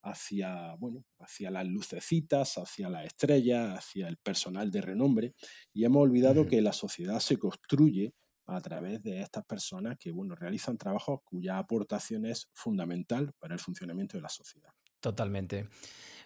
hacia, 0.01 0.75
bueno, 0.75 1.03
hacia 1.19 1.51
las 1.51 1.67
lucecitas, 1.67 2.57
hacia 2.57 2.89
las 2.89 3.05
estrellas, 3.05 3.77
hacia 3.77 4.07
el 4.07 4.15
personal 4.17 4.71
de 4.71 4.81
renombre, 4.81 5.33
y 5.73 5.83
hemos 5.83 6.03
olvidado 6.03 6.47
que 6.47 6.61
la 6.61 6.71
sociedad 6.71 7.19
se 7.19 7.37
construye 7.37 8.13
a 8.45 8.61
través 8.61 9.01
de 9.01 9.21
estas 9.21 9.43
personas 9.45 9.97
que 9.99 10.11
bueno, 10.11 10.35
realizan 10.35 10.77
trabajos 10.77 11.19
cuya 11.25 11.57
aportación 11.57 12.25
es 12.25 12.47
fundamental 12.53 13.33
para 13.39 13.55
el 13.55 13.59
funcionamiento 13.59 14.17
de 14.17 14.21
la 14.21 14.29
sociedad. 14.29 14.69
Totalmente. 15.01 15.67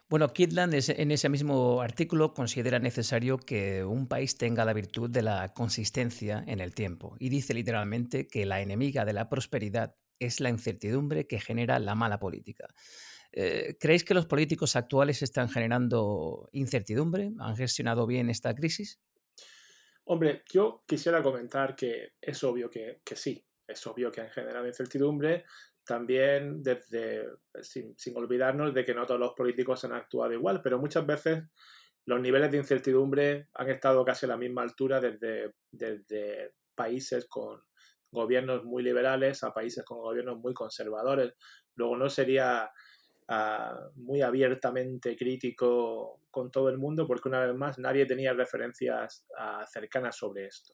Bueno, 0.10 0.34
Kitland 0.34 0.74
en 0.74 1.12
ese 1.12 1.30
mismo 1.30 1.82
artículo 1.82 2.34
considera 2.34 2.80
necesario 2.80 3.38
que 3.38 3.84
un 3.84 4.07
país 4.07 4.38
tenga 4.39 4.66
la 4.66 4.74
virtud 4.74 5.07
de 5.07 5.22
la 5.22 5.53
consistencia 5.53 6.43
en 6.47 6.62
el 6.62 6.74
tiempo 6.74 7.16
y 7.20 7.30
dice 7.30 7.53
literalmente 7.53 8.28
que 8.28 8.47
la 8.47 8.60
enemiga 8.60 9.05
de 9.05 9.14
la 9.14 9.30
prosperidad 9.30 9.95
es 10.18 10.39
la 10.39 10.49
incertidumbre 10.49 11.28
que 11.28 11.39
genera 11.39 11.78
la 11.78 11.93
mala 11.93 12.18
política. 12.18 12.68
Eh, 13.32 13.78
¿Creéis 13.80 14.03
que 14.03 14.16
los 14.16 14.26
políticos 14.26 14.76
actuales 14.76 15.22
están 15.22 15.47
generando 15.47 16.49
incertidumbre? 16.53 17.32
¿Han 17.39 17.55
gestionado 17.55 18.07
bien 18.07 18.32
esta 18.32 18.55
crisis? 18.55 18.99
Hombre, 20.05 20.43
yo 20.51 20.84
quisiera 20.88 21.22
comentar 21.22 21.76
que 21.76 22.14
es 22.20 22.43
obvio 22.43 22.68
que, 22.68 22.99
sí, 23.16 23.45
es 23.68 23.86
obvio 23.86 24.12
que 24.12 24.22
han 24.22 24.32
generado 24.32 24.66
incertidumbre, 24.66 25.45
también 25.90 26.62
desde, 26.62 27.28
sin, 27.64 27.96
olvidarnos 28.16 28.76
de 28.76 28.86
que 28.86 28.94
no 28.94 29.08
todos 29.08 29.20
los 29.20 29.34
políticos 29.34 29.84
han 29.86 29.94
actuado 29.94 30.32
igual, 30.34 30.62
pero 30.62 30.78
muchas 30.78 31.04
veces 31.04 31.46
los 32.06 32.22
niveles 32.22 32.52
de 32.52 32.58
incertidumbre 32.58 33.48
han 33.56 33.72
estado 33.72 34.06
casi 34.06 34.28
a 34.28 34.30
la 34.30 34.38
misma 34.38 34.62
altura 34.62 35.02
desde, 35.02 35.56
desde 35.72 36.54
países 36.76 37.26
con 37.28 37.64
gobiernos 38.12 38.64
muy 38.66 38.84
liberales 38.84 39.44
a 39.44 39.52
países 39.52 39.84
con 39.84 39.98
gobiernos 39.98 40.38
muy 40.38 40.54
conservadores. 40.54 41.34
Luego 41.74 41.98
no 41.98 42.08
sería 42.08 42.70
muy 43.96 44.22
abiertamente 44.22 45.16
crítico 45.16 46.22
con 46.32 46.52
todo 46.52 46.70
el 46.70 46.78
mundo, 46.78 47.06
porque 47.06 47.30
una 47.30 47.46
vez 47.46 47.56
más 47.56 47.78
nadie 47.78 48.06
tenía 48.06 48.34
referencias 48.34 49.26
cercanas 49.72 50.16
sobre 50.16 50.48
esto. 50.48 50.74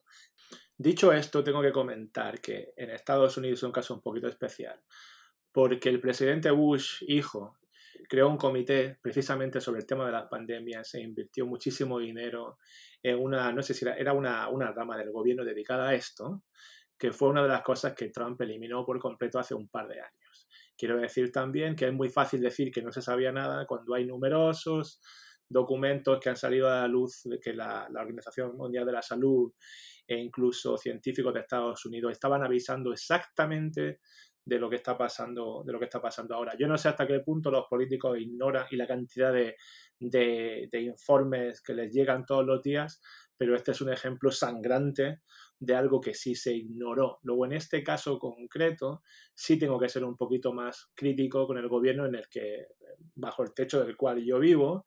Dicho 0.76 1.12
esto, 1.12 1.42
tengo 1.42 1.62
que 1.62 1.72
comentar 1.72 2.40
que 2.40 2.72
en 2.76 2.90
Estados 2.90 3.36
Unidos 3.36 3.60
es 3.60 3.62
un 3.64 3.72
caso 3.72 3.94
un 3.94 4.00
poquito 4.00 4.28
especial, 4.28 4.80
porque 5.52 5.88
el 5.88 6.00
presidente 6.00 6.50
Bush, 6.50 7.02
hijo, 7.06 7.58
creó 8.08 8.28
un 8.28 8.36
comité 8.36 8.98
precisamente 9.02 9.60
sobre 9.60 9.80
el 9.80 9.86
tema 9.86 10.06
de 10.06 10.12
las 10.12 10.28
pandemias, 10.28 10.88
se 10.88 11.00
invirtió 11.00 11.46
muchísimo 11.46 11.98
dinero 11.98 12.58
en 13.02 13.18
una, 13.18 13.52
no 13.52 13.62
sé 13.62 13.74
si 13.74 13.84
era, 13.84 13.96
era 13.96 14.12
una, 14.12 14.48
una 14.48 14.72
rama 14.72 14.96
del 14.96 15.10
gobierno 15.10 15.44
dedicada 15.44 15.88
a 15.88 15.94
esto, 15.94 16.44
que 16.98 17.12
fue 17.12 17.28
una 17.28 17.42
de 17.42 17.48
las 17.48 17.62
cosas 17.62 17.94
que 17.94 18.08
Trump 18.08 18.40
eliminó 18.40 18.84
por 18.84 18.98
completo 18.98 19.38
hace 19.38 19.54
un 19.54 19.68
par 19.68 19.88
de 19.88 20.00
años. 20.00 20.25
Quiero 20.76 20.98
decir 20.98 21.32
también 21.32 21.74
que 21.74 21.86
es 21.86 21.92
muy 21.92 22.08
fácil 22.10 22.40
decir 22.40 22.70
que 22.70 22.82
no 22.82 22.92
se 22.92 23.02
sabía 23.02 23.32
nada 23.32 23.66
cuando 23.66 23.94
hay 23.94 24.04
numerosos 24.04 25.00
documentos 25.48 26.18
que 26.20 26.28
han 26.28 26.36
salido 26.36 26.68
a 26.68 26.82
la 26.82 26.88
luz 26.88 27.22
que 27.42 27.52
la, 27.52 27.88
Organización 27.94 28.56
Mundial 28.56 28.84
de 28.84 28.92
la 28.92 29.02
Salud 29.02 29.52
e 30.06 30.16
incluso 30.16 30.76
científicos 30.76 31.32
de 31.32 31.40
Estados 31.40 31.84
Unidos 31.86 32.12
estaban 32.12 32.42
avisando 32.42 32.92
exactamente 32.92 34.00
de 34.44 34.58
lo 34.58 34.70
que 34.70 34.76
está 34.76 34.96
pasando, 34.96 35.64
de 35.64 35.72
lo 35.72 35.78
que 35.78 35.86
está 35.86 36.00
pasando 36.00 36.34
ahora. 36.34 36.54
Yo 36.56 36.68
no 36.68 36.78
sé 36.78 36.88
hasta 36.88 37.06
qué 37.06 37.18
punto 37.20 37.50
los 37.50 37.66
políticos 37.68 38.18
ignoran 38.18 38.66
y 38.70 38.76
la 38.76 38.86
cantidad 38.86 39.32
de, 39.32 39.56
de 39.98 40.80
informes 40.80 41.60
que 41.62 41.74
les 41.74 41.92
llegan 41.92 42.24
todos 42.24 42.46
los 42.46 42.62
días, 42.62 43.00
pero 43.36 43.56
este 43.56 43.72
es 43.72 43.80
un 43.80 43.92
ejemplo 43.92 44.30
sangrante 44.30 45.22
de 45.58 45.74
algo 45.74 46.00
que 46.00 46.14
sí 46.14 46.34
se 46.34 46.54
ignoró. 46.54 47.18
Luego, 47.22 47.46
en 47.46 47.52
este 47.52 47.82
caso 47.82 48.18
concreto, 48.18 49.02
sí 49.34 49.58
tengo 49.58 49.78
que 49.78 49.88
ser 49.88 50.04
un 50.04 50.16
poquito 50.16 50.52
más 50.52 50.90
crítico 50.94 51.46
con 51.46 51.58
el 51.58 51.68
gobierno 51.68 52.06
en 52.06 52.14
el 52.14 52.28
que, 52.28 52.66
bajo 53.14 53.42
el 53.42 53.54
techo 53.54 53.84
del 53.84 53.96
cual 53.96 54.22
yo 54.24 54.38
vivo, 54.38 54.86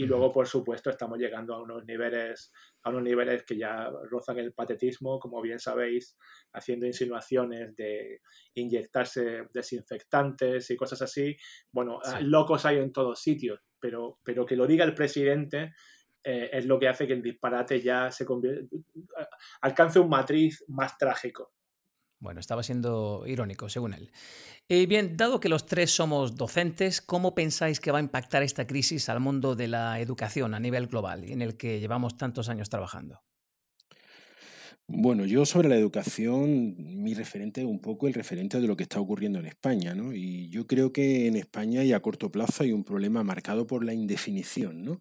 y 0.00 0.06
luego, 0.06 0.32
por 0.32 0.46
supuesto, 0.46 0.88
estamos 0.88 1.18
llegando 1.18 1.54
a 1.54 1.62
unos 1.62 1.84
niveles, 1.84 2.52
a 2.84 2.88
unos 2.88 3.02
niveles 3.02 3.44
que 3.44 3.58
ya 3.58 3.90
rozan 4.10 4.38
el 4.38 4.54
patetismo, 4.54 5.18
como 5.18 5.42
bien 5.42 5.58
sabéis, 5.58 6.16
haciendo 6.54 6.86
insinuaciones 6.86 7.76
de 7.76 8.22
inyectarse 8.54 9.42
desinfectantes 9.52 10.70
y 10.70 10.76
cosas 10.76 11.02
así. 11.02 11.36
Bueno, 11.70 12.00
locos 12.22 12.64
hay 12.64 12.78
en 12.78 12.92
todos 12.92 13.20
sitios, 13.20 13.60
pero, 13.78 14.18
pero 14.24 14.46
que 14.46 14.56
lo 14.56 14.66
diga 14.66 14.86
el 14.86 14.94
presidente 14.94 15.74
eh, 16.22 16.50
es 16.52 16.66
lo 16.66 16.78
que 16.78 16.88
hace 16.88 17.06
que 17.06 17.14
el 17.14 17.22
disparate 17.22 17.80
ya 17.80 18.10
se 18.10 18.26
alcance 19.62 19.98
un 19.98 20.08
matriz 20.08 20.64
más 20.68 20.96
trágico. 20.98 21.52
Bueno, 22.18 22.38
estaba 22.38 22.62
siendo 22.62 23.24
irónico, 23.26 23.70
según 23.70 23.94
él. 23.94 24.12
Y 24.68 24.84
bien, 24.84 25.16
dado 25.16 25.40
que 25.40 25.48
los 25.48 25.64
tres 25.64 25.90
somos 25.90 26.36
docentes, 26.36 27.00
¿cómo 27.00 27.34
pensáis 27.34 27.80
que 27.80 27.90
va 27.90 27.98
a 27.98 28.02
impactar 28.02 28.42
esta 28.42 28.66
crisis 28.66 29.08
al 29.08 29.20
mundo 29.20 29.56
de 29.56 29.68
la 29.68 30.00
educación 30.00 30.54
a 30.54 30.60
nivel 30.60 30.86
global, 30.86 31.24
en 31.24 31.40
el 31.40 31.56
que 31.56 31.80
llevamos 31.80 32.18
tantos 32.18 32.50
años 32.50 32.68
trabajando? 32.68 33.22
Bueno, 34.92 35.24
yo 35.24 35.46
sobre 35.46 35.68
la 35.68 35.76
educación, 35.76 36.74
mi 36.76 37.14
referente 37.14 37.60
es 37.60 37.66
un 37.66 37.80
poco 37.80 38.08
el 38.08 38.14
referente 38.14 38.60
de 38.60 38.66
lo 38.66 38.76
que 38.76 38.82
está 38.82 38.98
ocurriendo 38.98 39.38
en 39.38 39.46
España, 39.46 39.94
¿no? 39.94 40.12
Y 40.12 40.48
yo 40.48 40.66
creo 40.66 40.92
que 40.92 41.28
en 41.28 41.36
España 41.36 41.84
y 41.84 41.92
a 41.92 42.00
corto 42.00 42.32
plazo 42.32 42.64
hay 42.64 42.72
un 42.72 42.82
problema 42.82 43.22
marcado 43.22 43.68
por 43.68 43.84
la 43.84 43.94
indefinición, 43.94 44.82
¿no? 44.84 44.98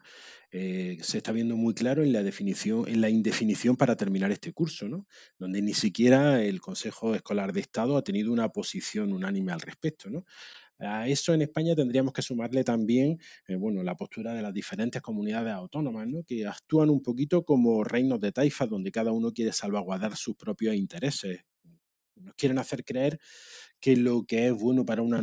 Eh, 0.52 1.00
se 1.02 1.18
está 1.18 1.32
viendo 1.32 1.56
muy 1.56 1.74
claro 1.74 2.04
en 2.04 2.14
la 2.14 2.22
definición, 2.22 2.88
en 2.88 3.02
la 3.02 3.10
indefinición 3.10 3.78
para 3.78 3.96
terminar 3.96 4.32
este 4.32 4.54
curso, 4.54 4.88
¿no? 4.88 5.08
Donde 5.40 5.60
ni 5.64 5.74
siquiera 5.74 6.44
el 6.44 6.62
Consejo 6.62 7.16
Escolar 7.16 7.52
de 7.52 7.62
Estado 7.62 7.98
ha 7.98 8.04
tenido 8.04 8.32
una 8.32 8.50
posición 8.50 9.12
unánime 9.12 9.54
al 9.54 9.62
respecto, 9.62 10.12
¿no? 10.12 10.24
A 10.80 11.08
eso 11.08 11.34
en 11.34 11.42
España 11.42 11.76
tendríamos 11.76 12.14
que 12.14 12.22
sumarle 12.22 12.64
también 12.64 13.20
eh, 13.48 13.56
bueno, 13.56 13.84
la 13.84 13.96
postura 13.96 14.34
de 14.34 14.42
las 14.42 14.54
diferentes 14.54 15.02
comunidades 15.02 15.54
autónomas, 15.54 16.08
¿no? 16.08 16.24
que 16.24 16.48
actúan 16.48 16.90
un 16.90 17.02
poquito 17.02 17.44
como 17.44 17.84
reinos 17.84 18.20
de 18.20 18.32
taifas 18.32 18.70
donde 18.70 18.92
cada 18.92 19.12
uno 19.12 19.32
quiere 19.34 19.52
salvaguardar 19.52 20.16
sus 20.16 20.36
propios 20.36 20.76
intereses. 20.76 21.42
Nos 22.20 22.36
quieren 22.36 22.60
hacer 22.60 22.84
creer 22.84 23.20
que 23.80 23.96
lo 23.96 24.24
que 24.24 24.48
es 24.48 24.54
bueno 24.54 24.86
para 24.86 25.02
un, 25.02 25.14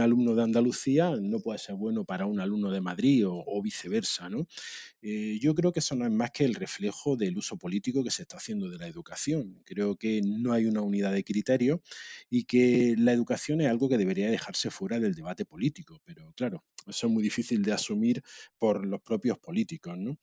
alumno 0.00 0.34
de 0.34 0.42
Andalucía 0.42 1.14
no 1.20 1.38
puede 1.38 1.58
ser 1.58 1.76
bueno 1.76 2.04
para 2.04 2.26
un 2.26 2.40
alumno 2.40 2.70
de 2.70 2.80
Madrid 2.80 3.24
o, 3.26 3.62
viceversa. 3.62 4.28
¿no? 4.28 4.48
Eh, 5.00 5.38
yo 5.40 5.54
creo 5.54 5.72
que 5.72 5.78
eso 5.78 5.94
no 5.94 6.04
es 6.04 6.10
más 6.10 6.30
que 6.32 6.44
el 6.44 6.54
reflejo 6.54 7.16
del 7.16 7.38
uso 7.38 7.56
político 7.56 8.02
que 8.02 8.10
se 8.10 8.22
está 8.22 8.38
haciendo 8.38 8.68
de 8.68 8.78
la 8.78 8.88
educación. 8.88 9.62
Creo 9.64 9.96
que 9.96 10.22
no 10.24 10.52
hay 10.52 10.66
una 10.66 10.80
unidad 10.82 11.12
de 11.12 11.24
criterio 11.24 11.82
y 12.28 12.44
que 12.44 12.96
la 12.98 13.12
educación 13.12 13.60
es 13.60 13.68
algo 13.68 13.88
que 13.88 13.98
debería 13.98 14.30
dejarse 14.30 14.70
fuera 14.70 14.98
del 14.98 15.14
debate 15.14 15.44
político, 15.44 16.00
pero 16.04 16.32
claro, 16.34 16.64
eso 16.86 17.06
es 17.06 17.12
muy 17.12 17.22
difícil 17.22 17.62
de 17.62 17.72
asumir 17.72 18.22
por 18.58 18.84
los 18.84 19.00
propios 19.00 19.38
políticos. 19.38 19.96
¿no? 19.96 20.18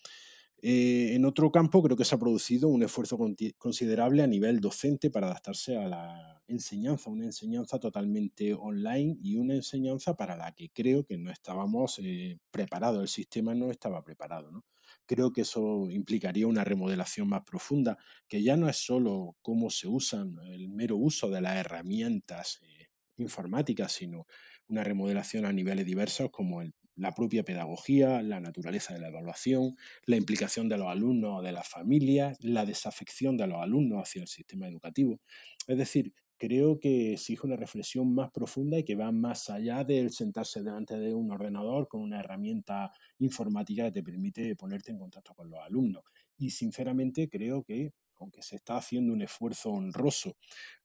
Eh, 0.64 1.16
en 1.16 1.26
otro 1.26 1.51
campo 1.51 1.82
creo 1.82 1.97
que 1.97 2.05
se 2.05 2.14
ha 2.14 2.20
producido 2.20 2.68
un 2.68 2.84
esfuerzo 2.84 3.18
considerable 3.57 4.22
a 4.22 4.28
nivel 4.28 4.59
docente 4.59 5.09
para 5.09 5.26
adaptarse 5.28 5.76
a 5.76 5.88
la 5.88 6.43
enseñanza, 6.47 7.09
una 7.09 7.26
enseñanza 7.26 7.80
totalmente 7.80 8.53
online 8.53 9.18
y 9.24 9.38
una 9.38 9.55
enseñanza 9.55 10.16
para 10.16 10.38
la 10.38 10.51
que 10.51 10.70
creo 10.70 11.03
que 11.03 11.18
no 11.18 11.32
estábamos 11.32 11.99
eh, 12.03 12.38
preparados, 12.51 13.01
el 13.01 13.07
sistema 13.07 13.55
no 13.55 13.72
estaba 13.72 14.03
preparado. 14.03 14.64
Creo 15.07 15.34
que 15.34 15.41
eso 15.41 15.89
implicaría 15.89 16.45
una 16.45 16.64
remodelación 16.64 17.28
más 17.28 17.41
profunda, 17.43 17.97
que 18.28 18.43
ya 18.43 18.55
no 18.55 18.70
es 18.70 18.78
solo 18.78 19.36
cómo 19.41 19.70
se 19.72 19.88
usan, 19.88 20.38
el 20.51 20.70
mero 20.70 20.95
uso 20.97 21.30
de 21.30 21.41
las 21.41 21.55
herramientas 21.57 22.59
eh, 22.62 22.89
informáticas, 23.18 23.93
sino 23.93 24.28
una 24.68 24.84
remodelación 24.84 25.45
a 25.45 25.53
niveles 25.53 25.86
diversos 25.86 26.30
como 26.32 26.62
el 26.62 26.74
la 26.96 27.14
propia 27.14 27.44
pedagogía, 27.44 28.22
la 28.22 28.39
naturaleza 28.39 28.94
de 28.94 29.00
la 29.00 29.08
evaluación, 29.10 29.76
la 30.06 30.18
implicación 30.18 30.70
de 30.70 30.78
los 30.78 30.88
alumnos 30.88 31.39
o 31.39 31.42
de 31.42 31.52
las 31.52 31.68
familias, 31.68 32.38
la 32.44 32.66
desafección 32.66 33.38
de 33.38 33.48
los 33.48 33.62
alumnos 33.62 34.02
hacia 34.02 34.22
el 34.22 34.28
sistema 34.28 34.68
educativo. 34.68 35.20
Es 35.68 35.78
decir, 35.78 36.14
creo 36.38 36.80
que 36.80 37.14
exige 37.14 37.46
una 37.46 37.56
reflexión 37.56 38.16
más 38.16 38.32
profunda 38.32 38.80
y 38.80 38.84
que 38.84 38.96
va 38.96 39.12
más 39.12 39.50
allá 39.50 39.84
del 39.84 40.12
sentarse 40.12 40.64
delante 40.64 40.98
de 40.98 41.14
un 41.14 41.32
ordenador 41.32 41.88
con 41.88 42.02
una 42.02 42.20
herramienta 42.20 42.92
informática 43.20 43.86
que 43.86 43.92
te 43.92 44.04
permite 44.04 44.56
ponerte 44.56 44.92
en 44.92 44.98
contacto 44.98 45.36
con 45.36 45.50
los 45.50 45.60
alumnos. 45.60 46.04
Y 46.38 46.50
sinceramente 46.50 47.30
creo 47.30 47.64
que, 47.64 47.94
aunque 48.16 48.42
se 48.42 48.56
está 48.56 48.78
haciendo 48.78 49.14
un 49.14 49.22
esfuerzo 49.22 49.70
honroso 49.72 50.36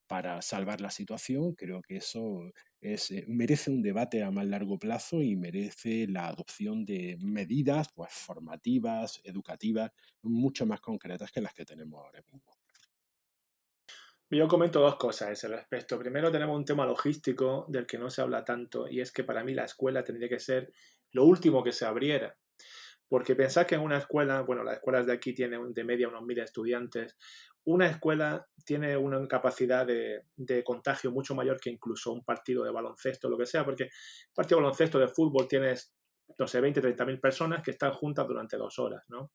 para 0.07 0.43
salvar 0.43 0.81
la 0.81 0.91
situación. 0.91 1.55
Creo 1.55 1.83
que 1.83 1.97
eso 1.97 2.53
es, 2.81 3.11
eh, 3.11 3.25
merece 3.29 3.71
un 3.71 3.83
debate 3.83 4.23
a 4.23 4.31
más 4.31 4.47
largo 4.47 4.79
plazo 4.79 5.23
y 5.23 5.37
merece 5.37 6.07
la 6.09 6.29
adopción 6.29 6.85
de 6.85 7.17
medidas 7.21 7.89
pues, 7.95 8.13
formativas, 8.13 9.21
educativas, 9.25 9.91
mucho 10.23 10.67
más 10.67 10.81
concretas 10.81 11.33
que 11.33 11.41
las 11.41 11.55
que 11.55 11.65
tenemos 11.65 12.05
ahora 12.05 12.23
mismo. 12.23 12.57
Yo 14.29 14.49
comento 14.49 14.81
dos 14.81 14.97
cosas 14.97 15.29
a 15.29 15.33
ese 15.33 15.47
respecto. 15.47 15.99
Primero 15.99 16.33
tenemos 16.33 16.57
un 16.57 16.65
tema 16.65 16.85
logístico 16.85 17.65
del 17.69 17.87
que 17.87 17.97
no 17.97 18.11
se 18.11 18.23
habla 18.23 18.45
tanto 18.45 18.89
y 18.89 19.01
es 19.01 19.13
que 19.13 19.23
para 19.23 19.45
mí 19.45 19.55
la 19.55 19.65
escuela 19.65 20.03
tendría 20.03 20.29
que 20.29 20.41
ser 20.41 20.73
lo 21.13 21.25
último 21.25 21.63
que 21.63 21.71
se 21.71 21.85
abriera. 21.85 22.37
Porque 23.09 23.37
pensar 23.37 23.67
que 23.67 23.77
en 23.77 23.83
una 23.83 23.99
escuela, 23.99 24.41
bueno, 24.41 24.65
las 24.65 24.75
escuelas 24.75 25.07
de 25.07 25.13
aquí 25.13 25.33
tienen 25.33 25.73
de 25.73 25.85
media 25.85 26.09
unos 26.09 26.25
mil 26.25 26.41
estudiantes, 26.41 27.17
una 27.67 27.87
escuela 27.87 28.47
tiene 28.65 28.97
una 28.97 29.27
capacidad 29.29 29.87
de, 29.87 30.23
contagio 30.65 31.11
mucho 31.11 31.35
mayor 31.35 31.61
que 31.61 31.71
incluso 31.71 32.13
un 32.13 32.25
partido 32.25 32.65
de 32.65 32.71
baloncesto, 32.71 33.29
lo 33.29 33.39
que 33.39 33.47
sea, 33.47 33.65
porque 33.65 33.85
un 33.85 34.35
partido 34.35 34.59
de 34.59 34.65
baloncesto, 34.65 34.99
de 34.99 35.09
fútbol, 35.09 35.47
tienes 35.49 35.93
no 36.39 36.47
sé, 36.49 36.61
20, 36.61 36.81
30 36.81 37.05
mil 37.07 37.21
personas 37.21 37.63
que 37.63 37.71
están 37.71 37.93
juntas 37.93 38.27
durante 38.27 38.57
dos 38.57 38.79
horas, 38.81 39.05
¿no? 39.09 39.31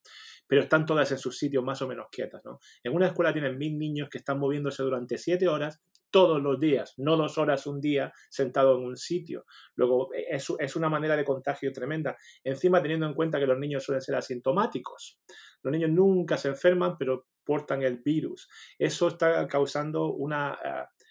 Pero 0.46 0.62
están 0.62 0.84
todas 0.84 1.10
en 1.10 1.18
sus 1.18 1.38
sitios 1.38 1.64
más 1.64 1.80
o 1.80 1.88
menos 1.88 2.06
quietas, 2.10 2.42
¿no? 2.44 2.60
En 2.82 2.94
una 2.94 3.06
escuela 3.06 3.32
tienen 3.32 3.56
mil 3.56 3.78
niños 3.78 4.08
que 4.10 4.18
están 4.18 4.38
moviéndose 4.38 4.82
durante 4.82 5.16
siete 5.16 5.48
horas 5.48 5.82
todos 6.12 6.40
los 6.40 6.60
días, 6.60 6.94
no 6.98 7.16
dos 7.16 7.38
horas 7.38 7.66
un 7.66 7.80
día 7.80 8.12
sentado 8.30 8.78
en 8.78 8.84
un 8.84 8.96
sitio. 8.96 9.46
Luego, 9.74 10.14
e, 10.14 10.26
es, 10.30 10.76
una 10.76 10.88
manera 10.88 11.16
de 11.16 11.24
contagio 11.24 11.72
tremenda. 11.72 12.16
Encima, 12.44 12.80
teniendo 12.80 13.06
en 13.06 13.14
cuenta 13.14 13.40
que 13.40 13.46
los 13.46 13.58
niños 13.58 13.82
suelen 13.82 14.02
ser 14.02 14.14
asintomáticos. 14.14 15.18
Los 15.62 15.72
niños 15.72 15.90
nunca 15.90 16.36
se 16.36 16.48
enferman, 16.48 16.96
pero 16.96 17.26
portan 17.44 17.82
el 17.82 17.98
virus. 17.98 18.48
Eso 18.78 19.08
está 19.08 19.48
causando 19.48 20.12
una... 20.12 20.52
Uh, 20.52 21.02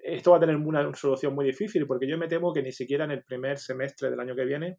esto 0.00 0.30
va 0.30 0.36
a 0.36 0.40
tener 0.40 0.54
una 0.54 0.94
solución 0.94 1.34
muy 1.34 1.44
difícil 1.44 1.84
porque 1.84 2.08
yo 2.08 2.16
me 2.16 2.28
temo 2.28 2.52
que 2.52 2.62
ni 2.62 2.70
siquiera 2.70 3.04
en 3.04 3.10
el 3.10 3.24
primer 3.24 3.58
semestre 3.58 4.08
del 4.10 4.20
año 4.20 4.36
que 4.36 4.44
viene 4.44 4.78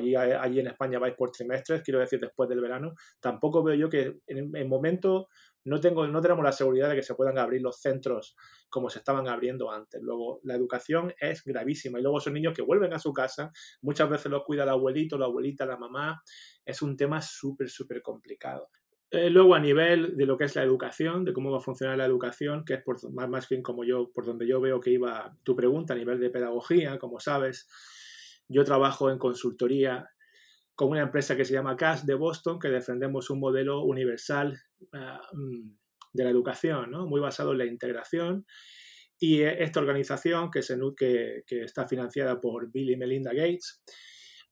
allí, 0.00 0.14
allí 0.14 0.60
en 0.60 0.68
España 0.68 0.98
vais 0.98 1.14
por 1.14 1.30
trimestres, 1.30 1.82
quiero 1.82 2.00
decir 2.00 2.20
después 2.20 2.48
del 2.48 2.60
verano, 2.60 2.94
tampoco 3.20 3.62
veo 3.62 3.74
yo 3.74 3.88
que 3.88 4.20
en 4.26 4.54
el 4.54 4.68
momento 4.68 5.28
no, 5.64 5.80
tengo, 5.80 6.06
no 6.06 6.20
tenemos 6.20 6.44
la 6.44 6.52
seguridad 6.52 6.88
de 6.88 6.96
que 6.96 7.02
se 7.02 7.14
puedan 7.14 7.38
abrir 7.38 7.62
los 7.62 7.80
centros 7.80 8.36
como 8.68 8.90
se 8.90 8.98
estaban 8.98 9.28
abriendo 9.28 9.70
antes. 9.70 10.00
Luego, 10.02 10.40
la 10.44 10.54
educación 10.54 11.14
es 11.20 11.44
gravísima 11.44 11.98
y 11.98 12.02
luego 12.02 12.20
son 12.20 12.34
niños 12.34 12.54
que 12.54 12.62
vuelven 12.62 12.92
a 12.92 12.98
su 12.98 13.12
casa, 13.12 13.52
muchas 13.82 14.08
veces 14.10 14.30
los 14.30 14.42
cuida 14.44 14.64
el 14.64 14.70
abuelito, 14.70 15.18
la 15.18 15.26
abuelita, 15.26 15.66
la 15.66 15.76
mamá. 15.76 16.22
Es 16.64 16.82
un 16.82 16.96
tema 16.96 17.20
súper, 17.20 17.68
súper 17.68 18.02
complicado. 18.02 18.70
Eh, 19.10 19.28
luego, 19.28 19.54
a 19.54 19.60
nivel 19.60 20.16
de 20.16 20.24
lo 20.24 20.38
que 20.38 20.44
es 20.44 20.56
la 20.56 20.62
educación, 20.62 21.24
de 21.24 21.34
cómo 21.34 21.50
va 21.50 21.58
a 21.58 21.60
funcionar 21.60 21.98
la 21.98 22.06
educación, 22.06 22.64
que 22.64 22.74
es 22.74 22.82
por, 22.82 22.96
más, 23.12 23.28
más 23.28 23.46
bien 23.46 23.62
como 23.62 23.84
yo, 23.84 24.10
por 24.10 24.24
donde 24.24 24.46
yo 24.46 24.58
veo 24.58 24.80
que 24.80 24.90
iba 24.90 25.36
tu 25.42 25.54
pregunta, 25.54 25.92
a 25.92 25.96
nivel 25.98 26.18
de 26.18 26.30
pedagogía, 26.30 26.98
como 26.98 27.20
sabes, 27.20 27.68
yo 28.52 28.64
trabajo 28.64 29.10
en 29.10 29.18
consultoría 29.18 30.08
con 30.74 30.90
una 30.90 31.02
empresa 31.02 31.36
que 31.36 31.44
se 31.44 31.52
llama 31.52 31.76
CAS 31.76 32.06
de 32.06 32.14
Boston, 32.14 32.58
que 32.58 32.68
defendemos 32.68 33.30
un 33.30 33.40
modelo 33.40 33.82
universal 33.82 34.58
ah, 34.94 35.20
mm, 35.32 35.76
de 36.12 36.24
la 36.24 36.30
educación, 36.30 36.90
muy 37.08 37.20
basado 37.20 37.52
en 37.52 37.58
la 37.58 37.66
integración. 37.66 38.46
Y 39.18 39.42
esta 39.42 39.80
organización, 39.80 40.50
que, 40.50 40.62
se, 40.62 40.76
que, 40.96 41.42
que 41.46 41.62
está 41.62 41.86
financiada 41.86 42.40
por 42.40 42.72
Bill 42.72 42.90
y 42.90 42.96
Melinda 42.96 43.32
Gates, 43.32 43.82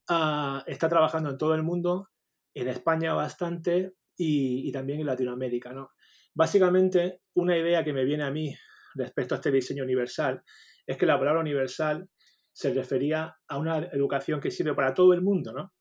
uh, 0.09 0.63
está 0.67 0.89
trabajando 0.89 1.31
en 1.31 1.39
todo 1.39 1.55
el 1.55 1.65
mundo, 1.65 2.09
en 2.55 2.69
España 2.69 3.15
bastante 3.15 3.95
y, 4.17 4.71
también 4.71 5.01
en 5.01 5.07
Latinoamérica. 5.07 5.73
¿no? 5.73 5.91
Básicamente, 6.35 7.21
una 7.35 7.57
idea 7.57 7.83
que 7.83 7.93
me 7.93 8.05
viene 8.05 8.25
a 8.25 8.31
mí 8.31 8.55
respecto 8.95 9.35
a 9.35 9.39
este 9.39 9.51
diseño 9.51 9.85
universal 9.85 10.43
es 10.87 10.97
que 10.97 11.07
la 11.07 11.19
palabra 11.19 11.41
universal 11.41 12.09
se 12.53 12.73
refería 12.73 13.37
a 13.49 13.59
una 13.59 13.79
educación 13.79 14.41
que 14.41 14.51
sirve 14.51 14.75
para 14.75 14.95
todo 14.95 15.13
el 15.13 15.23
mundo, 15.23 15.53
¿no? 15.53 15.73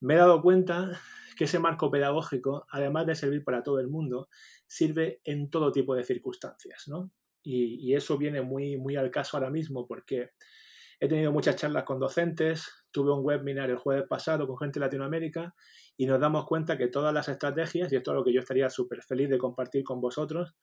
Me 0.00 0.14
he 0.14 0.18
dado 0.18 0.42
cuenta 0.42 1.00
que 1.36 1.44
ese 1.44 1.58
marco 1.58 1.90
pedagógico, 1.90 2.66
además 2.70 3.06
de 3.06 3.14
servir 3.14 3.44
para 3.44 3.62
todo 3.62 3.78
el 3.78 3.88
mundo, 3.88 4.28
sirve 4.66 5.20
en 5.24 5.50
todo 5.50 5.70
tipo 5.70 5.94
de 5.94 6.04
circunstancias, 6.04 6.84
¿no? 6.88 7.12
Y, 7.42 7.94
eso 7.94 8.18
viene 8.18 8.42
muy, 8.42 8.76
muy 8.76 8.96
al 8.96 9.10
caso 9.12 9.36
ahora 9.36 9.50
mismo 9.50 9.86
porque 9.86 10.30
he 10.98 11.06
tenido 11.06 11.30
muchas 11.30 11.54
charlas 11.54 11.84
con 11.84 12.00
docentes, 12.00 12.66
tuve 12.90 13.12
un 13.12 13.24
webinar 13.24 13.70
el 13.70 13.76
jueves 13.76 14.04
pasado 14.08 14.48
con 14.48 14.58
gente 14.58 14.80
de 14.80 14.86
Latinoamérica 14.86 15.54
y 15.96 16.06
nos 16.06 16.18
damos 16.18 16.44
cuenta 16.46 16.76
que 16.76 16.88
todas 16.88 17.14
las 17.14 17.28
estrategias, 17.28 17.92
y 17.92 17.96
esto 17.96 18.10
es 18.10 18.14
lo 18.16 18.24
que 18.24 18.32
yo 18.32 18.40
estaría 18.40 18.68
súper 18.68 19.00
feliz 19.02 19.30
de 19.30 19.38
compartir 19.38 19.84
con 19.84 20.00
vosotros, 20.00 20.56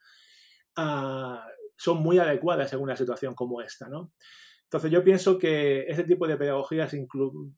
ah, 0.76 1.48
son 1.78 2.00
muy 2.04 2.20
adecuadas 2.20 2.74
en 2.74 2.82
una 2.82 2.98
situación 2.98 3.34
como 3.34 3.62
esta, 3.62 3.88
¿no? 3.88 4.12
Entonces 4.74 4.90
yo 4.90 5.04
pienso 5.04 5.38
que 5.38 5.82
ese 5.82 6.04
tipo 6.04 6.26
de 6.26 6.36
pedagogías 6.36 6.96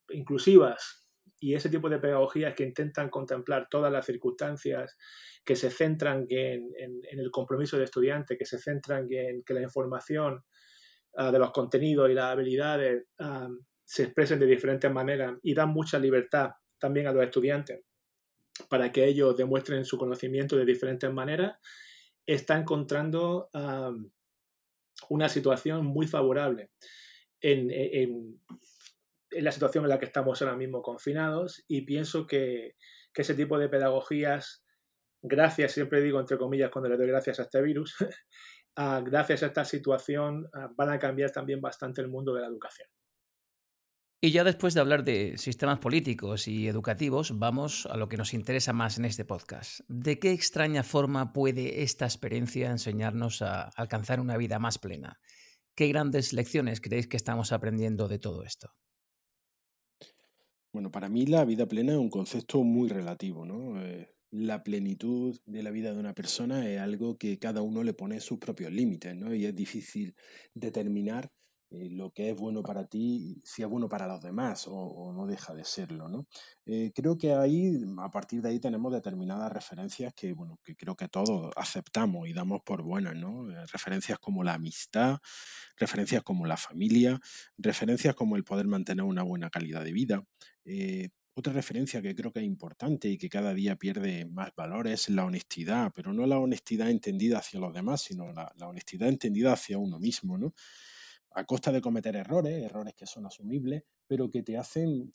inclusivas 0.09 1.07
y 1.39 1.53
ese 1.55 1.70
tipo 1.70 1.88
de 1.88 1.97
pedagogías 1.97 2.53
que 2.53 2.66
intentan 2.66 3.09
contemplar 3.09 3.70
todas 3.72 3.89
las 3.89 4.05
circunstancias, 4.05 4.97
que 5.45 5.55
se 5.55 5.70
centran 5.70 6.26
en, 6.28 6.74
el 7.09 7.32
compromiso 7.32 7.78
del 7.78 7.86
estudiante, 7.86 8.38
que 8.38 8.43
se 8.43 8.59
centran 8.59 9.07
en 9.09 9.43
que 9.45 9.53
la 9.53 9.61
información 9.61 10.43
ah, 11.16 11.32
de 11.32 11.39
los 11.39 11.51
contenidos 11.51 12.09
y 12.09 12.16
las 12.16 12.34
habilidades 12.34 13.05
ah, 13.20 13.47
se 13.86 14.03
expresen 14.03 14.41
de 14.41 14.47
diferentes 14.47 14.91
maneras 14.91 15.38
y 15.41 15.53
dan 15.53 15.70
mucha 15.70 15.97
libertad 15.97 16.49
también 16.78 17.07
a 17.07 17.13
los 17.13 17.24
estudiantes 17.24 17.80
para 18.68 18.91
que 18.91 19.05
ellos 19.05 19.38
demuestren 19.38 19.86
su 19.86 19.97
conocimiento 19.97 20.57
de 20.57 20.66
diferentes 20.66 21.09
maneras, 21.13 21.59
está 22.26 22.57
encontrando 22.57 23.47
ah, 23.53 23.93
una 25.07 25.30
situación 25.30 25.86
muy 25.86 26.07
favorable 26.07 26.72
en, 27.45 28.41
la 29.31 29.51
situación 29.51 29.83
en 29.83 29.89
la 29.89 29.99
que 29.99 30.05
estamos 30.05 30.41
ahora 30.41 30.55
mismo 30.55 30.81
confinados 30.81 31.63
y 31.67 31.81
pienso 31.81 32.25
que, 32.25 32.75
ese 33.13 33.33
tipo 33.33 33.57
de 33.57 33.69
pedagogías, 33.69 34.65
gracias, 35.21 35.71
siempre 35.71 36.01
digo 36.01 36.19
entre 36.19 36.37
comillas 36.37 36.69
cuando 36.69 36.89
le 36.89 36.97
doy 36.97 37.07
gracias 37.07 37.39
a 37.39 37.43
este 37.43 37.61
virus, 37.61 37.95
gracias 38.75 39.43
a 39.43 39.45
esta 39.45 39.63
situación 39.63 40.49
van 40.75 40.89
a 40.89 40.99
cambiar 40.99 41.31
también 41.31 41.61
bastante 41.61 42.01
el 42.01 42.09
mundo 42.09 42.33
de 42.33 42.41
la 42.41 42.47
educación. 42.47 42.89
Y 44.21 44.31
ya 44.31 44.43
después 44.43 44.73
de 44.73 44.81
hablar 44.81 45.03
de 45.03 45.37
sistemas 45.37 45.79
políticos 45.79 46.47
y 46.47 46.67
educativos, 46.67 47.37
vamos 47.37 47.85
a 47.85 47.95
lo 47.95 48.09
que 48.09 48.17
nos 48.17 48.33
interesa 48.33 48.73
más 48.73 48.97
en 48.97 49.05
este 49.05 49.23
podcast. 49.23 49.81
¿De 49.87 50.19
qué 50.19 50.31
extraña 50.31 50.83
forma 50.83 51.31
puede 51.31 51.83
esta 51.83 52.05
experiencia 52.05 52.71
enseñarnos 52.71 53.41
a 53.43 53.69
alcanzar 53.75 54.19
una 54.19 54.35
vida 54.35 54.57
más 54.57 54.79
plena? 54.79 55.19
¿Qué 55.76 55.88
grandes 55.88 56.34
lecciones 56.34 56.82
creéis 56.82 57.07
que 57.07 57.17
estamos 57.17 57.51
aprendiendo 57.51 58.07
de 58.07 58.19
todo 58.19 58.43
esto? 58.43 58.67
Bueno, 60.71 60.91
para 60.91 61.09
mí 61.09 61.26
la 61.26 61.45
vida 61.45 61.67
plena 61.67 61.93
es 61.93 61.97
un 61.97 62.09
concepto 62.09 62.63
muy 62.63 62.89
relativo, 62.89 63.45
¿no? 63.45 63.82
Eh, 63.82 64.09
la 64.32 64.63
plenitud 64.63 65.39
de 65.45 65.63
la 65.63 65.71
vida 65.71 65.93
de 65.93 65.99
una 65.99 66.13
persona 66.13 66.69
es 66.69 66.80
algo 66.80 67.17
que 67.17 67.39
cada 67.39 67.61
uno 67.61 67.84
le 67.84 67.93
pone 67.93 68.19
sus 68.19 68.39
propios 68.39 68.71
límites, 68.71 69.15
¿no? 69.15 69.34
Y 69.34 69.45
es 69.45 69.55
difícil 69.55 70.15
determinar 70.53 71.32
eh, 71.80 71.89
lo 71.91 72.11
que 72.11 72.30
es 72.30 72.36
bueno 72.36 72.63
para 72.63 72.86
ti, 72.86 73.41
si 73.43 73.61
es 73.61 73.67
bueno 73.67 73.89
para 73.89 74.07
los 74.07 74.21
demás 74.21 74.65
o, 74.67 75.11
no 75.13 75.26
deja 75.26 75.53
de 75.53 75.63
serlo. 75.65 76.07
¿no? 76.07 76.28
Eh, 76.65 76.91
creo 76.93 77.17
que 77.17 77.34
ahí, 77.34 77.84
a 77.99 78.09
partir 78.09 78.41
de 78.41 78.49
ahí 78.49 78.59
tenemos 78.59 78.93
determinadas 78.93 79.51
referencias 79.51 80.13
que, 80.13 80.34
bueno, 80.34 80.59
que 80.63 80.76
creo 80.76 80.95
que 80.95 81.07
todos 81.07 81.51
aceptamos 81.55 82.28
y 82.28 82.34
damos 82.34 82.61
por 82.61 82.82
buenas. 82.82 83.15
¿no? 83.15 83.51
Eh, 83.51 83.65
referencias 83.67 84.19
como 84.19 84.43
la 84.43 84.53
amistad, 84.53 85.19
referencias 85.78 86.23
como 86.23 86.45
la 86.45 86.57
familia, 86.57 87.19
referencias 87.57 88.15
como 88.15 88.36
el 88.36 88.43
poder 88.43 88.67
mantener 88.67 89.03
una 89.03 89.23
buena 89.23 89.49
calidad 89.49 89.84
de 89.84 89.91
vida. 89.91 90.23
Otra 91.38 91.51
referencia 91.51 92.01
que 92.01 92.15
creo 92.15 92.32
que 92.32 92.39
es 92.39 92.45
importante 92.45 93.09
y 93.09 93.17
que 93.17 93.28
cada 93.28 93.53
día 93.53 93.76
pierde 93.76 94.26
más 94.26 94.55
valor 94.55 94.88
es 94.88 95.09
la 95.09 95.26
honestidad, 95.26 95.91
pero 95.93 96.13
no 96.13 96.26
la 96.26 96.39
honestidad 96.39 96.89
entendida 96.89 97.39
hacia 97.39 97.59
los 97.59 97.73
demás, 97.73 98.03
sino 98.03 98.32
la, 98.32 98.53
la 98.55 98.69
honestidad 98.69 99.09
entendida 99.09 99.51
hacia 99.51 99.78
uno 99.78 99.99
mismo, 99.99 100.38
¿no? 100.38 100.53
A 101.36 101.43
costa 101.43 101.71
de 101.71 101.81
cometer 101.81 102.15
errores, 102.15 102.63
errores 102.63 102.95
que 102.95 103.05
son 103.05 103.25
asumibles, 103.25 103.83
pero 104.07 104.31
que 104.31 104.41
te 104.41 104.57
hacen 104.57 105.11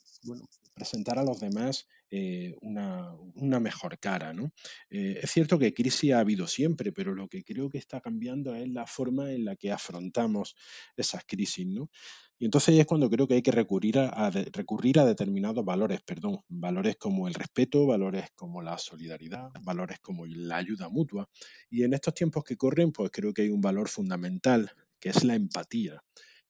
presentar 0.75 1.17
a 1.17 1.23
los 1.23 1.39
demás 1.39 1.87
eh, 2.11 2.55
una, 2.61 3.59
mejor 3.59 3.97
cara. 3.99 4.31
¿no? 4.31 4.53
Eh, 4.89 5.19
es 5.23 5.31
cierto 5.31 5.57
que 5.57 5.73
crisis 5.73 6.13
ha 6.13 6.19
habido 6.19 6.45
siempre, 6.45 6.91
pero 6.91 7.15
lo 7.15 7.27
que 7.27 7.43
creo 7.43 7.69
que 7.69 7.79
está 7.79 8.01
cambiando 8.01 8.53
es 8.53 8.69
la 8.69 8.85
forma 8.85 9.31
en 9.31 9.45
la 9.45 9.55
que 9.55 9.71
afrontamos 9.71 10.55
esas 10.95 11.23
crisis. 11.25 11.65
¿no? 11.65 11.89
Y 12.37 12.45
entonces 12.45 12.77
es 12.77 12.85
cuando 12.85 13.09
creo 13.09 13.27
que 13.27 13.35
hay 13.35 13.41
que 13.41 13.51
recurrir 13.51 13.97
a, 13.97 14.29
recurrir 14.29 14.99
a 14.99 15.05
determinados 15.05 15.65
valores, 15.65 16.01
perdón, 16.03 16.39
valores 16.49 16.97
como 16.97 17.27
el 17.27 17.33
respeto, 17.33 17.87
valores 17.87 18.29
como 18.35 18.61
la 18.61 18.77
solidaridad, 18.77 19.49
valores 19.63 19.99
como 19.99 20.27
la 20.27 20.57
ayuda 20.57 20.89
mutua. 20.89 21.27
Y 21.69 21.83
en 21.83 21.93
estos 21.93 22.13
tiempos 22.13 22.43
que 22.43 22.57
corren, 22.57 22.91
pues 22.91 23.09
creo 23.11 23.33
que 23.33 23.41
hay 23.43 23.49
un 23.49 23.61
valor 23.61 23.89
fundamental 23.89 24.71
que 25.01 25.09
es 25.09 25.25
la 25.25 25.35
empatía. 25.35 26.01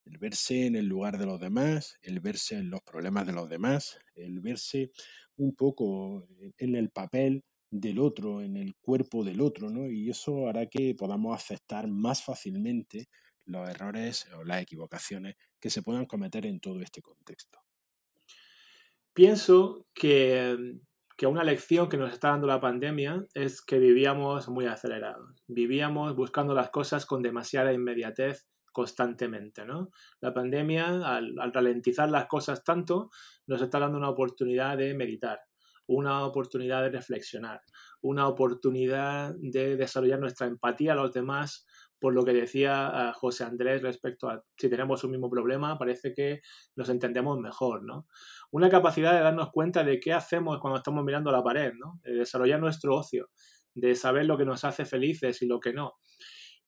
El 0.05 0.17
verse 0.17 0.67
en 0.67 0.75
el 0.75 0.85
lugar 0.85 1.17
de 1.17 1.25
los 1.25 1.39
demás, 1.39 1.97
el 2.01 2.19
verse 2.19 2.55
en 2.57 2.69
los 2.69 2.81
problemas 2.81 3.25
de 3.25 3.33
los 3.33 3.49
demás, 3.49 3.97
el 4.13 4.41
verse 4.41 4.91
un 5.37 5.55
poco 5.55 6.27
en 6.57 6.75
el 6.75 6.89
papel 6.89 7.43
del 7.71 7.99
otro, 7.99 8.41
en 8.41 8.57
el 8.57 8.75
cuerpo 8.75 9.23
del 9.23 9.41
otro, 9.41 9.69
¿no? 9.69 9.89
Y 9.89 10.09
eso 10.09 10.49
hará 10.49 10.65
que 10.67 10.93
podamos 10.93 11.35
aceptar 11.35 11.87
más 11.87 12.23
fácilmente 12.23 13.07
los 13.45 13.67
errores 13.69 14.27
o 14.35 14.43
las 14.43 14.61
equivocaciones 14.61 15.35
que 15.59 15.69
se 15.69 15.81
puedan 15.81 16.05
cometer 16.05 16.45
en 16.45 16.59
todo 16.59 16.81
este 16.81 17.01
contexto. 17.01 17.59
Pienso 19.13 19.87
que, 19.93 20.79
que 21.21 21.27
una 21.27 21.43
lección 21.43 21.87
que 21.87 21.97
nos 21.97 22.11
está 22.11 22.29
dando 22.29 22.47
la 22.47 22.59
pandemia 22.59 23.27
es 23.35 23.61
que 23.61 23.77
vivíamos 23.77 24.49
muy 24.49 24.65
acelerados, 24.65 25.43
vivíamos 25.47 26.15
buscando 26.15 26.55
las 26.55 26.71
cosas 26.71 27.05
con 27.05 27.21
demasiada 27.21 27.71
inmediatez 27.71 28.47
constantemente, 28.71 29.63
¿no? 29.63 29.91
La 30.19 30.33
pandemia, 30.33 30.87
al, 30.87 31.35
al, 31.37 31.53
ralentizar 31.53 32.09
las 32.09 32.25
cosas 32.25 32.63
tanto, 32.63 33.11
nos 33.45 33.61
está 33.61 33.77
dando 33.77 33.99
una 33.99 34.09
oportunidad 34.09 34.79
de 34.79 34.95
meditar, 34.95 35.41
una 35.85 36.25
oportunidad 36.25 36.81
de 36.81 36.89
reflexionar, 36.89 37.61
una 38.01 38.27
oportunidad 38.27 39.35
de 39.37 39.77
desarrollar 39.77 40.19
nuestra 40.19 40.47
empatía 40.47 40.93
a 40.93 40.95
los 40.95 41.13
demás, 41.13 41.67
por 42.01 42.15
lo 42.15 42.25
que 42.25 42.33
decía 42.33 42.87
ah, 42.87 43.13
José 43.13 43.43
Andrés 43.43 43.83
respecto 43.83 44.27
a 44.27 44.43
si 44.57 44.69
tenemos 44.69 45.03
un 45.03 45.11
mismo 45.11 45.29
problema, 45.29 45.77
parece 45.77 46.13
que 46.13 46.41
nos 46.75 46.89
entendemos 46.89 47.39
mejor, 47.39 47.83
¿no? 47.83 48.07
Una 48.49 48.69
capacidad 48.69 49.13
de 49.13 49.19
darnos 49.19 49.51
cuenta 49.51 49.83
de 49.83 49.99
qué 49.99 50.11
hacemos 50.11 50.59
cuando 50.59 50.77
estamos 50.77 51.05
mirando 51.05 51.31
la 51.31 51.43
pared, 51.43 51.73
¿no? 51.77 51.99
De 52.03 52.15
desarrollar 52.15 52.59
nuestro 52.59 52.95
ocio, 52.95 53.29
de 53.75 53.93
saber 53.93 54.25
lo 54.25 54.35
que 54.35 54.45
nos 54.45 54.65
hace 54.65 54.83
felices 54.83 55.43
y 55.43 55.45
lo 55.45 55.59
que 55.59 55.73
no. 55.73 55.93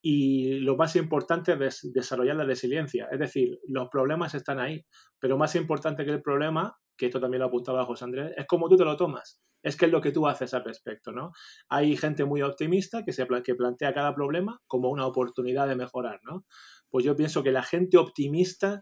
Y 0.04 0.60
lo 0.60 0.78
más 0.78 0.96
importante 0.96 1.58
es 1.66 1.92
desarrollar 1.92 2.36
la 2.36 2.46
resiliencia, 2.46 3.08
es 3.12 3.18
decir, 3.18 3.58
los 3.68 3.90
problemas 3.90 4.36
están 4.36 4.60
ahí, 4.60 4.86
pero 5.18 5.36
más 5.36 5.56
importante 5.56 6.06
que 6.06 6.12
el 6.12 6.22
problema, 6.22 6.78
que 6.96 7.08
esto 7.08 7.20
también 7.20 7.40
lo 7.40 7.48
apuntaba 7.48 7.86
José 7.86 8.06
Andrés, 8.06 8.34
es 8.38 8.46
cómo 8.48 8.70
tú 8.70 8.78
te 8.78 8.86
lo 8.86 8.96
tomas 8.96 9.42
es 9.64 9.76
que 9.78 9.86
es 9.86 9.92
lo 9.92 10.02
que 10.02 10.12
tú 10.12 10.28
haces 10.28 10.54
al 10.54 10.64
respecto, 10.64 11.12
¿no? 11.12 11.32
Hay 11.70 11.98
gente 11.98 12.26
muy 12.26 12.42
optimista 12.42 13.04
que, 13.04 13.14
se, 13.14 13.26
que 13.44 13.56
plantea 13.56 13.94
cada 13.94 14.14
problema 14.14 14.62
como 14.68 14.90
una 14.90 15.08
oportunidad 15.08 15.68
de 15.68 15.76
mejorar, 15.76 16.20
¿no? 16.24 16.46
Pues 16.90 17.06
yo 17.06 17.16
pienso 17.16 17.42
que 17.42 17.52
la 17.52 17.64
gente 17.64 17.98
optimista 17.98 18.82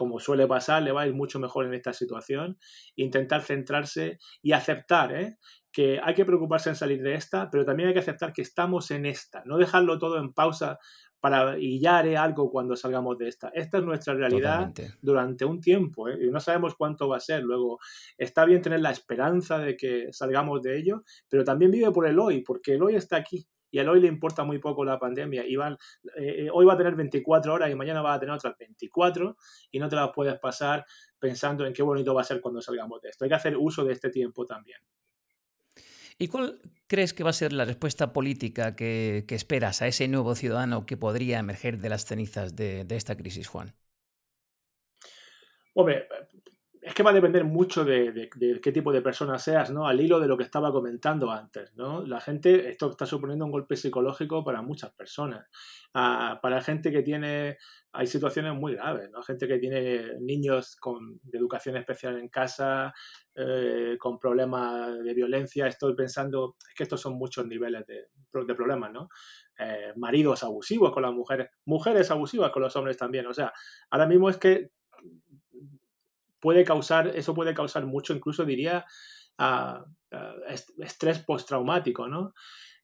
como 0.00 0.18
suele 0.18 0.46
pasar, 0.46 0.82
le 0.82 0.92
va 0.92 1.02
a 1.02 1.06
ir 1.06 1.12
mucho 1.12 1.38
mejor 1.38 1.66
en 1.66 1.74
esta 1.74 1.92
situación. 1.92 2.58
Intentar 2.96 3.42
centrarse 3.42 4.18
y 4.40 4.52
aceptar 4.52 5.12
¿eh? 5.14 5.36
que 5.70 6.00
hay 6.02 6.14
que 6.14 6.24
preocuparse 6.24 6.70
en 6.70 6.76
salir 6.76 7.02
de 7.02 7.12
esta, 7.12 7.50
pero 7.50 7.66
también 7.66 7.88
hay 7.88 7.92
que 7.92 8.00
aceptar 8.00 8.32
que 8.32 8.40
estamos 8.40 8.90
en 8.92 9.04
esta. 9.04 9.42
No 9.44 9.58
dejarlo 9.58 9.98
todo 9.98 10.18
en 10.18 10.32
pausa 10.32 10.78
para 11.20 11.58
y 11.58 11.78
ya 11.78 11.98
haré 11.98 12.16
algo 12.16 12.50
cuando 12.50 12.76
salgamos 12.76 13.18
de 13.18 13.28
esta. 13.28 13.48
Esta 13.48 13.78
es 13.78 13.84
nuestra 13.84 14.14
realidad 14.14 14.72
durante 15.02 15.44
un 15.44 15.60
tiempo 15.60 16.08
¿eh? 16.08 16.18
y 16.20 16.30
no 16.30 16.40
sabemos 16.40 16.74
cuánto 16.74 17.08
va 17.08 17.18
a 17.18 17.20
ser. 17.20 17.42
Luego, 17.42 17.78
está 18.16 18.44
bien 18.44 18.62
tener 18.62 18.80
la 18.80 18.90
esperanza 18.90 19.58
de 19.58 19.76
que 19.76 20.12
salgamos 20.12 20.62
de 20.62 20.78
ello, 20.78 21.04
pero 21.28 21.44
también 21.44 21.70
vive 21.70 21.90
por 21.92 22.06
el 22.06 22.18
hoy, 22.18 22.42
porque 22.42 22.74
el 22.74 22.82
hoy 22.82 22.96
está 22.96 23.16
aquí 23.16 23.46
y 23.70 23.78
al 23.78 23.88
hoy 23.88 24.00
le 24.00 24.08
importa 24.08 24.44
muy 24.44 24.58
poco 24.58 24.84
la 24.84 24.98
pandemia. 24.98 25.46
Y 25.46 25.54
eh, 25.54 25.76
eh, 26.16 26.48
hoy 26.52 26.66
va 26.66 26.72
a 26.72 26.76
tener 26.76 26.94
24 26.94 27.54
horas 27.54 27.70
y 27.70 27.74
mañana 27.74 28.02
va 28.02 28.14
a 28.14 28.20
tener 28.20 28.34
otras 28.34 28.56
24 28.58 29.36
y 29.70 29.78
no 29.78 29.88
te 29.88 29.96
las 29.96 30.10
puedes 30.12 30.38
pasar 30.38 30.84
pensando 31.18 31.66
en 31.66 31.72
qué 31.72 31.82
bonito 31.82 32.14
va 32.14 32.22
a 32.22 32.24
ser 32.24 32.40
cuando 32.40 32.60
salgamos 32.60 33.00
de 33.00 33.10
esto. 33.10 33.24
Hay 33.24 33.28
que 33.28 33.36
hacer 33.36 33.56
uso 33.56 33.84
de 33.84 33.92
este 33.92 34.10
tiempo 34.10 34.44
también. 34.44 34.80
¿Y 36.20 36.28
cuál 36.28 36.60
crees 36.86 37.14
que 37.14 37.24
va 37.24 37.30
a 37.30 37.32
ser 37.32 37.54
la 37.54 37.64
respuesta 37.64 38.12
política 38.12 38.76
que, 38.76 39.24
esperas 39.30 39.80
a 39.80 39.86
ese 39.86 40.06
nuevo 40.06 40.34
ciudadano 40.34 40.84
que 40.84 40.98
podría 40.98 41.38
emerger 41.38 41.78
de 41.78 41.88
las 41.88 42.04
cenizas 42.04 42.54
de, 42.54 42.84
esta 42.90 43.16
crisis, 43.16 43.48
Juan? 43.48 43.74
Hombre, 45.72 46.06
es 46.90 46.94
que 46.94 47.04
va 47.04 47.10
a 47.10 47.14
depender 47.14 47.44
mucho 47.44 47.84
de, 47.84 48.28
qué 48.60 48.72
tipo 48.72 48.92
de 48.92 49.00
persona 49.00 49.38
seas, 49.38 49.70
¿no? 49.70 49.86
Al 49.86 50.00
hilo 50.00 50.18
de 50.18 50.26
lo 50.26 50.36
que 50.36 50.42
estaba 50.42 50.72
comentando 50.72 51.30
antes, 51.30 51.72
¿no? 51.76 52.04
La 52.04 52.20
gente, 52.20 52.68
esto 52.68 52.90
está 52.90 53.06
suponiendo 53.06 53.44
un 53.44 53.52
golpe 53.52 53.76
psicológico 53.76 54.42
para 54.42 54.60
muchas 54.60 54.92
personas. 54.94 55.46
Ah, 55.94 56.40
para 56.42 56.60
gente 56.60 56.90
que 56.90 57.02
tiene, 57.02 57.58
hay 57.92 58.08
situaciones 58.08 58.54
muy 58.54 58.74
graves, 58.74 59.08
¿no? 59.08 59.22
Gente 59.22 59.46
que 59.46 59.58
tiene 59.58 60.18
niños 60.18 60.74
con, 60.80 61.20
de 61.22 61.38
educación 61.38 61.76
especial 61.76 62.18
en 62.18 62.28
casa, 62.28 62.92
eh, 63.36 63.96
con 63.96 64.18
problemas 64.18 64.98
de 64.98 65.14
violencia. 65.14 65.68
Estoy 65.68 65.94
pensando, 65.94 66.56
es 66.68 66.74
que 66.74 66.82
estos 66.82 67.00
son 67.00 67.12
muchos 67.12 67.46
niveles 67.46 67.86
de, 67.86 68.08
problemas, 68.32 68.90
¿no? 68.90 69.10
Eh, 69.56 69.92
maridos 69.94 70.42
abusivos 70.42 70.90
con 70.90 71.04
las 71.04 71.12
mujeres, 71.12 71.50
mujeres 71.66 72.10
abusivas 72.10 72.50
con 72.50 72.62
los 72.62 72.74
hombres 72.74 72.96
también. 72.96 73.28
O 73.28 73.32
sea, 73.32 73.52
ahora 73.90 74.08
mismo 74.08 74.28
es 74.28 74.38
que 74.38 74.72
puede 76.40 76.64
causar, 76.64 77.08
eso 77.08 77.34
puede 77.34 77.54
causar 77.54 77.86
mucho, 77.86 78.14
incluso 78.14 78.44
diría, 78.44 78.84
estrés 80.78 81.20
postraumático, 81.20 82.08
¿no? 82.08 82.34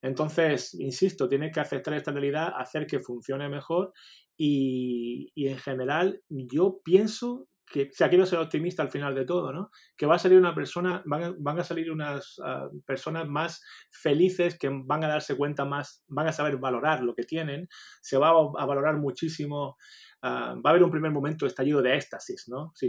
Entonces, 0.02 0.74
insisto, 0.74 1.28
tiene 1.28 1.50
que 1.50 1.60
aceptar 1.60 1.94
esta 1.94 2.12
realidad, 2.12 2.52
hacer 2.56 2.86
que 2.86 3.00
funcione 3.00 3.48
mejor 3.48 3.92
y, 4.36 5.32
en 5.36 5.58
general 5.58 6.22
yo 6.28 6.80
pienso 6.84 7.48
que, 7.68 7.84
o 7.84 7.92
sea, 7.92 8.08
quiero 8.08 8.26
ser 8.26 8.38
optimista 8.38 8.82
al 8.82 8.90
final 8.90 9.14
de 9.14 9.24
todo, 9.24 9.52
¿no? 9.52 9.70
Que 9.96 10.06
va 10.06 10.14
a 10.14 10.18
salir 10.20 10.38
una 10.38 10.54
persona, 10.54 11.02
van 11.04 11.58
a, 11.58 11.64
salir 11.64 11.90
unas 11.90 12.36
ah, 12.44 12.68
personas 12.86 13.26
más 13.26 13.60
felices 13.90 14.56
que 14.56 14.70
van 14.70 15.02
a 15.02 15.08
darse 15.08 15.36
cuenta 15.36 15.64
más, 15.64 16.04
van 16.06 16.28
a 16.28 16.32
saber 16.32 16.58
valorar 16.58 17.02
lo 17.02 17.14
que 17.14 17.24
tienen, 17.24 17.66
se 18.00 18.18
va 18.18 18.28
a, 18.28 18.66
valorar 18.66 18.98
muchísimo, 18.98 19.76
ah, 20.22 20.54
va 20.64 20.70
a 20.70 20.72
haber 20.74 20.84
un 20.84 20.92
primer 20.92 21.10
momento 21.10 21.44
estallido 21.44 21.82
de 21.82 21.96
éxtasis, 21.96 22.44
¿no? 22.46 22.70
Si, 22.76 22.88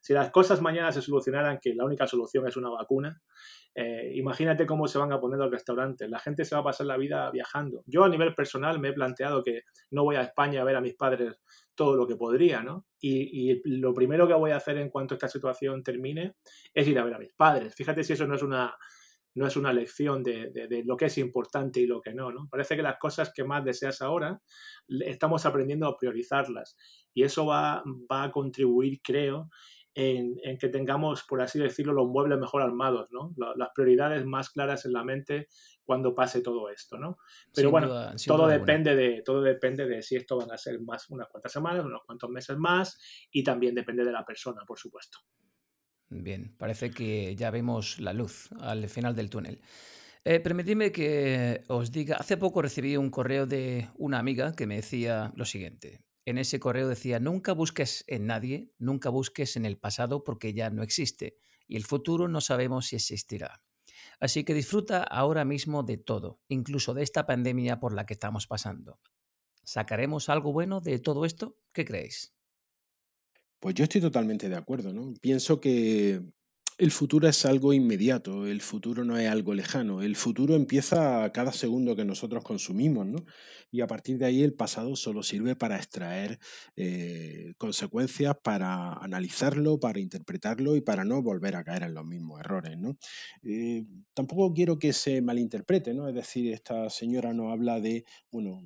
si 0.00 0.12
las 0.12 0.30
cosas 0.30 0.60
mañana 0.60 0.92
se 0.92 1.02
solucionaran, 1.02 1.58
que 1.60 1.74
la 1.74 1.84
única 1.84 2.06
solución 2.06 2.46
es 2.46 2.56
una 2.56 2.70
vacuna, 2.70 3.20
eh, 3.74 4.12
imagínate 4.14 4.66
cómo 4.66 4.88
se 4.88 4.98
van 4.98 5.12
a 5.12 5.20
poner 5.20 5.38
los 5.38 5.50
restaurantes. 5.50 6.10
La 6.10 6.18
gente 6.18 6.44
se 6.44 6.54
va 6.54 6.62
a 6.62 6.64
pasar 6.64 6.86
la 6.86 6.96
vida 6.96 7.30
viajando. 7.30 7.82
Yo 7.86 8.04
a 8.04 8.08
nivel 8.08 8.34
personal 8.34 8.80
me 8.80 8.88
he 8.88 8.92
planteado 8.92 9.42
que 9.42 9.62
no 9.90 10.04
voy 10.04 10.16
a 10.16 10.22
España 10.22 10.62
a 10.62 10.64
ver 10.64 10.76
a 10.76 10.80
mis 10.80 10.94
padres 10.94 11.40
todo 11.74 11.94
lo 11.94 12.06
que 12.06 12.16
podría, 12.16 12.62
¿no? 12.62 12.86
Y, 13.00 13.60
lo 13.78 13.94
primero 13.94 14.26
que 14.26 14.34
voy 14.34 14.50
a 14.50 14.56
hacer 14.56 14.78
en 14.78 14.90
cuanto 14.90 15.14
esta 15.14 15.28
situación 15.28 15.84
termine 15.84 16.34
es 16.74 16.88
ir 16.88 16.98
a 16.98 17.04
ver 17.04 17.14
a 17.14 17.18
mis 17.18 17.32
padres. 17.34 17.74
Fíjate 17.74 18.02
si 18.02 18.14
eso 18.14 18.26
no 18.26 18.34
es 18.34 18.42
una, 18.42 18.76
no 19.34 19.46
es 19.46 19.56
una 19.56 19.72
lección 19.72 20.24
de, 20.24 20.50
de, 20.50 20.82
lo 20.84 20.96
que 20.96 21.04
es 21.04 21.16
importante 21.18 21.78
y 21.78 21.86
lo 21.86 22.00
que 22.00 22.12
no, 22.12 22.32
¿no? 22.32 22.48
Parece 22.50 22.74
que 22.74 22.82
las 22.82 22.98
cosas 22.98 23.32
que 23.32 23.44
más 23.44 23.64
deseas 23.64 24.02
ahora 24.02 24.40
estamos 24.88 25.46
aprendiendo 25.46 25.86
a 25.86 25.96
priorizarlas 25.96 26.76
y 27.14 27.22
eso 27.22 27.46
va, 27.46 27.84
va 28.10 28.24
a 28.24 28.32
contribuir, 28.32 29.00
creo, 29.02 29.48
en, 29.98 30.58
que 30.58 30.68
tengamos, 30.68 31.24
por 31.24 31.42
así 31.42 31.58
decirlo, 31.58 31.92
los 31.92 32.06
muebles 32.06 32.38
mejor 32.38 32.62
armados, 32.62 33.10
¿no? 33.10 33.34
las 33.56 33.70
prioridades 33.74 34.24
más 34.24 34.50
claras 34.50 34.84
en 34.84 34.92
la 34.92 35.02
mente 35.02 35.48
cuando 35.84 36.14
pase 36.14 36.40
todo 36.40 36.70
esto, 36.70 36.98
¿no? 36.98 37.18
Pero 37.52 37.72
bueno, 37.72 37.88
todo 38.24 38.46
depende 38.46 38.94
de 38.94 39.22
todo 39.22 39.42
depende 39.42 39.86
de 39.86 40.02
si 40.02 40.16
esto 40.16 40.36
van 40.36 40.52
a 40.52 40.58
ser 40.58 40.80
más 40.80 41.10
unas 41.10 41.28
cuantas 41.28 41.50
semanas, 41.50 41.84
unos 41.84 42.02
cuantos 42.04 42.30
meses 42.30 42.56
más 42.56 42.98
y 43.32 43.42
también 43.42 43.74
depende 43.74 44.04
de 44.04 44.12
la 44.12 44.24
persona, 44.24 44.62
por 44.64 44.78
supuesto. 44.78 45.18
Bien, 46.10 46.54
parece 46.56 46.90
que 46.90 47.34
ya 47.34 47.50
vemos 47.50 47.98
la 47.98 48.12
luz 48.12 48.50
al 48.60 48.88
final 48.88 49.16
del 49.16 49.30
túnel. 49.30 49.60
Eh, 50.24 50.40
permitidme 50.40 50.92
que 50.92 51.62
os 51.68 51.90
diga, 51.90 52.16
hace 52.16 52.36
poco 52.36 52.62
recibí 52.62 52.96
un 52.96 53.10
correo 53.10 53.46
de 53.46 53.88
una 53.96 54.18
amiga 54.18 54.52
que 54.54 54.66
me 54.66 54.76
decía 54.76 55.32
lo 55.34 55.44
siguiente 55.44 56.00
en 56.28 56.38
ese 56.38 56.60
correo 56.60 56.88
decía, 56.88 57.20
nunca 57.20 57.52
busques 57.52 58.04
en 58.06 58.26
nadie, 58.26 58.70
nunca 58.78 59.08
busques 59.08 59.56
en 59.56 59.64
el 59.64 59.78
pasado 59.78 60.24
porque 60.24 60.52
ya 60.52 60.68
no 60.68 60.82
existe 60.82 61.38
y 61.66 61.76
el 61.76 61.84
futuro 61.84 62.28
no 62.28 62.40
sabemos 62.40 62.88
si 62.88 62.96
existirá. 62.96 63.62
Así 64.20 64.44
que 64.44 64.52
disfruta 64.52 65.02
ahora 65.02 65.44
mismo 65.44 65.82
de 65.82 65.96
todo, 65.96 66.40
incluso 66.48 66.92
de 66.92 67.02
esta 67.02 67.26
pandemia 67.26 67.80
por 67.80 67.94
la 67.94 68.04
que 68.04 68.12
estamos 68.12 68.46
pasando. 68.46 69.00
¿Sacaremos 69.64 70.28
algo 70.28 70.52
bueno 70.52 70.80
de 70.80 70.98
todo 70.98 71.24
esto? 71.24 71.56
¿Qué 71.72 71.84
creéis? 71.84 72.34
Pues 73.60 73.74
yo 73.74 73.84
estoy 73.84 74.00
totalmente 74.00 74.48
de 74.48 74.56
acuerdo, 74.56 74.92
¿no? 74.92 75.14
Pienso 75.20 75.60
que 75.60 76.22
el 76.78 76.92
futuro 76.92 77.26
es 77.28 77.44
algo 77.44 77.72
inmediato, 77.72 78.46
el 78.46 78.60
futuro 78.60 79.04
no 79.04 79.18
es 79.18 79.28
algo 79.28 79.52
lejano, 79.52 80.00
el 80.00 80.14
futuro 80.14 80.54
empieza 80.54 81.28
cada 81.32 81.50
segundo 81.52 81.96
que 81.96 82.04
nosotros 82.04 82.44
consumimos, 82.44 83.04
¿no? 83.04 83.24
Y 83.72 83.80
a 83.80 83.88
partir 83.88 84.16
de 84.16 84.26
ahí 84.26 84.42
el 84.44 84.54
pasado 84.54 84.94
solo 84.94 85.24
sirve 85.24 85.56
para 85.56 85.76
extraer 85.76 86.38
eh, 86.76 87.54
consecuencias, 87.58 88.36
para 88.44 88.92
analizarlo, 88.92 89.80
para 89.80 89.98
interpretarlo 89.98 90.76
y 90.76 90.80
para 90.80 91.04
no 91.04 91.20
volver 91.20 91.56
a 91.56 91.64
caer 91.64 91.82
en 91.82 91.94
los 91.94 92.06
mismos 92.06 92.38
errores, 92.40 92.78
¿no? 92.78 92.96
Eh, 93.42 93.84
tampoco 94.14 94.54
quiero 94.54 94.78
que 94.78 94.92
se 94.92 95.20
malinterprete, 95.20 95.94
¿no? 95.94 96.08
Es 96.08 96.14
decir, 96.14 96.52
esta 96.52 96.90
señora 96.90 97.32
no 97.34 97.50
habla 97.50 97.80
de, 97.80 98.04
bueno, 98.30 98.62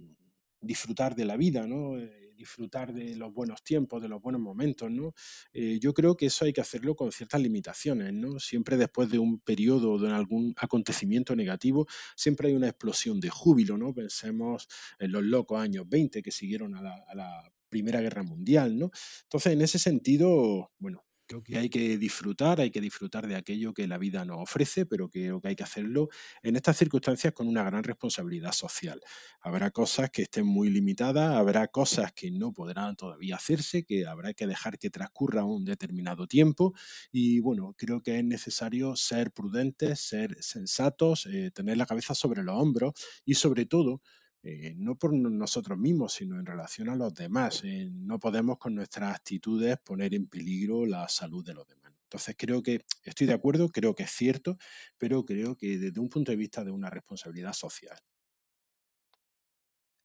disfrutar 0.60 1.14
de 1.16 1.24
la 1.24 1.38
vida, 1.38 1.66
¿no? 1.66 1.96
Disfrutar 2.42 2.92
de 2.92 3.14
los 3.14 3.32
buenos 3.32 3.62
tiempos, 3.62 4.02
de 4.02 4.08
los 4.08 4.20
buenos 4.20 4.40
momentos, 4.40 4.90
¿no? 4.90 5.14
Eh, 5.52 5.78
yo 5.80 5.94
creo 5.94 6.16
que 6.16 6.26
eso 6.26 6.44
hay 6.44 6.52
que 6.52 6.60
hacerlo 6.60 6.96
con 6.96 7.12
ciertas 7.12 7.40
limitaciones, 7.40 8.12
¿no? 8.12 8.40
Siempre 8.40 8.76
después 8.76 9.08
de 9.12 9.20
un 9.20 9.38
periodo 9.38 9.92
o 9.92 9.98
de 10.00 10.10
algún 10.10 10.52
acontecimiento 10.56 11.36
negativo, 11.36 11.86
siempre 12.16 12.48
hay 12.48 12.54
una 12.54 12.66
explosión 12.66 13.20
de 13.20 13.30
júbilo, 13.30 13.78
¿no? 13.78 13.94
Pensemos 13.94 14.66
en 14.98 15.12
los 15.12 15.22
locos 15.22 15.60
años 15.60 15.88
20 15.88 16.20
que 16.20 16.32
siguieron 16.32 16.74
a 16.74 16.82
la, 16.82 17.52
Primera 17.68 18.02
Guerra 18.02 18.22
Mundial, 18.24 18.76
¿no? 18.78 18.90
Entonces, 19.22 19.54
en 19.54 19.62
ese 19.62 19.78
sentido, 19.78 20.72
bueno, 20.78 21.06
Creo 21.26 21.42
que 21.42 21.56
hay 21.56 21.70
que 21.70 21.96
disfrutar, 21.98 22.60
hay 22.60 22.70
que 22.70 22.80
disfrutar 22.80 23.26
de 23.26 23.36
aquello 23.36 23.72
que 23.72 23.86
la 23.88 23.96
vida 23.96 24.24
nos 24.24 24.38
ofrece, 24.40 24.84
pero 24.86 25.08
creo 25.08 25.40
que 25.40 25.48
hay 25.48 25.56
que 25.56 25.62
hacerlo 25.62 26.08
en 26.42 26.56
estas 26.56 26.76
circunstancias 26.76 27.32
con 27.32 27.48
una 27.48 27.62
gran 27.62 27.84
responsabilidad 27.84 28.52
social. 28.52 29.00
Habrá 29.40 29.70
cosas 29.70 30.10
que 30.10 30.22
estén 30.22 30.44
muy 30.46 30.68
limitadas, 30.68 31.34
habrá 31.34 31.68
cosas 31.68 32.12
que 32.12 32.30
no 32.30 32.52
podrán 32.52 32.96
todavía 32.96 33.36
hacerse, 33.36 33.84
que 33.84 34.06
habrá 34.06 34.34
que 34.34 34.46
dejar 34.46 34.78
que 34.78 34.90
transcurra 34.90 35.44
un 35.44 35.64
determinado 35.64 36.26
tiempo 36.26 36.74
y 37.10 37.40
bueno, 37.40 37.74
creo 37.78 38.02
que 38.02 38.18
es 38.18 38.24
necesario 38.24 38.94
ser 38.96 39.32
prudentes, 39.32 40.00
ser 40.00 40.36
sensatos, 40.42 41.26
eh, 41.26 41.50
tener 41.54 41.76
la 41.78 41.86
cabeza 41.86 42.14
sobre 42.14 42.42
los 42.42 42.56
hombros 42.60 42.92
y 43.24 43.34
sobre 43.34 43.64
todo 43.64 44.02
eh, 44.42 44.74
no 44.76 44.96
por 44.96 45.12
nosotros 45.14 45.78
mismos, 45.78 46.14
sino 46.14 46.38
en 46.38 46.46
relación 46.46 46.88
a 46.88 46.96
los 46.96 47.14
demás. 47.14 47.62
Eh, 47.64 47.88
no 47.92 48.18
podemos 48.18 48.58
con 48.58 48.74
nuestras 48.74 49.14
actitudes 49.14 49.78
poner 49.84 50.14
en 50.14 50.26
peligro 50.26 50.84
la 50.86 51.08
salud 51.08 51.44
de 51.44 51.54
los 51.54 51.66
demás. 51.66 51.92
Entonces 52.04 52.34
creo 52.36 52.62
que 52.62 52.84
estoy 53.04 53.26
de 53.26 53.32
acuerdo, 53.32 53.68
creo 53.70 53.94
que 53.94 54.02
es 54.02 54.10
cierto, 54.10 54.58
pero 54.98 55.24
creo 55.24 55.56
que 55.56 55.78
desde 55.78 56.00
un 56.00 56.08
punto 56.08 56.32
de 56.32 56.36
vista 56.36 56.64
de 56.64 56.70
una 56.70 56.90
responsabilidad 56.90 57.52
social. 57.52 57.98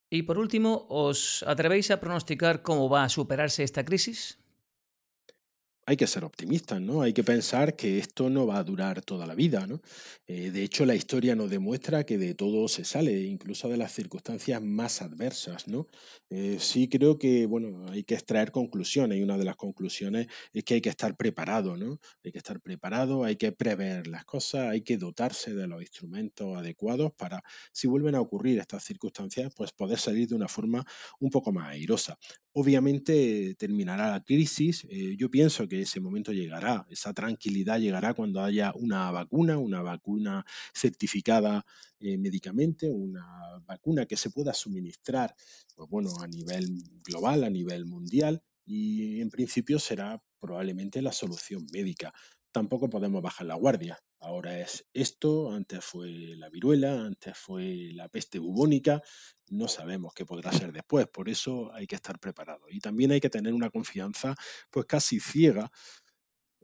Y 0.09 0.23
por 0.23 0.37
último, 0.37 0.85
¿os 0.89 1.43
atrevéis 1.45 1.91
a 1.91 1.99
pronosticar 1.99 2.61
cómo 2.61 2.89
va 2.89 3.03
a 3.03 3.09
superarse 3.09 3.63
esta 3.63 3.83
crisis? 3.83 4.39
Hay 5.89 5.95
que 5.95 6.05
ser 6.05 6.25
optimistas, 6.25 6.81
¿no? 6.81 7.01
Hay 7.01 7.13
que 7.13 7.23
pensar 7.23 7.77
que 7.77 7.97
esto 7.97 8.29
no 8.29 8.45
va 8.45 8.57
a 8.57 8.63
durar 8.65 9.01
toda 9.01 9.25
la 9.25 9.35
vida, 9.35 9.65
¿no? 9.67 9.81
Eh, 10.27 10.51
de 10.51 10.61
hecho, 10.63 10.85
la 10.85 10.95
historia 10.95 11.33
nos 11.33 11.49
demuestra 11.49 12.05
que 12.05 12.17
de 12.17 12.33
todo 12.35 12.67
se 12.67 12.83
sale, 12.83 13.21
incluso 13.23 13.69
de 13.69 13.77
las 13.77 13.93
circunstancias 13.93 14.61
más 14.61 15.01
adversas, 15.01 15.69
¿no? 15.69 15.87
Eh, 16.29 16.57
sí 16.59 16.89
creo 16.89 17.17
que, 17.17 17.45
bueno, 17.45 17.85
hay 17.89 18.03
que 18.03 18.15
extraer 18.15 18.51
conclusiones 18.51 19.17
y 19.17 19.23
una 19.23 19.37
de 19.37 19.45
las 19.45 19.55
conclusiones 19.55 20.27
es 20.51 20.65
que 20.65 20.73
hay 20.73 20.81
que 20.81 20.89
estar 20.89 21.15
preparado, 21.15 21.77
¿no? 21.77 22.01
Hay 22.21 22.33
que 22.33 22.37
estar 22.39 22.59
preparado, 22.59 23.23
hay 23.23 23.37
que 23.37 23.53
prever 23.53 24.07
las 24.07 24.25
cosas, 24.25 24.69
hay 24.69 24.81
que 24.81 24.97
dotarse 24.97 25.53
de 25.53 25.67
los 25.67 25.81
instrumentos 25.81 26.57
adecuados 26.57 27.13
para, 27.13 27.41
si 27.71 27.87
vuelven 27.87 28.15
a 28.15 28.19
ocurrir 28.21 28.59
estas 28.59 28.83
circunstancias, 28.83 29.53
pues 29.55 29.71
poder 29.71 29.99
salir 29.99 30.27
de 30.27 30.35
una 30.35 30.49
forma 30.49 30.85
un 31.21 31.29
poco 31.29 31.53
más 31.53 31.69
airosa. 31.69 32.17
Obviamente 32.59 33.53
terminará 33.53 34.09
la 34.09 34.23
crisis, 34.23 34.83
eh, 34.89 35.15
yo 35.15 35.29
pienso 35.29 35.67
que 35.67 35.81
ese 35.81 35.99
momento 35.99 36.33
llegará, 36.33 36.87
esa 36.89 37.13
tranquilidad 37.13 37.77
llegará 37.79 38.15
cuando 38.15 38.41
haya 38.41 38.73
una 38.73 39.11
vacuna, 39.11 39.59
una 39.59 39.83
vacuna 39.83 40.43
certificada 40.73 41.63
eh, 41.99 42.17
médicamente, 42.17 42.89
una 42.89 43.61
vacuna 43.67 44.07
que 44.07 44.17
se 44.17 44.31
pueda 44.31 44.55
suministrar 44.55 45.35
pues 45.75 45.87
bueno, 45.87 46.09
a 46.19 46.27
nivel 46.27 46.65
global, 47.05 47.43
a 47.43 47.51
nivel 47.51 47.85
mundial, 47.85 48.41
y 48.65 49.21
en 49.21 49.29
principio 49.29 49.77
será 49.77 50.19
probablemente 50.39 51.03
la 51.03 51.11
solución 51.11 51.63
médica. 51.71 52.11
Tampoco 52.51 52.89
podemos 52.89 53.21
bajar 53.21 53.47
la 53.47 53.55
guardia. 53.55 53.99
Ahora 54.19 54.59
es 54.59 54.87
esto, 54.93 55.51
antes 55.51 55.83
fue 55.83 56.09
la 56.09 56.49
viruela, 56.49 57.05
antes 57.05 57.37
fue 57.37 57.91
la 57.93 58.09
peste 58.09 58.39
bubónica, 58.39 59.01
no 59.49 59.67
sabemos 59.67 60.13
qué 60.13 60.25
podrá 60.25 60.51
ser 60.51 60.71
después, 60.71 61.07
por 61.07 61.29
eso 61.29 61.71
hay 61.73 61.87
que 61.87 61.95
estar 61.95 62.19
preparado. 62.19 62.65
Y 62.69 62.79
también 62.79 63.11
hay 63.11 63.19
que 63.19 63.29
tener 63.29 63.53
una 63.53 63.69
confianza 63.69 64.35
pues 64.71 64.85
casi 64.85 65.19
ciega 65.19 65.71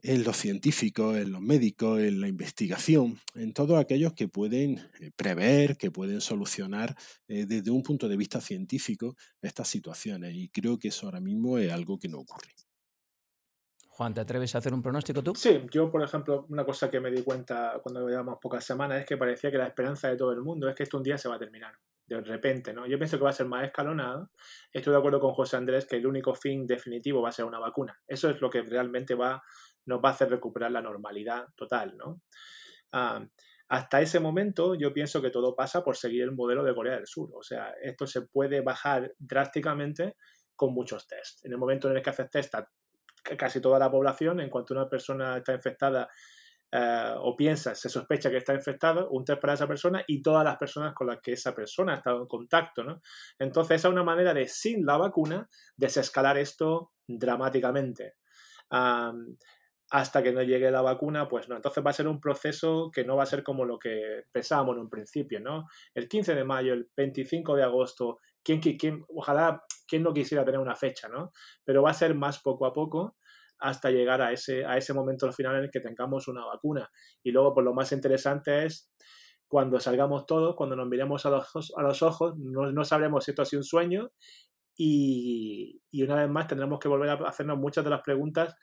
en 0.04 0.22
los 0.22 0.36
científicos, 0.36 1.16
en 1.16 1.32
los 1.32 1.40
médicos, 1.40 2.00
en 2.00 2.20
la 2.20 2.28
investigación, 2.28 3.18
en 3.34 3.54
todos 3.54 3.78
aquellos 3.80 4.12
que 4.12 4.28
pueden 4.28 4.78
eh, 5.00 5.10
prever, 5.16 5.78
que 5.78 5.90
pueden 5.90 6.20
solucionar 6.20 6.94
eh, 7.26 7.46
desde 7.46 7.70
un 7.70 7.82
punto 7.82 8.06
de 8.06 8.16
vista 8.18 8.40
científico 8.42 9.16
estas 9.40 9.68
situaciones. 9.68 10.34
Y 10.34 10.50
creo 10.50 10.78
que 10.78 10.88
eso 10.88 11.06
ahora 11.06 11.20
mismo 11.20 11.56
es 11.58 11.72
algo 11.72 11.98
que 11.98 12.08
no 12.08 12.18
ocurre. 12.18 12.50
Juan, 13.96 14.12
¿te 14.12 14.20
atreves 14.20 14.52
a 14.54 14.58
hacer 14.58 14.74
un 14.74 14.82
pronóstico 14.82 15.22
tú? 15.22 15.34
Sí, 15.36 15.64
yo, 15.70 15.88
por 15.88 16.02
ejemplo, 16.02 16.46
una 16.48 16.64
cosa 16.64 16.90
que 16.90 16.98
me 16.98 17.12
di 17.12 17.22
cuenta 17.22 17.78
cuando 17.80 18.08
llevamos 18.08 18.38
pocas 18.42 18.64
semanas 18.64 18.98
es 18.98 19.06
que 19.06 19.16
parecía 19.16 19.52
que 19.52 19.58
la 19.58 19.68
esperanza 19.68 20.08
de 20.08 20.16
todo 20.16 20.32
el 20.32 20.40
mundo 20.40 20.68
es 20.68 20.74
que 20.74 20.82
esto 20.82 20.96
un 20.96 21.04
día 21.04 21.16
se 21.16 21.28
va 21.28 21.36
a 21.36 21.38
terminar 21.38 21.72
de 22.08 22.20
repente, 22.20 22.72
¿no? 22.72 22.86
Yo 22.86 22.98
pienso 22.98 23.18
que 23.18 23.24
va 23.24 23.30
a 23.30 23.34
ser 23.34 23.46
más 23.46 23.64
escalonado. 23.64 24.30
Estoy 24.72 24.92
de 24.92 24.98
acuerdo 24.98 25.20
con 25.20 25.32
José 25.32 25.56
Andrés 25.56 25.86
que 25.86 25.96
el 25.96 26.08
único 26.08 26.34
fin 26.34 26.66
definitivo 26.66 27.22
va 27.22 27.28
a 27.28 27.32
ser 27.32 27.44
una 27.44 27.60
vacuna. 27.60 27.96
Eso 28.06 28.28
es 28.28 28.40
lo 28.40 28.50
que 28.50 28.62
realmente 28.62 29.14
va, 29.14 29.40
nos 29.86 30.00
va 30.04 30.08
a 30.08 30.12
hacer 30.12 30.28
recuperar 30.28 30.72
la 30.72 30.82
normalidad 30.82 31.46
total, 31.54 31.96
¿no? 31.96 32.20
Ah, 32.90 33.24
hasta 33.68 34.00
ese 34.00 34.18
momento 34.18 34.74
yo 34.74 34.92
pienso 34.92 35.22
que 35.22 35.30
todo 35.30 35.54
pasa 35.54 35.84
por 35.84 35.96
seguir 35.96 36.22
el 36.22 36.32
modelo 36.32 36.64
de 36.64 36.74
Corea 36.74 36.96
del 36.96 37.06
Sur. 37.06 37.30
O 37.32 37.44
sea, 37.44 37.72
esto 37.80 38.08
se 38.08 38.22
puede 38.22 38.60
bajar 38.60 39.14
drásticamente 39.18 40.16
con 40.56 40.74
muchos 40.74 41.06
test. 41.06 41.44
En 41.44 41.52
el 41.52 41.58
momento 41.58 41.88
en 41.88 41.96
el 41.96 42.02
que 42.02 42.10
haces 42.10 42.28
test 42.28 42.54
a 42.56 42.68
casi 43.38 43.60
toda 43.60 43.78
la 43.78 43.90
población, 43.90 44.40
en 44.40 44.50
cuanto 44.50 44.74
una 44.74 44.88
persona 44.88 45.38
está 45.38 45.54
infectada 45.54 46.08
eh, 46.76 47.14
o 47.18 47.36
piensa, 47.36 47.72
se 47.76 47.88
sospecha 47.88 48.30
que 48.30 48.38
está 48.38 48.52
infectado, 48.52 49.08
un 49.10 49.24
test 49.24 49.40
para 49.40 49.52
esa 49.52 49.68
persona 49.68 50.02
y 50.08 50.20
todas 50.20 50.44
las 50.44 50.56
personas 50.56 50.92
con 50.92 51.06
las 51.06 51.20
que 51.20 51.34
esa 51.34 51.54
persona 51.54 51.92
ha 51.92 51.96
estado 51.98 52.20
en 52.20 52.26
contacto. 52.26 52.82
¿no? 52.82 53.00
Entonces, 53.38 53.76
esa 53.76 53.88
es 53.88 53.92
una 53.92 54.02
manera 54.02 54.34
de, 54.34 54.48
sin 54.48 54.84
la 54.84 54.96
vacuna, 54.96 55.48
desescalar 55.76 56.36
esto 56.36 56.90
dramáticamente. 57.06 58.14
hasta 59.90 60.22
que 60.22 60.32
no 60.32 60.42
llegue 60.42 60.70
la 60.72 60.82
vacuna, 60.82 61.28
pues 61.28 61.48
no. 61.48 61.54
Entonces 61.54 61.84
va 61.86 61.90
a 61.90 61.92
ser 61.92 62.08
un 62.08 62.20
proceso 62.20 62.90
que 62.92 63.04
no 63.04 63.16
va 63.16 63.22
a 63.22 63.26
ser 63.26 63.44
como 63.44 63.64
lo 63.64 63.78
que 63.78 64.24
pensábamos 64.32 64.74
en 64.74 64.82
un 64.82 64.90
principio, 64.90 65.38
¿no? 65.40 65.66
El 65.94 66.08
15 66.08 66.34
de 66.34 66.42
mayo, 66.42 66.72
el 66.72 66.90
25 66.96 67.54
de 67.54 67.62
agosto, 67.62 68.18
¿quién, 68.44 68.60
quién, 68.60 69.04
ojalá, 69.08 69.64
¿quién 69.88 70.02
no 70.02 70.12
quisiera 70.12 70.44
tener 70.44 70.60
una 70.60 70.76
fecha, 70.76 71.08
¿no? 71.08 71.32
Pero 71.64 71.82
va 71.82 71.90
a 71.90 71.94
ser 71.94 72.14
más 72.14 72.40
poco 72.40 72.66
a 72.66 72.72
poco 72.72 73.16
hasta 73.58 73.90
llegar 73.90 74.20
a 74.20 74.32
ese, 74.32 74.64
a 74.64 74.76
ese 74.76 74.92
momento 74.92 75.26
al 75.26 75.32
final 75.32 75.56
en 75.56 75.64
el 75.64 75.70
que 75.70 75.80
tengamos 75.80 76.28
una 76.28 76.44
vacuna. 76.44 76.90
Y 77.22 77.30
luego, 77.30 77.54
pues 77.54 77.64
lo 77.64 77.72
más 77.72 77.90
interesante 77.92 78.66
es 78.66 78.92
cuando 79.48 79.80
salgamos 79.80 80.26
todos, 80.26 80.54
cuando 80.56 80.76
nos 80.76 80.88
miremos 80.88 81.24
a 81.26 81.30
los, 81.30 81.72
a 81.76 81.82
los 81.82 82.02
ojos, 82.02 82.36
no, 82.36 82.70
no 82.72 82.84
sabremos 82.84 83.24
si 83.24 83.30
esto 83.30 83.42
ha 83.42 83.46
sido 83.46 83.60
un 83.60 83.64
sueño 83.64 84.10
y, 84.76 85.80
y, 85.90 86.02
una 86.02 86.16
vez 86.16 86.28
más 86.28 86.48
tendremos 86.48 86.80
que 86.80 86.88
volver 86.88 87.10
a 87.10 87.14
hacernos 87.28 87.58
muchas 87.58 87.84
de 87.84 87.90
las 87.90 88.02
preguntas 88.02 88.56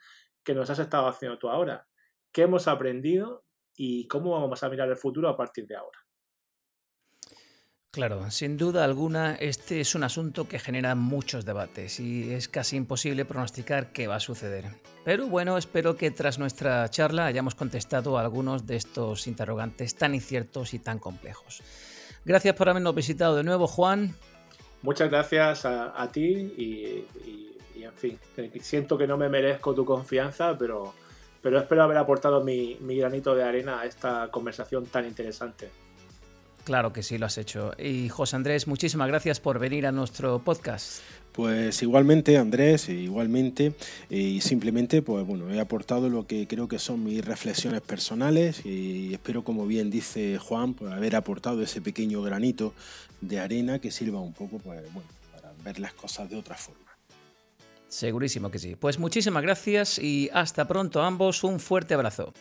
que 0.44 0.54
nos 0.54 0.68
has 0.68 0.78
estado 0.78 1.08
haciendo 1.08 1.38
tú 1.38 1.48
ahora. 1.48 1.86
¿Qué 2.32 2.42
hemos 2.42 2.68
aprendido 2.68 3.44
y 3.74 4.06
cómo 4.08 4.32
vamos 4.32 4.62
a 4.62 4.68
mirar 4.68 4.88
el 4.88 4.96
futuro 4.96 5.28
a 5.28 5.36
partir 5.36 5.66
de 5.66 5.76
ahora? 5.76 6.01
Claro, 7.94 8.30
sin 8.30 8.56
duda 8.56 8.84
alguna, 8.84 9.34
este 9.34 9.78
es 9.78 9.94
un 9.94 10.02
asunto 10.02 10.48
que 10.48 10.58
genera 10.58 10.94
muchos 10.94 11.44
debates 11.44 12.00
y 12.00 12.32
es 12.32 12.48
casi 12.48 12.76
imposible 12.76 13.26
pronosticar 13.26 13.92
qué 13.92 14.06
va 14.06 14.14
a 14.14 14.20
suceder. 14.20 14.64
Pero 15.04 15.26
bueno, 15.26 15.58
espero 15.58 15.94
que 15.94 16.10
tras 16.10 16.38
nuestra 16.38 16.88
charla 16.88 17.26
hayamos 17.26 17.54
contestado 17.54 18.16
a 18.16 18.22
algunos 18.22 18.66
de 18.66 18.76
estos 18.76 19.26
interrogantes 19.26 19.94
tan 19.94 20.14
inciertos 20.14 20.72
y 20.72 20.78
tan 20.78 20.98
complejos. 20.98 21.62
Gracias 22.24 22.54
por 22.54 22.70
habernos 22.70 22.94
visitado 22.94 23.36
de 23.36 23.44
nuevo, 23.44 23.66
Juan. 23.66 24.14
Muchas 24.80 25.10
gracias 25.10 25.66
a, 25.66 26.08
ti 26.10 26.54
y, 26.56 27.04
en 27.82 27.92
fin, 27.92 28.18
siento 28.62 28.96
que 28.96 29.06
no 29.06 29.18
me 29.18 29.28
merezco 29.28 29.74
tu 29.74 29.84
confianza, 29.84 30.56
pero, 30.56 30.94
pero 31.42 31.58
espero 31.58 31.82
haber 31.82 31.98
aportado 31.98 32.42
mi 32.42 32.96
granito 32.96 33.34
de 33.34 33.44
arena 33.44 33.80
a 33.80 33.84
esta 33.84 34.30
conversación 34.30 34.86
tan 34.86 35.04
interesante. 35.04 35.81
Claro 36.64 36.92
que 36.92 37.02
sí, 37.02 37.18
lo 37.18 37.26
has 37.26 37.38
hecho. 37.38 37.72
Y 37.78 38.08
José 38.08 38.36
Andrés, 38.36 38.68
muchísimas 38.68 39.08
gracias 39.08 39.40
por 39.40 39.58
venir 39.58 39.86
a 39.86 39.92
nuestro 39.92 40.38
podcast. 40.38 41.00
Pues 41.32 41.82
igualmente, 41.82 42.36
Andrés, 42.36 42.88
igualmente, 42.90 43.72
y 44.10 44.42
simplemente, 44.42 45.00
pues 45.00 45.26
bueno, 45.26 45.50
he 45.50 45.58
aportado 45.58 46.10
lo 46.10 46.26
que 46.26 46.46
creo 46.46 46.68
que 46.68 46.78
son 46.78 47.04
mis 47.04 47.24
reflexiones 47.24 47.80
personales 47.80 48.64
y 48.66 49.14
espero, 49.14 49.42
como 49.42 49.66
bien 49.66 49.90
dice 49.90 50.38
Juan, 50.38 50.74
pues 50.74 50.92
haber 50.92 51.16
aportado 51.16 51.62
ese 51.62 51.80
pequeño 51.80 52.20
granito 52.22 52.74
de 53.22 53.40
arena 53.40 53.78
que 53.78 53.90
sirva 53.90 54.20
un 54.20 54.34
poco, 54.34 54.58
pues 54.58 54.82
bueno, 54.92 55.08
para 55.34 55.54
ver 55.64 55.78
las 55.78 55.94
cosas 55.94 56.28
de 56.28 56.36
otra 56.36 56.54
forma. 56.54 56.82
Segurísimo 57.88 58.50
que 58.50 58.58
sí. 58.58 58.76
Pues 58.76 58.98
muchísimas 58.98 59.42
gracias 59.42 59.98
y 59.98 60.30
hasta 60.32 60.66
pronto 60.68 61.02
a 61.02 61.06
ambos. 61.06 61.44
Un 61.44 61.60
fuerte 61.60 61.94
abrazo. 61.94 62.32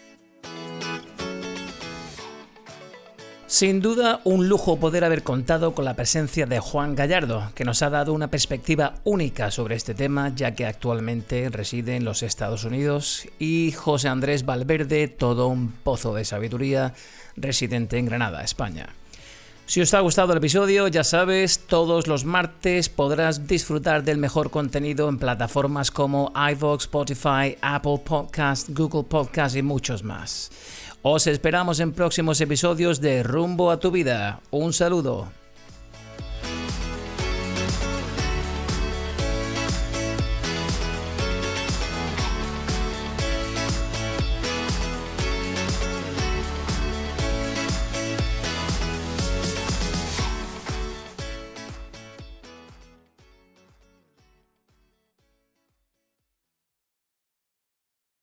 Sin 3.51 3.81
duda, 3.81 4.21
un 4.23 4.47
lujo 4.47 4.79
poder 4.79 5.03
haber 5.03 5.23
contado 5.23 5.75
con 5.75 5.83
la 5.83 5.97
presencia 5.97 6.45
de 6.45 6.61
Juan 6.61 6.95
Gallardo, 6.95 7.51
que 7.53 7.65
nos 7.65 7.81
ha 7.81 7.89
dado 7.89 8.13
una 8.13 8.29
perspectiva 8.29 8.93
única 9.03 9.51
sobre 9.51 9.75
este 9.75 9.93
tema, 9.93 10.31
ya 10.33 10.55
que 10.55 10.65
actualmente 10.65 11.49
reside 11.49 11.97
en 11.97 12.05
los 12.05 12.23
Estados 12.23 12.63
Unidos, 12.63 13.27
y 13.39 13.73
José 13.73 14.07
Andrés 14.07 14.45
Valverde, 14.45 15.09
todo 15.09 15.47
un 15.47 15.69
pozo 15.69 16.13
de 16.13 16.23
sabiduría, 16.23 16.93
residente 17.35 17.97
en 17.97 18.05
Granada, 18.05 18.41
España. 18.41 18.87
Si 19.65 19.81
os 19.81 19.93
ha 19.93 19.99
gustado 19.99 20.31
el 20.31 20.37
episodio, 20.37 20.87
ya 20.87 21.03
sabes, 21.03 21.59
todos 21.67 22.07
los 22.07 22.23
martes 22.23 22.87
podrás 22.87 23.47
disfrutar 23.47 24.03
del 24.03 24.17
mejor 24.17 24.49
contenido 24.49 25.09
en 25.09 25.17
plataformas 25.17 25.91
como 25.91 26.31
iVoox, 26.35 26.83
Spotify, 26.83 27.57
Apple 27.61 27.99
Podcast, 28.05 28.69
Google 28.69 29.03
Podcast 29.03 29.57
y 29.57 29.61
muchos 29.61 30.03
más. 30.03 30.51
Os 31.03 31.25
esperamos 31.25 31.79
en 31.79 31.93
próximos 31.93 32.41
episodios 32.41 33.01
de 33.01 33.23
Rumbo 33.23 33.71
a 33.71 33.79
tu 33.79 33.89
vida. 33.89 34.39
Un 34.51 34.71
saludo. 34.71 35.29